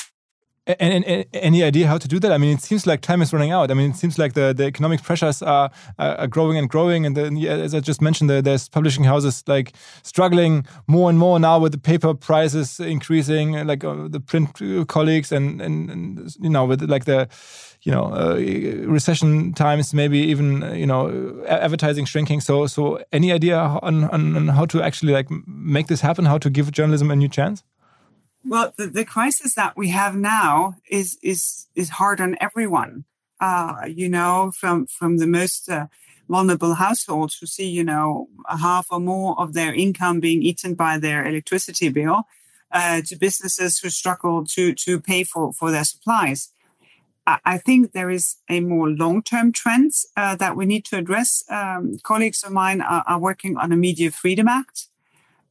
And, 0.67 1.03
and, 1.03 1.25
any 1.33 1.63
idea 1.63 1.87
how 1.87 1.97
to 1.97 2.07
do 2.07 2.19
that? 2.19 2.31
I 2.31 2.37
mean, 2.37 2.55
it 2.55 2.61
seems 2.61 2.85
like 2.85 3.01
time 3.01 3.23
is 3.23 3.33
running 3.33 3.51
out. 3.51 3.71
I 3.71 3.73
mean, 3.73 3.89
it 3.91 3.95
seems 3.95 4.19
like 4.19 4.33
the, 4.33 4.53
the 4.53 4.65
economic 4.65 5.01
pressures 5.01 5.41
are, 5.41 5.71
are 5.97 6.27
growing 6.27 6.55
and 6.57 6.69
growing. 6.69 7.03
And 7.05 7.17
as 7.17 7.73
I 7.73 7.79
just 7.79 7.99
mentioned, 7.99 8.29
the, 8.29 8.43
there's 8.43 8.69
publishing 8.69 9.03
houses 9.03 9.43
like 9.47 9.73
struggling 10.03 10.67
more 10.85 11.09
and 11.09 11.17
more 11.17 11.39
now 11.39 11.57
with 11.57 11.71
the 11.71 11.79
paper 11.79 12.13
prices 12.13 12.79
increasing, 12.79 13.53
like 13.65 13.83
uh, 13.83 14.07
the 14.07 14.19
print 14.19 14.61
colleagues, 14.87 15.31
and, 15.31 15.59
and, 15.61 15.89
and 15.89 16.35
you 16.39 16.49
know, 16.49 16.65
with 16.65 16.83
like 16.83 17.05
the 17.05 17.27
you 17.81 17.91
know 17.91 18.13
uh, 18.13 18.35
recession 18.85 19.53
times, 19.53 19.95
maybe 19.95 20.19
even 20.19 20.63
uh, 20.63 20.73
you 20.73 20.85
know 20.85 21.43
advertising 21.47 22.05
shrinking. 22.05 22.39
So, 22.39 22.67
so 22.67 23.03
any 23.11 23.31
idea 23.31 23.57
on, 23.57 24.03
on, 24.05 24.35
on 24.35 24.47
how 24.49 24.65
to 24.67 24.83
actually 24.83 25.13
like 25.13 25.27
make 25.47 25.87
this 25.87 26.01
happen? 26.01 26.25
How 26.25 26.37
to 26.37 26.51
give 26.51 26.71
journalism 26.71 27.09
a 27.09 27.15
new 27.15 27.29
chance? 27.29 27.63
Well, 28.43 28.73
the, 28.75 28.87
the 28.87 29.05
crisis 29.05 29.53
that 29.55 29.77
we 29.77 29.89
have 29.89 30.15
now 30.15 30.75
is 30.89 31.17
is 31.21 31.67
is 31.75 31.89
hard 31.89 32.19
on 32.19 32.37
everyone. 32.41 33.05
Uh, 33.39 33.85
you 33.87 34.09
know, 34.09 34.51
from 34.55 34.87
from 34.87 35.17
the 35.17 35.27
most 35.27 35.69
uh, 35.69 35.87
vulnerable 36.27 36.75
households 36.75 37.37
who 37.37 37.45
see, 37.45 37.69
you 37.69 37.83
know, 37.83 38.27
half 38.47 38.87
or 38.89 38.99
more 38.99 39.39
of 39.39 39.53
their 39.53 39.73
income 39.73 40.19
being 40.19 40.41
eaten 40.41 40.73
by 40.73 40.97
their 40.97 41.25
electricity 41.25 41.89
bill, 41.89 42.23
uh, 42.71 43.01
to 43.05 43.15
businesses 43.15 43.79
who 43.79 43.89
struggle 43.89 44.45
to 44.45 44.73
to 44.73 44.99
pay 44.99 45.23
for 45.23 45.53
for 45.53 45.71
their 45.71 45.83
supplies. 45.83 46.51
I, 47.27 47.59
think 47.59 47.91
there 47.91 48.09
is 48.09 48.37
a 48.49 48.61
more 48.61 48.89
long 48.89 49.21
term 49.21 49.53
trend 49.53 49.91
uh, 50.17 50.35
that 50.37 50.55
we 50.55 50.65
need 50.65 50.85
to 50.85 50.97
address. 50.97 51.43
Um, 51.49 51.99
colleagues 52.03 52.43
of 52.43 52.51
mine 52.51 52.81
are, 52.81 53.03
are, 53.07 53.19
working 53.19 53.57
on 53.57 53.71
a 53.71 53.77
Media 53.77 54.11
Freedom 54.11 54.47
Act. 54.47 54.87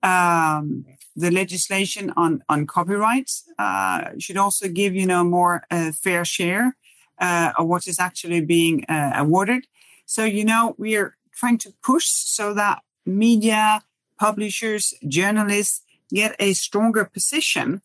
Um, 0.02 0.86
the 1.16 1.30
legislation 1.30 2.12
on 2.16 2.42
on 2.48 2.66
copyright 2.66 3.30
uh, 3.58 4.10
should 4.18 4.36
also 4.36 4.68
give 4.68 4.94
you 4.94 5.06
know 5.06 5.24
more 5.24 5.64
uh, 5.70 5.92
fair 5.92 6.24
share 6.24 6.76
uh, 7.18 7.52
of 7.58 7.66
what 7.66 7.86
is 7.86 7.98
actually 7.98 8.40
being 8.40 8.84
uh, 8.86 9.12
awarded. 9.16 9.66
So 10.06 10.24
you 10.24 10.44
know 10.44 10.74
we 10.78 10.96
are 10.96 11.16
trying 11.32 11.58
to 11.58 11.72
push 11.82 12.06
so 12.06 12.54
that 12.54 12.82
media, 13.04 13.82
publishers, 14.18 14.94
journalists 15.06 15.82
get 16.12 16.34
a 16.38 16.52
stronger 16.54 17.04
position 17.04 17.82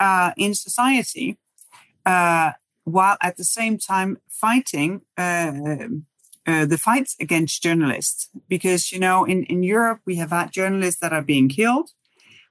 uh, 0.00 0.32
in 0.36 0.54
society, 0.54 1.38
uh, 2.04 2.52
while 2.84 3.16
at 3.20 3.36
the 3.36 3.44
same 3.44 3.78
time 3.78 4.18
fighting. 4.28 5.02
The 6.46 6.78
fights 6.78 7.16
against 7.20 7.62
journalists, 7.62 8.28
because 8.48 8.92
you 8.92 8.98
know, 8.98 9.24
in, 9.24 9.44
in 9.44 9.62
Europe, 9.62 10.00
we 10.04 10.16
have 10.16 10.30
had 10.30 10.52
journalists 10.52 11.00
that 11.00 11.12
are 11.12 11.22
being 11.22 11.48
killed 11.48 11.90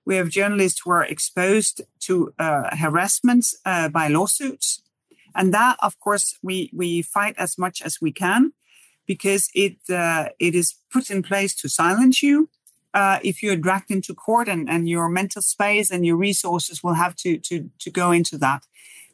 we 0.06 0.16
have 0.16 0.30
journalists 0.30 0.82
who 0.84 0.92
are 0.92 1.06
exposed 1.06 1.82
to 2.00 2.34
uh, 2.40 2.76
harassment 2.76 3.46
uh, 3.66 3.90
by 3.90 4.08
lawsuits. 4.08 4.82
And 5.36 5.54
that, 5.54 5.78
of 5.82 6.00
course, 6.00 6.38
we, 6.42 6.70
we 6.74 7.02
fight 7.02 7.36
as 7.38 7.58
much 7.58 7.82
as 7.82 8.02
we 8.02 8.12
can 8.12 8.54
because 9.06 9.50
it, 9.54 9.78
uh, 9.90 10.30
it 10.40 10.56
is 10.56 10.76
put 10.92 11.10
in 11.10 11.22
place 11.22 11.56
to 11.56 11.70
silence 11.70 12.24
you. 12.24 12.50
uh, 12.94 13.20
if 13.24 13.42
you're 13.42 13.56
dragged 13.56 13.92
into 13.92 14.14
court 14.14 14.48
and, 14.48 14.70
and 14.70 14.90
your 14.90 15.08
mental 15.10 15.42
space 15.42 15.92
and 15.92 16.06
your 16.06 16.16
resources 16.16 16.84
will 16.84 16.96
have 16.96 17.16
to, 17.16 17.38
to, 17.38 17.70
to 17.80 17.90
go 17.90 18.12
into 18.12 18.38
that. 18.38 18.64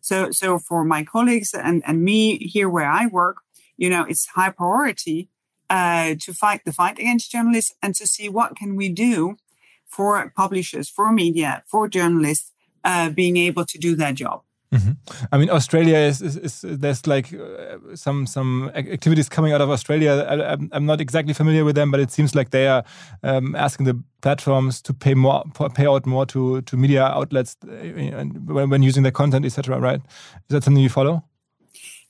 So, 0.01 0.31
so 0.31 0.57
for 0.57 0.83
my 0.83 1.03
colleagues 1.03 1.53
and, 1.53 1.83
and 1.85 2.03
me 2.03 2.37
here 2.37 2.69
where 2.69 2.89
I 2.89 3.07
work, 3.07 3.37
you 3.77 3.89
know, 3.89 4.03
it's 4.03 4.27
high 4.27 4.49
priority 4.49 5.29
uh, 5.69 6.15
to 6.19 6.33
fight 6.33 6.61
the 6.65 6.73
fight 6.73 6.99
against 6.99 7.31
journalists 7.31 7.73
and 7.81 7.95
to 7.95 8.07
see 8.07 8.29
what 8.29 8.55
can 8.55 8.75
we 8.75 8.89
do 8.89 9.37
for 9.85 10.31
publishers, 10.35 10.89
for 10.89 11.11
media, 11.11 11.63
for 11.67 11.87
journalists 11.87 12.51
uh, 12.83 13.09
being 13.09 13.37
able 13.37 13.65
to 13.65 13.77
do 13.77 13.95
their 13.95 14.13
job. 14.13 14.41
Mm-hmm. 14.73 14.91
I 15.31 15.37
mean, 15.37 15.49
Australia 15.49 15.97
is, 15.97 16.21
is, 16.21 16.35
is 16.35 16.61
there's 16.61 17.07
like 17.07 17.33
uh, 17.33 17.95
some 17.95 18.27
some 18.27 18.69
activities 18.75 19.29
coming 19.29 19.53
out 19.53 19.61
of 19.61 19.69
Australia. 19.69 20.11
I, 20.11 20.75
am 20.75 20.85
not 20.85 20.99
exactly 20.99 21.33
familiar 21.33 21.63
with 21.63 21.75
them, 21.75 21.89
but 21.89 22.01
it 22.01 22.11
seems 22.11 22.35
like 22.35 22.49
they 22.49 22.67
are 22.67 22.83
um, 23.23 23.55
asking 23.55 23.85
the 23.85 24.03
platforms 24.21 24.81
to 24.81 24.93
pay 24.93 25.13
more, 25.13 25.45
pay 25.73 25.87
out 25.87 26.05
more 26.05 26.25
to 26.25 26.61
to 26.63 26.75
media 26.75 27.05
outlets 27.05 27.55
uh, 27.63 27.69
when, 27.69 28.69
when 28.69 28.83
using 28.83 29.03
their 29.03 29.13
content, 29.13 29.45
etc. 29.45 29.79
Right? 29.79 30.01
Is 30.01 30.49
that 30.49 30.65
something 30.65 30.83
you 30.83 30.89
follow? 30.89 31.23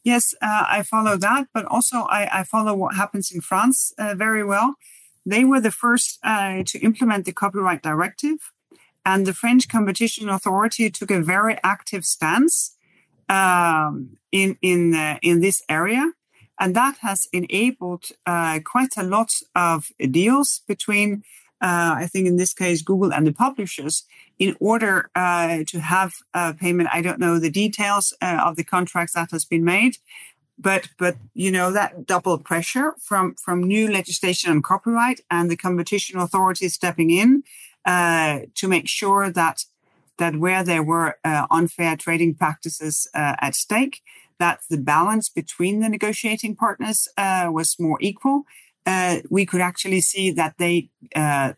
Yes, 0.07 0.33
uh, 0.41 0.63
I 0.77 0.83
follow 0.83 1.17
that, 1.17 1.47
but 1.53 1.65
also 1.65 1.97
I, 2.19 2.39
I 2.39 2.43
follow 2.45 2.73
what 2.73 2.95
happens 2.95 3.29
in 3.29 3.41
France 3.41 3.91
uh, 3.97 4.15
very 4.15 4.41
well. 4.41 4.75
They 5.25 5.43
were 5.43 5.59
the 5.59 5.77
first 5.83 6.19
uh, 6.23 6.63
to 6.65 6.79
implement 6.79 7.25
the 7.25 7.33
copyright 7.33 7.81
directive 7.81 8.39
and 9.03 9.25
the 9.25 9.33
French 9.33 9.67
competition 9.67 10.29
authority 10.29 10.89
took 10.89 11.11
a 11.11 11.21
very 11.21 11.57
active 11.61 12.05
stance 12.05 12.77
um, 13.27 14.17
in 14.31 14.57
in 14.61 14.95
uh, 14.95 15.17
in 15.21 15.41
this 15.41 15.61
area, 15.67 16.13
and 16.57 16.73
that 16.73 16.95
has 17.07 17.27
enabled 17.33 18.05
uh, 18.25 18.59
quite 18.73 18.93
a 18.97 19.03
lot 19.03 19.31
of 19.55 19.91
deals 20.21 20.61
between, 20.67 21.23
I 21.61 22.07
think 22.11 22.27
in 22.27 22.37
this 22.37 22.53
case, 22.53 22.81
Google 22.81 23.13
and 23.13 23.25
the 23.25 23.33
publishers, 23.33 24.03
in 24.37 24.55
order 24.59 25.09
uh, 25.15 25.63
to 25.67 25.79
have 25.79 26.13
payment. 26.59 26.89
I 26.91 27.01
don't 27.01 27.19
know 27.19 27.39
the 27.39 27.49
details 27.49 28.13
uh, 28.21 28.41
of 28.45 28.55
the 28.55 28.63
contracts 28.63 29.13
that 29.13 29.31
has 29.31 29.45
been 29.45 29.63
made, 29.63 29.97
but 30.57 30.89
but 30.97 31.17
you 31.33 31.51
know 31.51 31.71
that 31.71 32.05
double 32.05 32.37
pressure 32.37 32.95
from 32.99 33.35
from 33.35 33.63
new 33.63 33.89
legislation 33.91 34.51
on 34.51 34.61
copyright 34.61 35.21
and 35.29 35.49
the 35.49 35.57
competition 35.57 36.19
authority 36.19 36.69
stepping 36.69 37.09
in 37.09 37.43
uh, 37.85 38.39
to 38.55 38.67
make 38.67 38.87
sure 38.87 39.29
that 39.29 39.65
that 40.17 40.35
where 40.37 40.63
there 40.63 40.83
were 40.83 41.17
uh, 41.23 41.45
unfair 41.51 41.95
trading 41.95 42.33
practices 42.33 43.07
uh, 43.13 43.35
at 43.39 43.55
stake, 43.55 44.01
that 44.39 44.59
the 44.69 44.77
balance 44.77 45.29
between 45.29 45.79
the 45.79 45.89
negotiating 45.89 46.55
partners 46.55 47.07
uh, 47.17 47.49
was 47.51 47.79
more 47.79 47.97
equal. 48.01 48.43
Uh, 48.87 49.17
we 49.29 49.45
could 49.45 49.61
actually 49.61 50.01
see 50.01 50.31
that 50.31 50.55
they 50.57 50.89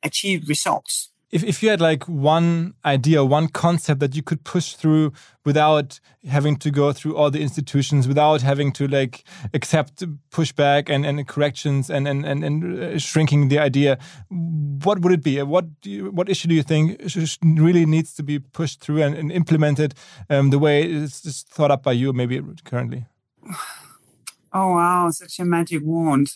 achieved 0.04 0.50
results 0.50 1.10
if, 1.32 1.44
if 1.44 1.62
you 1.62 1.70
had 1.70 1.80
like 1.80 2.08
one 2.08 2.74
idea, 2.84 3.24
one 3.24 3.50
concept 3.50 4.00
that 4.00 4.16
you 4.16 4.24
could 4.24 4.44
push 4.44 4.74
through 4.74 5.14
without 5.46 6.00
having 6.28 6.56
to 6.58 6.72
go 6.72 6.92
through 6.92 7.16
all 7.16 7.30
the 7.30 7.42
institutions, 7.42 8.08
without 8.08 8.42
having 8.42 8.72
to 8.74 8.88
like 8.88 9.24
accept 9.54 10.04
pushback 10.32 10.90
and, 10.90 11.06
and 11.06 11.28
corrections 11.28 11.90
and, 11.90 12.08
and, 12.08 12.26
and, 12.26 12.44
and 12.44 12.84
uh, 12.84 12.98
shrinking 12.98 13.50
the 13.50 13.60
idea, 13.60 14.00
what 14.30 15.00
would 15.02 15.14
it 15.14 15.24
be? 15.24 15.42
What 15.44 15.66
you, 15.84 16.10
what 16.10 16.30
issue 16.30 16.48
do 16.48 16.56
you 16.56 16.64
think 16.64 17.00
really 17.44 17.86
needs 17.86 18.14
to 18.16 18.24
be 18.24 18.40
pushed 18.40 18.82
through 18.82 19.04
and, 19.04 19.16
and 19.16 19.32
implemented 19.32 19.94
um, 20.30 20.50
the 20.50 20.60
way 20.60 20.84
it's 20.84 21.44
thought 21.44 21.72
up 21.72 21.84
by 21.84 21.92
you, 21.92 22.12
maybe 22.14 22.42
currently? 22.64 23.06
Oh 24.52 24.74
wow, 24.74 25.12
such 25.12 25.38
a 25.38 25.46
magic 25.46 25.84
wand. 25.86 26.30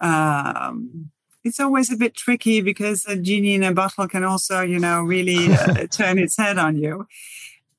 Um, 0.00 1.10
it's 1.44 1.60
always 1.60 1.92
a 1.92 1.96
bit 1.96 2.14
tricky 2.14 2.62
because 2.62 3.04
a 3.06 3.16
genie 3.16 3.54
in 3.54 3.62
a 3.62 3.72
bottle 3.72 4.08
can 4.08 4.24
also, 4.24 4.62
you 4.62 4.78
know, 4.78 5.02
really 5.02 5.52
uh, 5.52 5.86
turn 5.90 6.18
its 6.18 6.36
head 6.36 6.58
on 6.58 6.76
you. 6.76 7.06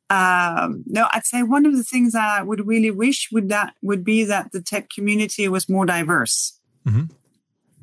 Um, 0.09 0.84
no, 0.86 1.07
I'd 1.11 1.26
say 1.26 1.41
one 1.41 1.66
of 1.66 1.76
the 1.76 1.84
things 1.84 2.13
I 2.13 2.43
would 2.43 2.68
really 2.68 2.91
wish 2.91 3.30
would 3.32 3.49
that 3.49 3.74
would 3.82 4.03
be 4.03 4.24
that 4.26 4.51
the 4.51 4.61
tech 4.61 4.89
community 4.89 5.47
was 5.47 5.68
more 5.68 5.86
diverse. 5.86 6.59
Mm-hmm. 6.88 7.05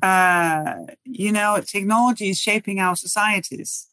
Uh, 0.01 0.93
you 1.03 1.31
know, 1.31 1.61
technology 1.65 2.29
is 2.29 2.39
shaping 2.39 2.79
our 2.79 2.95
societies, 2.95 3.87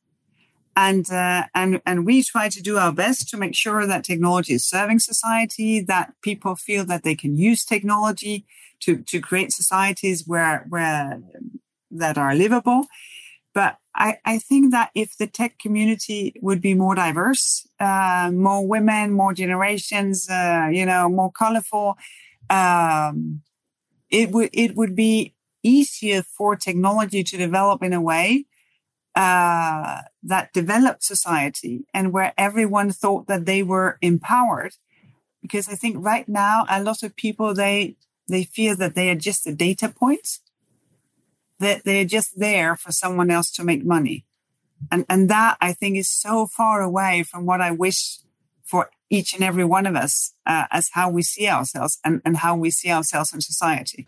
and 0.77 1.11
uh, 1.11 1.45
and 1.55 1.81
and 1.85 2.07
we 2.07 2.23
try 2.23 2.49
to 2.49 2.63
do 2.63 2.79
our 2.79 2.93
best 2.93 3.29
to 3.31 3.37
make 3.37 3.55
sure 3.55 3.87
that 3.87 4.05
technology 4.05 4.55
is 4.55 4.65
serving 4.65 5.01
society, 5.01 5.81
that 5.81 6.15
people 6.23 6.57
feel 6.57 6.85
that 6.87 7.03
they 7.03 7.15
can 7.15 7.37
use 7.37 7.65
technology 7.65 8.47
to 8.81 8.99
to 9.03 9.21
create 9.21 9.53
societies 9.53 10.25
where 10.27 10.67
where 10.69 11.21
that 11.91 12.17
are 12.17 12.35
livable. 12.35 12.87
But 13.53 13.79
I, 13.95 14.19
I 14.25 14.39
think 14.39 14.71
that 14.71 14.91
if 14.95 15.17
the 15.17 15.27
tech 15.27 15.59
community 15.59 16.35
would 16.41 16.61
be 16.61 16.75
more 16.75 16.95
diverse, 16.95 17.67
uh, 17.81 18.31
more 18.33 18.67
women, 18.67 19.13
more 19.13 19.35
generations, 19.35 20.31
uh, 20.31 20.69
you 20.73 20.87
know, 20.87 21.09
more 21.09 21.33
colorful, 21.33 21.97
um, 22.49 23.43
it 24.09 24.31
would 24.31 24.51
it 24.53 24.77
would 24.77 24.95
be 24.95 25.35
easier 25.63 26.23
for 26.23 26.57
technology 26.57 27.23
to 27.25 27.37
develop 27.37 27.83
in 27.83 27.93
a 27.93 28.01
way 28.01 28.47
uh, 29.15 30.03
that 30.23 30.53
developed 30.53 31.05
society 31.05 31.85
and 31.93 32.13
where 32.13 32.33
everyone 32.39 32.91
thought 32.91 33.27
that 33.27 33.47
they 33.47 33.63
were 33.63 33.99
empowered. 34.01 34.75
Because 35.43 35.69
I 35.69 35.75
think 35.75 35.97
right 35.99 36.29
now 36.29 36.65
a 36.69 36.83
lot 36.83 37.03
of 37.03 37.17
people 37.17 37.55
they 37.55 37.97
they 38.29 38.45
feel 38.45 38.77
that 38.77 38.95
they 38.95 39.11
are 39.11 39.17
just 39.17 39.47
a 39.47 39.55
data 39.55 39.89
points 39.89 40.41
that 41.61 41.85
they're 41.85 42.05
just 42.05 42.39
there 42.39 42.75
for 42.75 42.91
someone 42.91 43.31
else 43.31 43.51
to 43.53 43.63
make 43.63 43.85
money. 43.85 44.25
And, 44.91 45.05
and 45.09 45.29
that 45.29 45.59
I 45.61 45.73
think 45.75 45.97
is 45.97 46.11
so 46.11 46.47
far 46.47 46.81
away 46.81 47.23
from 47.23 47.45
what 47.45 47.61
I 47.61 47.71
wish 47.71 48.21
for 48.65 48.91
each 49.11 49.35
and 49.35 49.45
every 49.45 49.65
one 49.65 49.87
of 49.87 49.95
us 49.95 50.33
uh, 50.47 50.65
as 50.71 50.91
how 50.93 51.11
we 51.11 51.23
see 51.23 51.49
ourselves 51.49 51.99
and, 52.03 52.23
and 52.25 52.39
how 52.39 52.57
we 52.57 52.71
see 52.71 52.91
ourselves 52.91 53.35
in 53.35 53.41
society. 53.41 54.07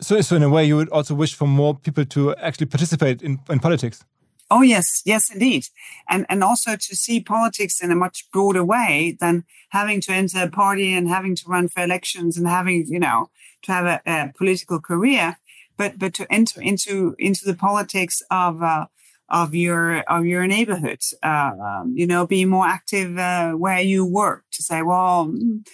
So, 0.00 0.20
so 0.22 0.34
in 0.36 0.42
a 0.42 0.48
way, 0.48 0.64
you 0.64 0.76
would 0.76 0.88
also 0.88 1.14
wish 1.14 1.34
for 1.34 1.46
more 1.46 1.74
people 1.74 2.04
to 2.06 2.34
actually 2.36 2.66
participate 2.66 3.22
in, 3.22 3.38
in 3.50 3.58
politics. 3.60 4.04
Oh 4.50 4.62
yes, 4.62 5.02
yes, 5.04 5.30
indeed, 5.32 5.64
and 6.08 6.26
and 6.28 6.44
also 6.44 6.76
to 6.76 6.96
see 6.96 7.20
politics 7.20 7.82
in 7.82 7.90
a 7.90 7.96
much 7.96 8.26
broader 8.32 8.64
way 8.64 9.16
than 9.20 9.44
having 9.70 10.00
to 10.02 10.12
enter 10.12 10.42
a 10.42 10.50
party 10.50 10.92
and 10.94 11.08
having 11.08 11.34
to 11.36 11.44
run 11.48 11.68
for 11.68 11.82
elections 11.82 12.36
and 12.36 12.46
having 12.46 12.86
you 12.86 13.00
know 13.00 13.30
to 13.62 13.72
have 13.72 13.86
a, 13.86 14.00
a 14.06 14.32
political 14.36 14.80
career 14.80 15.38
but 15.76 15.98
but 15.98 16.14
to 16.14 16.30
enter 16.32 16.60
into 16.60 17.14
into 17.18 17.44
the 17.44 17.54
politics 17.54 18.22
of 18.30 18.62
uh, 18.62 18.86
of 19.28 19.54
your 19.54 20.00
of 20.02 20.26
your 20.26 20.46
neighborhood. 20.46 21.00
Uh, 21.22 21.52
um, 21.60 21.92
you 21.96 22.06
know, 22.06 22.26
be 22.26 22.44
more 22.44 22.66
active 22.66 23.18
uh, 23.18 23.52
where 23.52 23.80
you 23.80 24.04
work. 24.04 24.44
To 24.52 24.62
say, 24.62 24.82
well, 24.82 25.26
mm, 25.26 25.66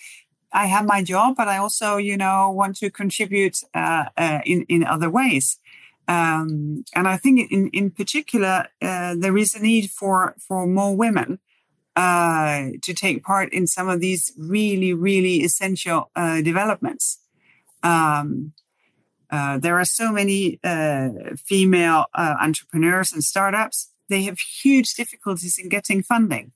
I 0.53 0.67
have 0.67 0.87
my 0.87 1.03
job, 1.03 1.37
but 1.37 1.49
I 1.49 1.59
also 1.59 1.97
you 1.97 2.17
know 2.17 2.51
want 2.51 2.77
to 2.79 2.91
contribute 2.91 3.59
uh, 3.75 4.07
uh, 4.17 4.41
in 4.45 4.65
in 4.69 4.85
other 4.85 5.11
ways. 5.11 5.59
Um, 6.15 6.85
and 6.95 7.07
I 7.07 7.17
think 7.23 7.53
in 7.53 7.63
in 7.81 7.91
particular 7.91 8.57
uh, 8.83 9.15
there 9.23 9.37
is 9.39 9.55
a 9.55 9.63
need 9.63 9.87
for 9.99 10.35
for 10.47 10.67
more 10.67 10.95
women. 11.05 11.31
to 12.87 12.93
take 12.95 13.19
part 13.33 13.49
in 13.53 13.67
some 13.67 13.89
of 13.95 14.01
these 14.01 14.33
really, 14.57 14.93
really 15.09 15.37
essential 15.49 16.01
developments. 16.51 17.07
Um, 17.83 18.53
uh, 19.31 19.59
there 19.59 19.79
are 19.79 19.85
so 19.85 20.13
many 20.13 20.59
uh, 20.65 21.11
female 21.37 22.07
uh, 22.15 22.35
entrepreneurs 22.41 23.13
and 23.13 23.23
startups. 23.23 23.91
They 24.09 24.23
have 24.25 24.39
huge 24.41 24.95
difficulties 24.95 25.59
in 25.59 25.69
getting 25.69 26.03
funding. 26.03 26.53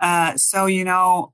Uh, 0.00 0.36
so, 0.36 0.66
you 0.66 0.84
know, 0.84 1.32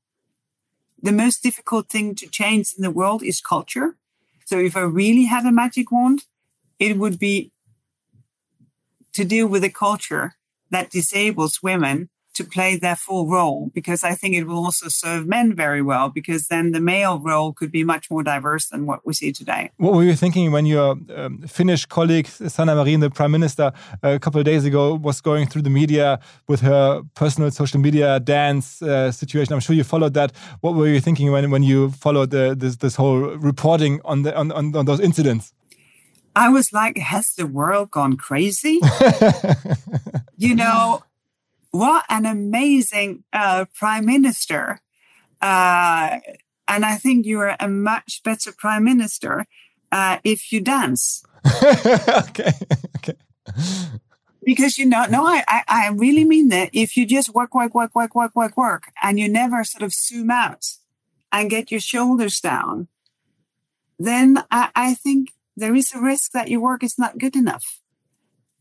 the 1.03 1.13
most 1.13 1.43
difficult 1.43 1.89
thing 1.89 2.15
to 2.17 2.27
change 2.27 2.75
in 2.77 2.83
the 2.83 2.91
world 2.91 3.23
is 3.23 3.41
culture. 3.41 3.97
So, 4.45 4.59
if 4.59 4.77
I 4.77 4.81
really 4.81 5.25
had 5.25 5.47
a 5.47 5.53
magic 5.53 5.91
wand, 5.91 6.25
it 6.79 6.99
would 6.99 7.19
be 7.19 7.53
to 9.13 9.25
deal 9.25 9.47
with 9.47 9.65
a 9.65 9.71
culture 9.71 10.35
that 10.71 10.91
disables 10.91 11.63
women 11.63 12.11
to 12.37 12.45
play 12.45 12.77
their 12.77 12.97
full 12.97 13.27
role 13.27 13.71
because 13.73 14.05
I 14.05 14.15
think 14.15 14.35
it 14.35 14.45
will 14.45 14.59
also 14.59 14.89
serve 14.89 15.27
men 15.27 15.57
very 15.57 15.81
well 15.81 16.11
because 16.11 16.49
then 16.49 16.73
the 16.73 16.81
male 16.81 17.19
role 17.19 17.53
could 17.53 17.73
be 17.73 17.83
much 17.83 18.11
more 18.11 18.23
diverse 18.23 18.69
than 18.69 18.85
what 18.85 19.07
we 19.07 19.15
see 19.15 19.33
today. 19.33 19.71
What 19.79 19.95
were 19.95 20.03
you 20.03 20.15
thinking 20.15 20.53
when 20.53 20.67
your 20.67 20.97
um, 21.17 21.43
Finnish 21.49 21.87
colleague 21.87 22.27
Sanna 22.27 22.75
Marin, 22.75 23.01
the 23.01 23.11
prime 23.11 23.31
minister, 23.31 23.73
a 24.03 24.19
couple 24.19 24.39
of 24.39 24.45
days 24.45 24.67
ago 24.67 24.95
was 24.95 25.23
going 25.23 25.47
through 25.47 25.63
the 25.63 25.71
media 25.71 26.21
with 26.47 26.61
her 26.61 27.03
personal 27.15 27.51
social 27.51 27.81
media 27.81 28.21
dance 28.21 28.83
uh, 28.83 29.11
situation? 29.11 29.55
I'm 29.55 29.61
sure 29.61 29.75
you 29.75 29.85
followed 29.85 30.13
that. 30.15 30.33
What 30.61 30.75
were 30.75 30.89
you 30.89 31.01
thinking 31.01 31.33
when, 31.33 31.51
when 31.51 31.63
you 31.63 31.91
followed 31.91 32.31
the, 32.31 32.55
this, 32.57 32.77
this 32.77 32.97
whole 32.97 33.21
reporting 33.51 34.01
on, 34.05 34.23
the, 34.23 34.37
on, 34.37 34.53
on, 34.53 34.77
on 34.77 34.85
those 34.85 35.01
incidents? 35.01 35.55
I 36.37 36.51
was 36.51 36.71
like, 36.71 36.99
has 36.99 37.33
the 37.33 37.47
world 37.47 37.91
gone 37.91 38.19
crazy? 38.19 38.79
you 40.37 40.55
know, 40.55 41.03
what 41.71 42.05
an 42.11 42.27
amazing 42.27 43.25
uh, 43.33 43.65
prime 43.75 44.05
minister. 44.05 44.81
Uh, 45.41 46.19
and 46.69 46.85
I 46.85 46.97
think 46.97 47.25
you're 47.25 47.57
a 47.59 47.69
much 47.69 48.23
better 48.23 48.53
prime 48.53 48.85
minister 48.85 49.47
uh, 49.91 50.19
if 50.25 50.53
you 50.53 50.61
dance. 50.61 51.25
okay. 51.65 52.53
okay. 52.99 53.15
because 54.45 54.77
you 54.77 54.85
know, 54.85 55.07
no, 55.07 55.27
I, 55.27 55.43
I, 55.49 55.63
I 55.69 55.89
really 55.89 56.25
mean 56.25 56.51
that. 56.51 56.69
If 56.75 56.99
you 56.99 57.07
just 57.07 57.35
work, 57.35 57.55
work, 57.55 57.75
work, 57.75 57.95
work, 57.95 58.15
work, 58.15 58.37
work, 58.37 58.57
work, 58.59 58.93
and 59.03 59.19
you 59.19 59.27
never 59.27 59.65
sort 59.65 59.83
of 59.83 59.95
zoom 59.95 60.31
out 60.31 60.67
and 61.33 61.49
get 61.49 61.71
your 61.71 61.81
shoulders 61.81 62.41
down, 62.41 62.89
then 63.99 64.45
I, 64.51 64.69
I 64.75 64.93
think 64.93 65.33
there 65.57 65.75
is 65.75 65.93
a 65.95 66.01
risk 66.01 66.33
that 66.33 66.49
your 66.49 66.61
work 66.61 66.83
is 66.83 66.99
not 66.99 67.19
good 67.19 67.37
enough. 67.37 67.81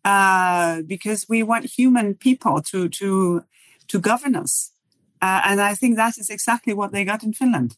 Uh, 0.05 0.83
because 0.85 1.25
we 1.27 1.41
want 1.41 1.65
human 1.65 2.13
people 2.13 2.61
to 2.61 2.87
to 2.89 3.41
to 3.87 3.99
govern 3.99 4.35
us, 4.35 4.71
uh, 5.19 5.41
and 5.43 5.59
I 5.59 5.73
think 5.73 5.95
that 5.95 6.17
is 6.17 6.29
exactly 6.29 6.75
what 6.75 6.91
they 6.91 7.03
got 7.03 7.23
in 7.23 7.33
Finland. 7.33 7.75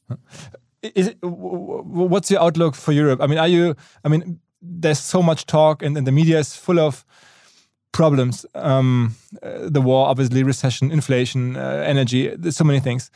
It, 0.82 1.18
what's 1.22 2.30
your 2.30 2.42
outlook 2.42 2.76
for 2.76 2.92
Europe? 2.92 3.22
I 3.22 3.28
mean, 3.28 3.38
are 3.38 3.48
you? 3.48 3.76
I 4.04 4.10
mean, 4.10 4.40
there's 4.62 5.00
so 5.00 5.22
much 5.22 5.46
talk, 5.46 5.82
and, 5.82 5.98
and 5.98 6.06
the 6.06 6.12
media 6.12 6.40
is 6.40 6.54
full 6.56 6.80
of 6.80 7.06
problems. 7.92 8.46
Um, 8.54 9.16
uh, 9.42 9.70
the 9.70 9.82
war, 9.82 10.08
obviously, 10.08 10.44
recession, 10.44 10.92
inflation, 10.92 11.56
uh, 11.56 11.84
energy. 11.88 12.36
There's 12.36 12.58
so 12.58 12.66
many 12.66 12.82
things. 12.82 13.10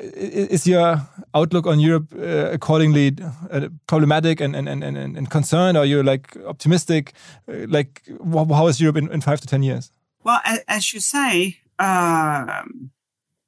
Is 0.00 0.66
your 0.66 1.00
outlook 1.34 1.66
on 1.66 1.80
Europe 1.80 2.12
uh, 2.14 2.50
accordingly 2.52 3.16
uh, 3.50 3.68
problematic 3.86 4.40
and, 4.40 4.54
and, 4.56 4.68
and, 4.68 4.84
and, 4.84 5.16
and 5.16 5.30
concerned? 5.30 5.76
Are 5.76 5.84
you 5.86 6.02
like 6.02 6.36
optimistic? 6.46 7.12
Uh, 7.48 7.66
like, 7.68 8.02
how 8.34 8.66
is 8.68 8.80
Europe 8.80 8.96
in, 8.96 9.12
in 9.12 9.20
five 9.20 9.40
to 9.40 9.46
10 9.46 9.62
years? 9.62 9.90
Well, 10.24 10.40
as 10.68 10.92
you 10.92 11.00
say, 11.00 11.58
um, 11.78 12.90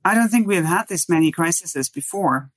I 0.04 0.14
don't 0.14 0.28
think 0.28 0.46
we've 0.46 0.64
had 0.64 0.88
this 0.88 1.08
many 1.08 1.30
crises 1.30 1.88
before. 1.88 2.50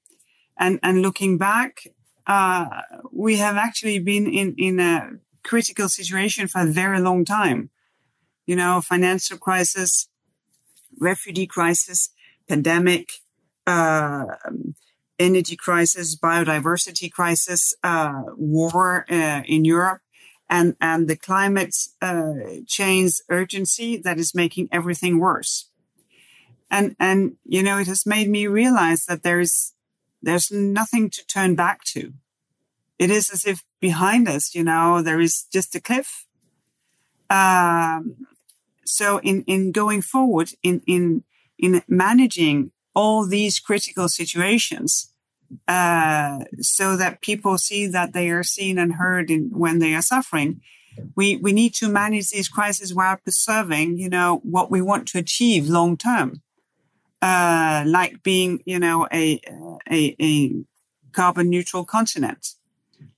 And, 0.57 0.79
and 0.81 1.01
looking 1.01 1.37
back, 1.37 1.87
uh, 2.25 2.81
we 3.11 3.37
have 3.37 3.57
actually 3.57 3.99
been 3.99 4.27
in, 4.27 4.55
in 4.57 4.79
a 4.79 5.11
critical 5.43 5.87
situation 5.87 6.47
for 6.47 6.61
a 6.61 6.65
very 6.65 6.99
long 6.99 7.25
time. 7.25 7.69
You 8.45 8.55
know, 8.55 8.81
financial 8.81 9.37
crisis, 9.37 10.09
refugee 10.99 11.47
crisis, 11.47 12.09
pandemic, 12.47 13.09
uh, 13.67 14.25
energy 15.19 15.55
crisis, 15.55 16.15
biodiversity 16.15 17.11
crisis, 17.11 17.73
uh, 17.83 18.23
war 18.35 19.05
uh, 19.09 19.43
in 19.45 19.65
Europe, 19.65 20.01
and 20.49 20.75
and 20.79 21.07
the 21.07 21.17
climate 21.17 21.75
uh, 22.01 22.33
change 22.65 23.13
urgency 23.29 23.97
that 23.97 24.17
is 24.17 24.33
making 24.33 24.69
everything 24.71 25.19
worse. 25.19 25.69
And 26.71 26.95
and 26.99 27.35
you 27.45 27.61
know 27.61 27.77
it 27.77 27.87
has 27.87 28.05
made 28.05 28.29
me 28.29 28.47
realize 28.47 29.05
that 29.05 29.23
there's 29.23 29.73
there's 30.21 30.51
nothing 30.51 31.09
to 31.11 31.25
turn 31.27 31.55
back 31.55 31.83
to. 31.93 32.13
It 32.97 33.11
is 33.11 33.29
as 33.29 33.45
if 33.45 33.63
behind 33.79 34.27
us, 34.27 34.55
you 34.55 34.63
know, 34.63 35.01
there 35.01 35.19
is 35.19 35.45
just 35.53 35.75
a 35.75 35.81
cliff. 35.81 36.25
Um, 37.29 38.25
so 38.85 39.19
in 39.19 39.43
in 39.43 39.71
going 39.71 40.01
forward 40.01 40.51
in 40.63 40.81
in 40.87 41.23
in 41.59 41.81
managing 41.87 42.71
all 42.97 43.27
these 43.27 43.59
critical 43.59 44.09
situations 44.09 45.13
uh, 45.67 46.39
so 46.59 46.97
that 46.97 47.21
people 47.21 47.55
see 47.59 47.85
that 47.85 48.11
they 48.11 48.27
are 48.31 48.43
seen 48.43 48.79
and 48.79 48.93
heard 48.93 49.29
in, 49.29 49.51
when 49.51 49.77
they 49.77 49.93
are 49.93 50.01
suffering. 50.01 50.61
We, 51.15 51.35
we 51.35 51.51
need 51.51 51.75
to 51.75 51.89
manage 51.89 52.31
these 52.31 52.49
crises 52.49 52.95
while 52.95 53.17
preserving, 53.17 53.99
you 53.99 54.09
know, 54.09 54.41
what 54.43 54.71
we 54.71 54.81
want 54.81 55.07
to 55.09 55.19
achieve 55.19 55.69
long 55.69 55.95
term. 55.95 56.41
Uh, 57.21 57.83
like 57.85 58.23
being, 58.23 58.61
you 58.65 58.79
know, 58.79 59.07
a, 59.13 59.39
a, 59.91 60.15
a 60.19 60.53
carbon 61.11 61.49
neutral 61.49 61.85
continent, 61.85 62.53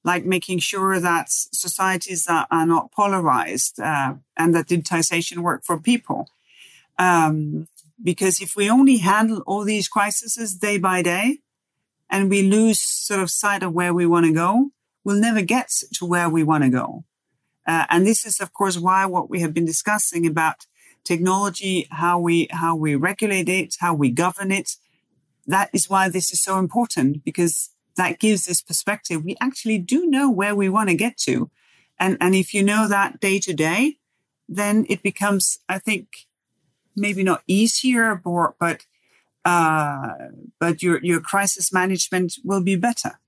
like 0.04 0.26
making 0.26 0.60
sure 0.60 1.00
that 1.00 1.28
societies 1.30 2.28
are, 2.28 2.48
are 2.52 2.66
not 2.66 2.92
polarized 2.92 3.80
uh, 3.80 4.14
and 4.36 4.54
that 4.54 4.68
digitization 4.68 5.38
work 5.38 5.64
for 5.64 5.80
people. 5.80 6.28
Um, 6.98 7.68
because 8.02 8.41
if 8.41 8.56
we 8.56 8.70
only 8.70 8.97
handle 8.97 9.43
all 9.45 9.64
these 9.64 9.88
crises 9.88 10.56
day 10.56 10.78
by 10.78 11.02
day 11.02 11.39
and 12.10 12.30
we 12.30 12.41
lose 12.43 12.80
sort 12.82 13.20
of 13.20 13.30
sight 13.30 13.64
of 13.64 13.74
where 13.74 13.93
we 13.93 14.06
want 14.06 14.26
to 14.26 14.34
go, 14.34 14.72
we'll 15.04 15.20
never 15.20 15.41
get 15.41 15.70
to 15.93 16.06
where 16.06 16.30
we 16.30 16.43
want 16.43 16.64
to 16.64 16.70
go. 16.70 17.04
Uh, 17.68 17.86
and 17.89 18.06
this 18.06 18.26
is, 18.26 18.39
of 18.39 18.54
course, 18.54 18.78
why 18.78 19.06
what 19.06 19.30
we 19.30 19.41
have 19.41 19.54
been 19.54 19.66
discussing 19.66 20.26
about 20.26 20.66
technology, 21.04 21.88
how 21.91 22.20
we, 22.20 22.47
how 22.52 22.76
we 22.76 22.95
regulate 22.95 23.50
it, 23.50 23.76
how 23.80 23.93
we 23.93 24.10
govern 24.10 24.52
it. 24.52 24.72
That 25.45 25.70
is 25.74 25.89
why 25.89 26.10
this 26.10 26.32
is 26.32 26.41
so 26.41 26.58
important 26.58 27.24
because 27.24 27.70
that 27.95 28.20
gives 28.20 28.45
this 28.45 28.62
perspective. 28.62 29.24
We 29.24 29.36
actually 29.41 29.78
do 29.78 30.06
know 30.06 30.32
where 30.32 30.56
we 30.56 30.70
want 30.70 30.89
to 30.89 30.95
get 30.95 31.18
to. 31.26 31.50
And, 32.00 32.18
and 32.22 32.34
if 32.34 32.54
you 32.54 32.64
know 32.64 32.88
that 32.88 33.20
day 33.20 33.39
to 33.39 33.54
day, 33.54 33.97
then 34.47 34.86
it 34.89 35.04
becomes, 35.04 35.60
I 35.68 35.80
think, 35.80 36.08
maybe 37.00 37.24
not 37.24 37.41
easier, 37.47 38.16
but 38.16 38.54
but 38.60 38.86
uh, 39.45 40.14
but 40.60 40.84
your 40.84 41.00
your 41.04 41.22
crisis 41.22 41.72
management 41.72 42.34
will 42.43 42.64
be 42.64 42.76
better. 42.76 43.20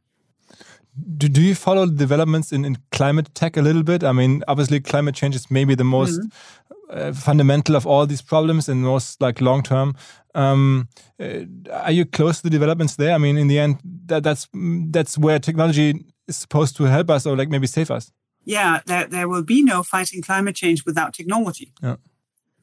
Do, 1.17 1.29
do 1.29 1.41
you 1.41 1.55
follow 1.55 1.85
developments 1.85 2.51
in, 2.51 2.65
in 2.65 2.77
climate 2.91 3.33
tech 3.33 3.55
a 3.55 3.61
little 3.61 3.83
bit? 3.83 4.03
I 4.03 4.11
mean, 4.11 4.43
obviously, 4.47 4.81
climate 4.81 5.15
change 5.15 5.35
is 5.35 5.49
maybe 5.49 5.75
the 5.75 5.85
most 5.85 6.19
mm 6.19 6.29
-hmm. 6.29 7.09
uh, 7.09 7.13
fundamental 7.13 7.75
of 7.75 7.85
all 7.85 8.07
these 8.07 8.23
problems 8.23 8.69
and 8.69 8.81
most 8.81 9.21
like 9.21 9.43
long 9.43 9.63
term. 9.63 9.95
Um, 10.35 10.87
uh, 11.19 11.45
are 11.71 11.93
you 11.93 12.05
close 12.05 12.41
to 12.41 12.49
the 12.49 12.57
developments 12.57 12.95
there? 12.95 13.15
I 13.15 13.19
mean, 13.19 13.37
in 13.37 13.47
the 13.47 13.59
end, 13.59 13.75
that, 14.07 14.23
that's 14.23 14.47
that's 14.93 15.17
where 15.17 15.39
technology 15.39 16.05
is 16.25 16.39
supposed 16.39 16.75
to 16.75 16.83
help 16.85 17.09
us 17.09 17.25
or 17.25 17.37
like 17.37 17.49
maybe 17.49 17.67
save 17.67 17.95
us. 17.95 18.11
Yeah, 18.43 18.81
there, 18.85 19.07
there 19.07 19.27
will 19.27 19.43
be 19.43 19.61
no 19.73 19.83
fighting 19.83 20.23
climate 20.23 20.55
change 20.55 20.81
without 20.85 21.13
technology. 21.13 21.71
Yeah 21.81 21.97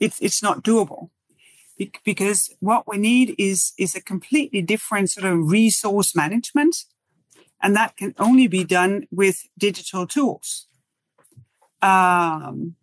it's 0.00 0.20
it's 0.20 0.42
not 0.42 0.62
doable. 0.62 1.10
Because 2.04 2.52
what 2.58 2.88
we 2.88 2.98
need 2.98 3.36
is 3.38 3.72
is 3.78 3.94
a 3.94 4.02
completely 4.02 4.62
different 4.62 5.10
sort 5.10 5.26
of 5.26 5.50
resource 5.50 6.14
management 6.16 6.76
and 7.60 7.74
that 7.76 7.96
can 7.96 8.14
only 8.18 8.46
be 8.46 8.64
done 8.64 9.06
with 9.10 9.48
digital 9.58 10.06
tools. 10.06 10.66
Um, 11.82 12.76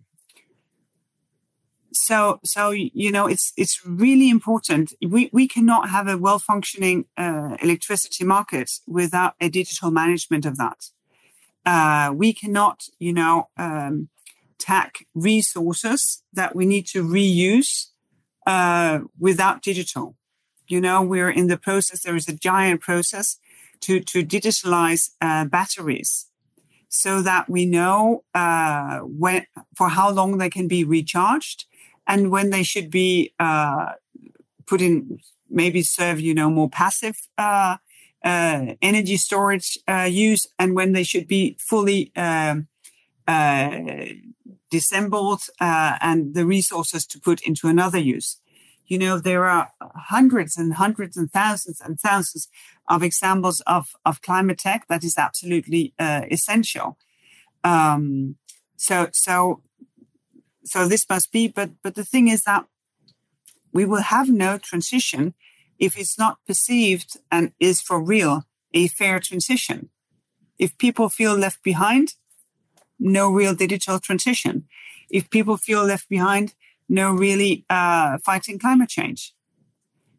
so 1.92 2.40
so 2.44 2.72
you 2.72 3.12
know 3.12 3.26
it's 3.26 3.54
it's 3.58 3.86
really 3.86 4.30
important. 4.30 4.94
We 5.02 5.30
we 5.32 5.48
cannot 5.48 5.90
have 5.90 6.08
a 6.08 6.18
well 6.18 6.40
functioning 6.40 7.06
uh, 7.18 7.58
electricity 7.62 8.24
market 8.24 8.70
without 8.88 9.36
a 9.40 9.50
digital 9.50 9.92
management 9.92 10.46
of 10.46 10.58
that. 10.58 10.90
Uh, 11.66 12.14
we 12.14 12.34
cannot 12.34 12.84
you 13.00 13.14
know 13.14 13.50
um, 13.58 14.10
tack 14.60 15.06
resources 15.14 16.24
that 16.34 16.56
we 16.56 16.66
need 16.66 16.86
to 16.88 17.04
reuse 17.04 17.88
uh, 18.46 19.00
without 19.20 19.62
digital. 19.62 20.16
You 20.68 20.82
know, 20.82 21.02
we're 21.02 21.30
in 21.30 21.48
the 21.48 21.58
process. 21.58 22.02
There 22.02 22.16
is 22.16 22.28
a 22.28 22.34
giant 22.34 22.82
process 22.82 23.38
to 23.82 24.00
to 24.00 24.26
digitalize 24.26 25.12
uh, 25.22 25.46
batteries, 25.46 26.28
so 26.90 27.22
that 27.22 27.50
we 27.50 27.66
know 27.66 28.24
uh, 28.34 29.00
when 29.00 29.46
for 29.76 29.90
how 29.90 30.10
long 30.10 30.38
they 30.38 30.50
can 30.50 30.68
be 30.68 30.84
recharged 30.84 31.66
and 32.08 32.32
when 32.32 32.50
they 32.50 32.64
should 32.64 32.90
be 32.90 33.34
uh, 33.40 33.94
put 34.66 34.82
in. 34.82 35.20
Maybe 35.48 35.84
serve 35.84 36.20
you 36.20 36.34
know 36.34 36.50
more 36.50 36.70
passive 36.70 37.16
uh, 37.38 37.78
uh, 38.24 38.74
energy 38.82 39.16
storage 39.16 39.78
use, 40.08 40.48
and 40.58 40.74
when 40.74 40.94
they 40.94 41.04
should 41.04 41.28
be 41.28 41.56
fully 41.60 42.12
um, 42.16 42.68
disassembled 44.70 45.42
uh, 45.60 45.98
and 46.02 46.36
the 46.36 46.46
resources 46.46 47.06
to 47.08 47.20
put 47.20 47.42
into 47.42 47.68
another 47.68 47.98
use. 47.98 48.40
You 48.88 49.00
know, 49.00 49.20
there 49.20 49.46
are 49.46 49.72
hundreds 49.82 50.58
and 50.58 50.76
hundreds 50.76 51.18
and 51.18 51.32
thousands 51.32 51.82
and 51.82 52.00
thousands 52.00 52.48
of 52.88 53.02
examples 53.02 53.62
of, 53.62 53.88
of 54.06 54.22
climate 54.22 54.60
tech 54.60 54.86
that 54.90 55.04
is 55.04 55.18
absolutely 55.18 55.94
uh, 55.98 56.22
essential. 56.30 56.98
Um, 57.64 58.36
so, 58.78 59.10
so, 59.12 59.62
so 60.64 60.88
this 60.88 61.06
must 61.10 61.32
be, 61.32 61.48
but, 61.48 61.72
but 61.82 61.96
the 61.96 62.04
thing 62.04 62.28
is 62.28 62.44
that 62.44 62.66
we 63.74 63.86
will 63.86 64.04
have 64.04 64.30
no 64.30 64.58
transition 64.58 65.34
if 65.80 65.98
it's 65.98 66.18
not 66.18 66.38
perceived 66.46 67.18
and 67.32 67.52
is 67.60 67.82
for 67.82 68.02
real 68.02 68.44
a 68.74 68.88
fair 68.88 69.20
transition. 69.20 69.90
If 70.60 70.78
people 70.78 71.10
feel 71.10 71.36
left 71.36 71.64
behind, 71.64 72.14
no 73.00 73.32
real 73.32 73.56
digital 73.56 74.00
transition. 74.00 74.66
If 75.10 75.30
people 75.30 75.58
feel 75.58 75.84
left 75.84 76.10
behind, 76.10 76.54
no 76.90 77.12
really 77.12 77.66
uh, 77.70 78.18
fighting 78.20 78.60
climate 78.60 78.90
change. 78.90 79.34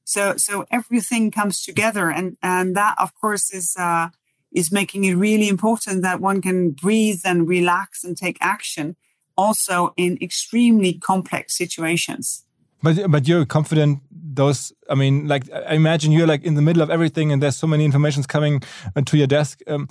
So, 0.04 0.36
so 0.36 0.66
everything 0.70 1.30
comes 1.30 1.62
together, 1.62 2.10
and 2.10 2.36
and 2.42 2.76
that, 2.76 2.94
of 2.98 3.12
course, 3.20 3.52
is 3.52 3.74
uh, 3.76 4.10
is 4.52 4.70
making 4.70 5.04
it 5.04 5.14
really 5.14 5.48
important 5.48 6.02
that 6.02 6.20
one 6.20 6.40
can 6.40 6.70
breathe 6.70 7.22
and 7.24 7.48
relax 7.48 8.04
and 8.04 8.16
take 8.16 8.38
action, 8.40 8.96
also 9.36 9.92
in 9.96 10.16
extremely 10.22 10.92
complex 10.94 11.56
situations. 11.56 12.44
But 12.82 13.10
but 13.10 13.26
you're 13.26 13.46
confident 13.46 14.00
those 14.36 14.72
i 14.90 14.94
mean 14.94 15.26
like 15.26 15.50
i 15.52 15.74
imagine 15.74 16.12
you're 16.12 16.26
like 16.26 16.44
in 16.44 16.54
the 16.54 16.62
middle 16.62 16.82
of 16.82 16.90
everything 16.90 17.32
and 17.32 17.42
there's 17.42 17.56
so 17.56 17.66
many 17.66 17.84
informations 17.84 18.26
coming 18.26 18.62
to 19.04 19.16
your 19.16 19.26
desk 19.26 19.60
um, 19.66 19.88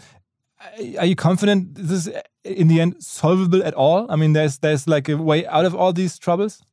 are 0.99 1.05
you 1.05 1.15
confident 1.15 1.75
this 1.75 2.09
in 2.45 2.67
the 2.67 2.79
end 2.79 3.03
solvable 3.03 3.63
at 3.63 3.73
all? 3.73 4.09
I 4.09 4.15
mean, 4.15 4.33
there's 4.33 4.59
there's 4.59 4.87
like 4.87 5.09
a 5.09 5.17
way 5.17 5.45
out 5.47 5.65
of 5.65 5.75
all 5.75 5.93
these 5.93 6.17
troubles. 6.17 6.63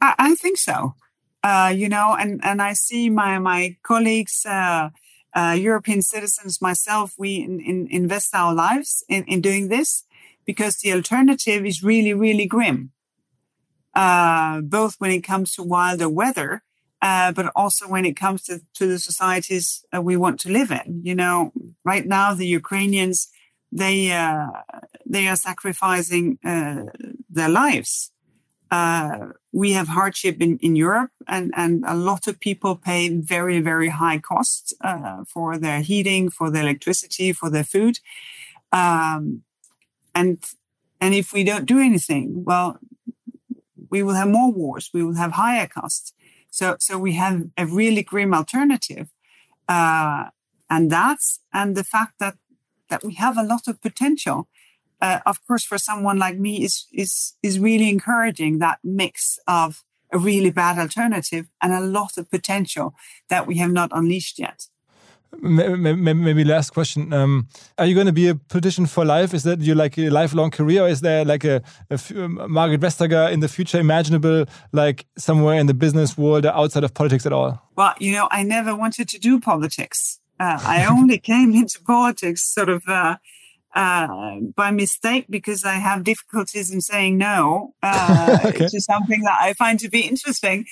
I, 0.00 0.14
I 0.18 0.34
think 0.34 0.58
so. 0.58 0.94
Uh, 1.42 1.72
you 1.74 1.88
know, 1.88 2.16
and 2.18 2.40
and 2.42 2.60
I 2.60 2.72
see 2.72 3.10
my 3.10 3.38
my 3.38 3.76
colleagues, 3.82 4.44
uh, 4.46 4.90
uh, 5.34 5.56
European 5.58 6.02
citizens, 6.02 6.60
myself, 6.60 7.14
we 7.18 7.36
in, 7.36 7.60
in 7.60 7.86
invest 7.90 8.34
our 8.34 8.54
lives 8.54 9.04
in, 9.08 9.24
in 9.24 9.40
doing 9.40 9.68
this 9.68 10.04
because 10.44 10.76
the 10.78 10.92
alternative 10.92 11.64
is 11.64 11.82
really 11.82 12.12
really 12.12 12.46
grim. 12.46 12.92
Uh, 13.94 14.60
both 14.60 14.96
when 14.98 15.10
it 15.10 15.22
comes 15.22 15.52
to 15.52 15.62
wilder 15.62 16.08
weather, 16.08 16.62
uh, 17.02 17.32
but 17.32 17.50
also 17.56 17.88
when 17.88 18.04
it 18.04 18.14
comes 18.14 18.42
to, 18.44 18.60
to 18.74 18.86
the 18.86 18.98
societies 18.98 19.84
uh, 19.94 20.00
we 20.00 20.16
want 20.16 20.38
to 20.40 20.50
live 20.50 20.70
in. 20.70 21.00
You 21.02 21.14
know, 21.14 21.52
right 21.84 22.06
now 22.06 22.34
the 22.34 22.46
Ukrainians 22.46 23.28
they 23.72 24.12
uh, 24.12 24.48
they 25.06 25.28
are 25.28 25.36
sacrificing 25.36 26.38
uh, 26.44 26.84
their 27.28 27.48
lives. 27.48 28.12
Uh, 28.70 29.32
we 29.52 29.72
have 29.72 29.88
hardship 29.88 30.40
in, 30.40 30.56
in 30.58 30.76
Europe, 30.76 31.10
and, 31.26 31.52
and 31.56 31.84
a 31.86 31.94
lot 31.94 32.28
of 32.28 32.38
people 32.38 32.76
pay 32.76 33.08
very, 33.08 33.60
very 33.60 33.88
high 33.88 34.18
costs 34.18 34.72
uh, 34.82 35.24
for 35.26 35.58
their 35.58 35.80
heating, 35.80 36.30
for 36.30 36.50
their 36.50 36.62
electricity, 36.62 37.32
for 37.32 37.50
their 37.50 37.64
food. 37.64 37.98
Um, 38.70 39.42
and 40.14 40.38
and 41.00 41.14
if 41.14 41.32
we 41.32 41.42
don't 41.42 41.66
do 41.66 41.80
anything, 41.80 42.44
well, 42.44 42.78
we 43.90 44.02
will 44.04 44.14
have 44.14 44.28
more 44.28 44.52
wars. 44.52 44.90
We 44.94 45.02
will 45.02 45.16
have 45.16 45.32
higher 45.32 45.66
costs. 45.66 46.12
So 46.50 46.76
so 46.78 46.96
we 46.96 47.14
have 47.14 47.48
a 47.56 47.66
really 47.66 48.02
grim 48.02 48.32
alternative, 48.32 49.08
uh, 49.68 50.26
and 50.68 50.90
that's 50.90 51.40
and 51.52 51.76
the 51.76 51.84
fact 51.84 52.14
that 52.20 52.36
that 52.90 53.02
we 53.02 53.14
have 53.14 53.38
a 53.38 53.42
lot 53.42 53.66
of 53.66 53.80
potential 53.80 54.48
uh, 55.00 55.20
of 55.26 55.44
course, 55.46 55.64
for 55.64 55.78
someone 55.78 56.18
like 56.18 56.38
me, 56.38 56.62
is 56.62 56.86
is 56.92 57.34
is 57.42 57.58
really 57.58 57.88
encouraging 57.88 58.58
that 58.58 58.78
mix 58.84 59.38
of 59.46 59.82
a 60.12 60.18
really 60.18 60.50
bad 60.50 60.78
alternative 60.78 61.46
and 61.62 61.72
a 61.72 61.80
lot 61.80 62.18
of 62.18 62.30
potential 62.30 62.94
that 63.28 63.46
we 63.46 63.58
have 63.58 63.72
not 63.72 63.90
unleashed 63.92 64.38
yet. 64.38 64.66
Maybe 65.40 66.44
last 66.44 66.70
question: 66.70 67.12
um, 67.12 67.48
Are 67.78 67.86
you 67.86 67.94
going 67.94 68.08
to 68.08 68.12
be 68.12 68.28
a 68.28 68.34
politician 68.34 68.86
for 68.86 69.04
life? 69.04 69.32
Is 69.32 69.44
that 69.44 69.60
you 69.60 69.74
like 69.74 69.96
a 69.96 70.10
lifelong 70.10 70.50
career, 70.50 70.82
or 70.82 70.88
is 70.88 71.00
there 71.00 71.24
like 71.24 71.44
a, 71.44 71.62
a 71.88 71.94
um, 71.94 72.38
Margrethe 72.50 72.80
Vestager 72.80 73.30
in 73.32 73.40
the 73.40 73.48
future 73.48 73.78
imaginable, 73.78 74.44
like 74.72 75.06
somewhere 75.16 75.58
in 75.58 75.66
the 75.66 75.74
business 75.74 76.18
world 76.18 76.44
or 76.44 76.50
outside 76.50 76.84
of 76.84 76.92
politics 76.92 77.24
at 77.24 77.32
all? 77.32 77.62
Well, 77.76 77.94
you 78.00 78.12
know, 78.12 78.28
I 78.30 78.42
never 78.42 78.74
wanted 78.74 79.08
to 79.10 79.18
do 79.18 79.40
politics. 79.40 80.19
Uh, 80.40 80.58
I 80.64 80.86
only 80.86 81.18
came 81.18 81.52
into 81.52 81.80
politics 81.82 82.42
sort 82.42 82.70
of. 82.70 82.82
Uh, 82.88 83.16
uh, 83.72 84.40
by 84.56 84.72
mistake 84.72 85.26
because 85.30 85.64
I 85.64 85.74
have 85.74 86.02
difficulties 86.02 86.72
in 86.72 86.80
saying 86.80 87.18
no 87.18 87.74
uh, 87.84 88.38
okay. 88.44 88.66
to 88.66 88.80
something 88.80 89.20
that 89.22 89.38
I 89.40 89.52
find 89.52 89.78
to 89.78 89.88
be 89.88 90.00
interesting. 90.00 90.66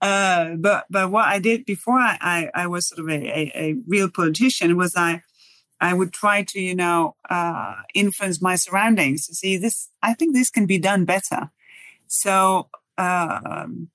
Uh, 0.00 0.54
but 0.56 0.84
but 0.88 1.10
what 1.10 1.26
I 1.26 1.40
did 1.40 1.64
before 1.64 1.98
I, 1.98 2.16
I, 2.20 2.50
I 2.62 2.66
was 2.68 2.88
sort 2.88 3.00
of 3.00 3.08
a, 3.08 3.12
a, 3.12 3.52
a, 3.56 3.74
real 3.88 4.08
politician 4.08 4.76
was 4.76 4.94
I 4.94 5.22
I 5.80 5.94
would 5.94 6.12
try 6.12 6.44
to 6.44 6.60
you 6.60 6.76
know 6.76 7.16
uh, 7.28 7.74
influence 7.92 8.40
my 8.40 8.54
surroundings 8.54 9.26
to 9.26 9.34
see 9.34 9.56
this. 9.56 9.90
I 10.00 10.14
think 10.14 10.32
this 10.32 10.50
can 10.50 10.66
be 10.66 10.78
done 10.78 11.04
better. 11.04 11.50
So. 12.06 12.68
Um, 12.96 13.88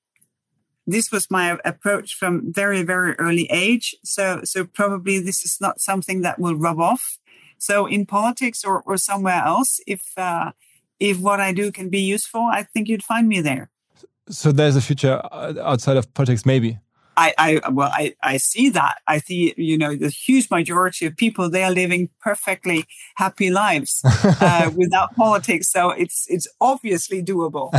this 0.92 1.12
was 1.12 1.30
my 1.30 1.58
approach 1.64 2.16
from 2.16 2.52
very 2.52 2.84
very 2.84 3.14
early 3.20 3.48
age 3.52 3.96
so 4.04 4.42
so 4.44 4.66
probably 4.66 5.20
this 5.20 5.44
is 5.44 5.58
not 5.62 5.80
something 5.80 6.22
that 6.22 6.40
will 6.40 6.56
rub 6.56 6.80
off 6.80 7.20
so 7.60 7.86
in 7.86 8.06
politics 8.06 8.64
or, 8.64 8.82
or 8.86 8.98
somewhere 8.98 9.44
else, 9.46 9.80
if 9.86 10.02
uh, 10.18 10.52
if 11.00 11.20
what 11.20 11.40
I 11.40 11.54
do 11.54 11.72
can 11.72 11.90
be 11.90 12.00
useful, 12.00 12.42
I 12.42 12.64
think 12.64 12.88
you'd 12.88 13.04
find 13.04 13.28
me 13.28 13.42
there. 13.42 13.70
So 14.30 14.52
there's 14.52 14.76
a 14.76 14.82
future 14.82 15.22
uh, 15.32 15.54
outside 15.62 15.98
of 15.98 16.12
politics, 16.14 16.46
maybe. 16.46 16.78
I, 17.20 17.34
I 17.64 17.70
well, 17.70 17.92
I, 17.94 18.16
I 18.24 18.38
see 18.38 18.70
that. 18.70 19.00
I 19.08 19.18
see, 19.20 19.54
you 19.58 19.78
know, 19.78 19.96
the 19.96 20.10
huge 20.10 20.50
majority 20.50 21.06
of 21.06 21.18
people 21.18 21.50
they 21.50 21.64
are 21.64 21.72
living 21.72 22.10
perfectly 22.22 22.86
happy 23.16 23.50
lives 23.50 24.02
uh, 24.42 24.72
without 24.76 25.14
politics. 25.16 25.70
So 25.70 25.92
it's 25.92 26.26
it's 26.30 26.48
obviously 26.62 27.22
doable. 27.22 27.70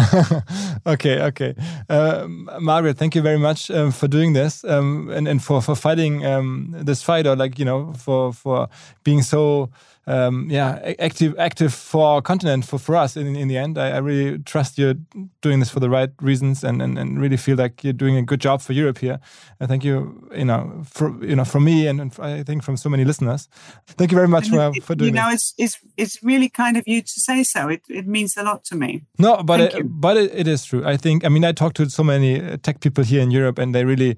okay, 0.86 1.22
okay, 1.22 1.54
uh, 1.88 2.26
Margrethe, 2.60 2.98
thank 2.98 3.14
you 3.14 3.22
very 3.22 3.38
much 3.38 3.70
um, 3.70 3.92
for 3.92 4.08
doing 4.08 4.34
this 4.34 4.62
um, 4.64 5.10
and 5.10 5.26
and 5.26 5.42
for 5.42 5.62
for 5.62 5.74
fighting 5.74 6.26
um, 6.26 6.74
this 6.76 7.02
fight, 7.02 7.26
or 7.26 7.34
like 7.34 7.58
you 7.58 7.64
know, 7.64 7.94
for 7.94 8.34
for 8.34 8.68
being 9.04 9.22
so 9.22 9.70
um, 10.06 10.48
yeah, 10.50 10.94
active 10.98 11.38
active 11.38 11.74
for 11.74 12.06
our 12.06 12.22
continent, 12.22 12.64
for, 12.64 12.78
for 12.78 12.96
us 12.96 13.16
in, 13.16 13.36
in 13.36 13.48
the 13.48 13.58
end. 13.58 13.78
I, 13.78 13.90
I, 13.90 13.98
really 13.98 14.38
trust 14.38 14.78
you're 14.78 14.94
doing 15.42 15.60
this 15.60 15.68
for 15.68 15.78
the 15.78 15.90
right 15.90 16.10
reasons 16.20 16.64
and, 16.64 16.80
and, 16.80 16.98
and 16.98 17.20
really 17.20 17.36
feel 17.36 17.56
like 17.56 17.84
you're 17.84 17.92
doing 17.92 18.16
a 18.16 18.22
good 18.22 18.40
job 18.40 18.62
for 18.62 18.72
Europe 18.72 18.98
here. 18.98 19.20
And 19.60 19.68
thank 19.68 19.84
you, 19.84 20.28
you 20.34 20.46
know, 20.46 20.82
for, 20.84 21.22
you 21.24 21.36
know, 21.36 21.44
from 21.44 21.64
me 21.64 21.86
and, 21.86 22.00
and 22.00 22.12
I 22.18 22.42
think 22.42 22.62
from 22.62 22.76
so 22.76 22.88
many 22.88 23.04
listeners. 23.04 23.48
Thank 23.86 24.10
you 24.10 24.16
very 24.16 24.26
much 24.26 24.48
for, 24.48 24.72
for 24.82 24.94
doing 24.94 25.14
You 25.14 25.20
know, 25.20 25.28
it's, 25.30 25.54
it's, 25.58 25.78
it's 25.96 26.22
really 26.22 26.48
kind 26.48 26.76
of 26.76 26.84
you 26.86 27.02
to 27.02 27.20
say 27.20 27.44
so. 27.44 27.68
It, 27.68 27.82
it 27.88 28.06
means 28.06 28.36
a 28.38 28.42
lot 28.42 28.64
to 28.64 28.76
me. 28.76 29.02
No, 29.18 29.42
but, 29.42 29.60
it, 29.60 29.82
but 29.84 30.16
it, 30.16 30.34
it 30.34 30.48
is 30.48 30.64
true. 30.64 30.84
I 30.84 30.96
think, 30.96 31.26
I 31.26 31.28
mean, 31.28 31.44
I 31.44 31.52
talk 31.52 31.74
to 31.74 31.88
so 31.90 32.02
many 32.02 32.42
uh, 32.42 32.56
tech 32.62 32.80
people 32.80 33.04
here 33.04 33.20
in 33.20 33.30
Europe 33.30 33.58
and 33.58 33.74
they 33.74 33.84
really 33.84 34.16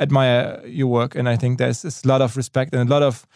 admire 0.00 0.60
your 0.66 0.88
work. 0.88 1.14
And 1.14 1.28
I 1.28 1.36
think 1.36 1.58
there's, 1.58 1.82
there's 1.82 2.04
a 2.04 2.08
lot 2.08 2.20
of 2.20 2.36
respect 2.36 2.74
and 2.74 2.88
a 2.88 2.92
lot 2.92 3.02
of, 3.02 3.26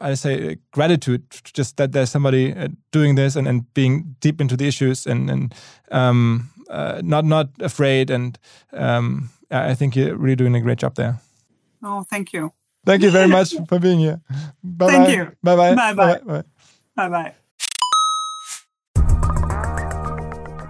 I 0.00 0.14
say 0.14 0.58
gratitude, 0.72 1.22
just 1.54 1.76
that 1.76 1.92
there's 1.92 2.10
somebody 2.10 2.52
uh, 2.52 2.68
doing 2.90 3.16
this 3.16 3.36
and, 3.36 3.48
and 3.48 3.72
being 3.74 4.16
deep 4.20 4.40
into 4.40 4.56
the 4.56 4.66
issues 4.66 5.06
and 5.06 5.30
and 5.30 5.54
um, 5.90 6.50
uh, 6.70 7.00
not 7.04 7.24
not 7.24 7.48
afraid. 7.60 8.10
And 8.10 8.38
um, 8.72 9.30
I 9.50 9.74
think 9.74 9.96
you're 9.96 10.16
really 10.16 10.36
doing 10.36 10.54
a 10.54 10.60
great 10.60 10.78
job 10.78 10.94
there. 10.94 11.20
Oh, 11.82 12.04
thank 12.10 12.32
you. 12.32 12.52
Thank 12.84 13.02
you 13.02 13.10
very 13.10 13.28
much 13.28 13.54
for 13.68 13.78
being 13.78 13.98
here. 13.98 14.20
Bye 14.62 14.86
thank 14.86 15.06
bye. 15.06 15.14
you. 15.14 15.24
Bye 15.42 15.56
bye. 15.56 15.74
Bye 15.74 15.94
bye. 15.94 16.18
Bye 16.18 16.42
bye. 16.96 17.08
bye. 17.08 17.34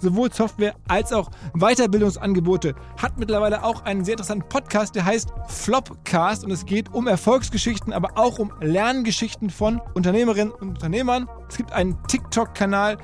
sowohl 0.00 0.32
Software 0.32 0.74
als 0.88 1.12
auch 1.12 1.30
Weiterbildungsangebote. 1.54 2.74
Hat 2.96 3.18
mittlerweile 3.18 3.64
auch 3.64 3.84
einen 3.84 4.04
sehr 4.04 4.14
interessanten 4.14 4.48
Podcast, 4.48 4.94
der 4.94 5.04
heißt 5.04 5.32
Flopcast 5.48 6.44
und 6.44 6.50
es 6.50 6.66
geht 6.66 6.92
um 6.92 7.06
Erfolgsgeschichten, 7.06 7.92
aber 7.92 8.10
auch 8.16 8.38
um 8.38 8.52
Lerngeschichten 8.60 9.50
von 9.50 9.80
Unternehmerinnen 9.94 10.52
und 10.52 10.68
Unternehmern. 10.68 11.28
Es 11.48 11.56
gibt 11.56 11.72
einen 11.72 11.96
TikTok-Kanal 12.08 12.98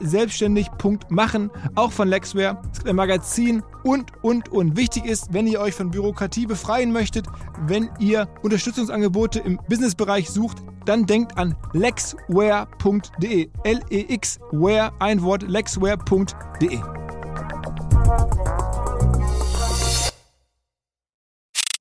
selbstständig.machen, 0.00 1.50
auch 1.74 1.92
von 1.92 2.08
Lexware. 2.08 2.60
Es 2.72 2.78
gibt 2.78 2.88
ein 2.88 2.96
Magazin 2.96 3.62
und, 3.86 4.12
und, 4.22 4.48
und. 4.50 4.76
Wichtig 4.76 5.06
ist, 5.06 5.32
wenn 5.32 5.46
ihr 5.46 5.60
euch 5.60 5.74
von 5.74 5.90
Bürokratie 5.90 6.46
befreien 6.46 6.92
möchtet, 6.92 7.26
wenn 7.66 7.88
ihr 8.00 8.28
Unterstützungsangebote 8.42 9.38
im 9.38 9.60
Businessbereich 9.68 10.28
sucht, 10.28 10.58
dann 10.84 11.06
denkt 11.06 11.38
an 11.38 11.54
lexware.de. 11.72 13.48
L-E-X-Ware, 13.62 14.92
ein 14.98 15.22
Wort, 15.22 15.42
lexware.de. 15.42 16.80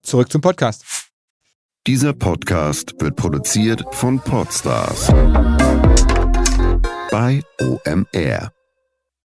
Zurück 0.03 0.31
zum 0.31 0.41
Podcast. 0.41 1.11
Dieser 1.87 2.13
Podcast 2.13 2.93
wird 2.99 3.15
produziert 3.15 3.83
von 3.91 4.19
Podstars 4.19 5.07
bei 7.11 7.41
OMR. 7.59 8.54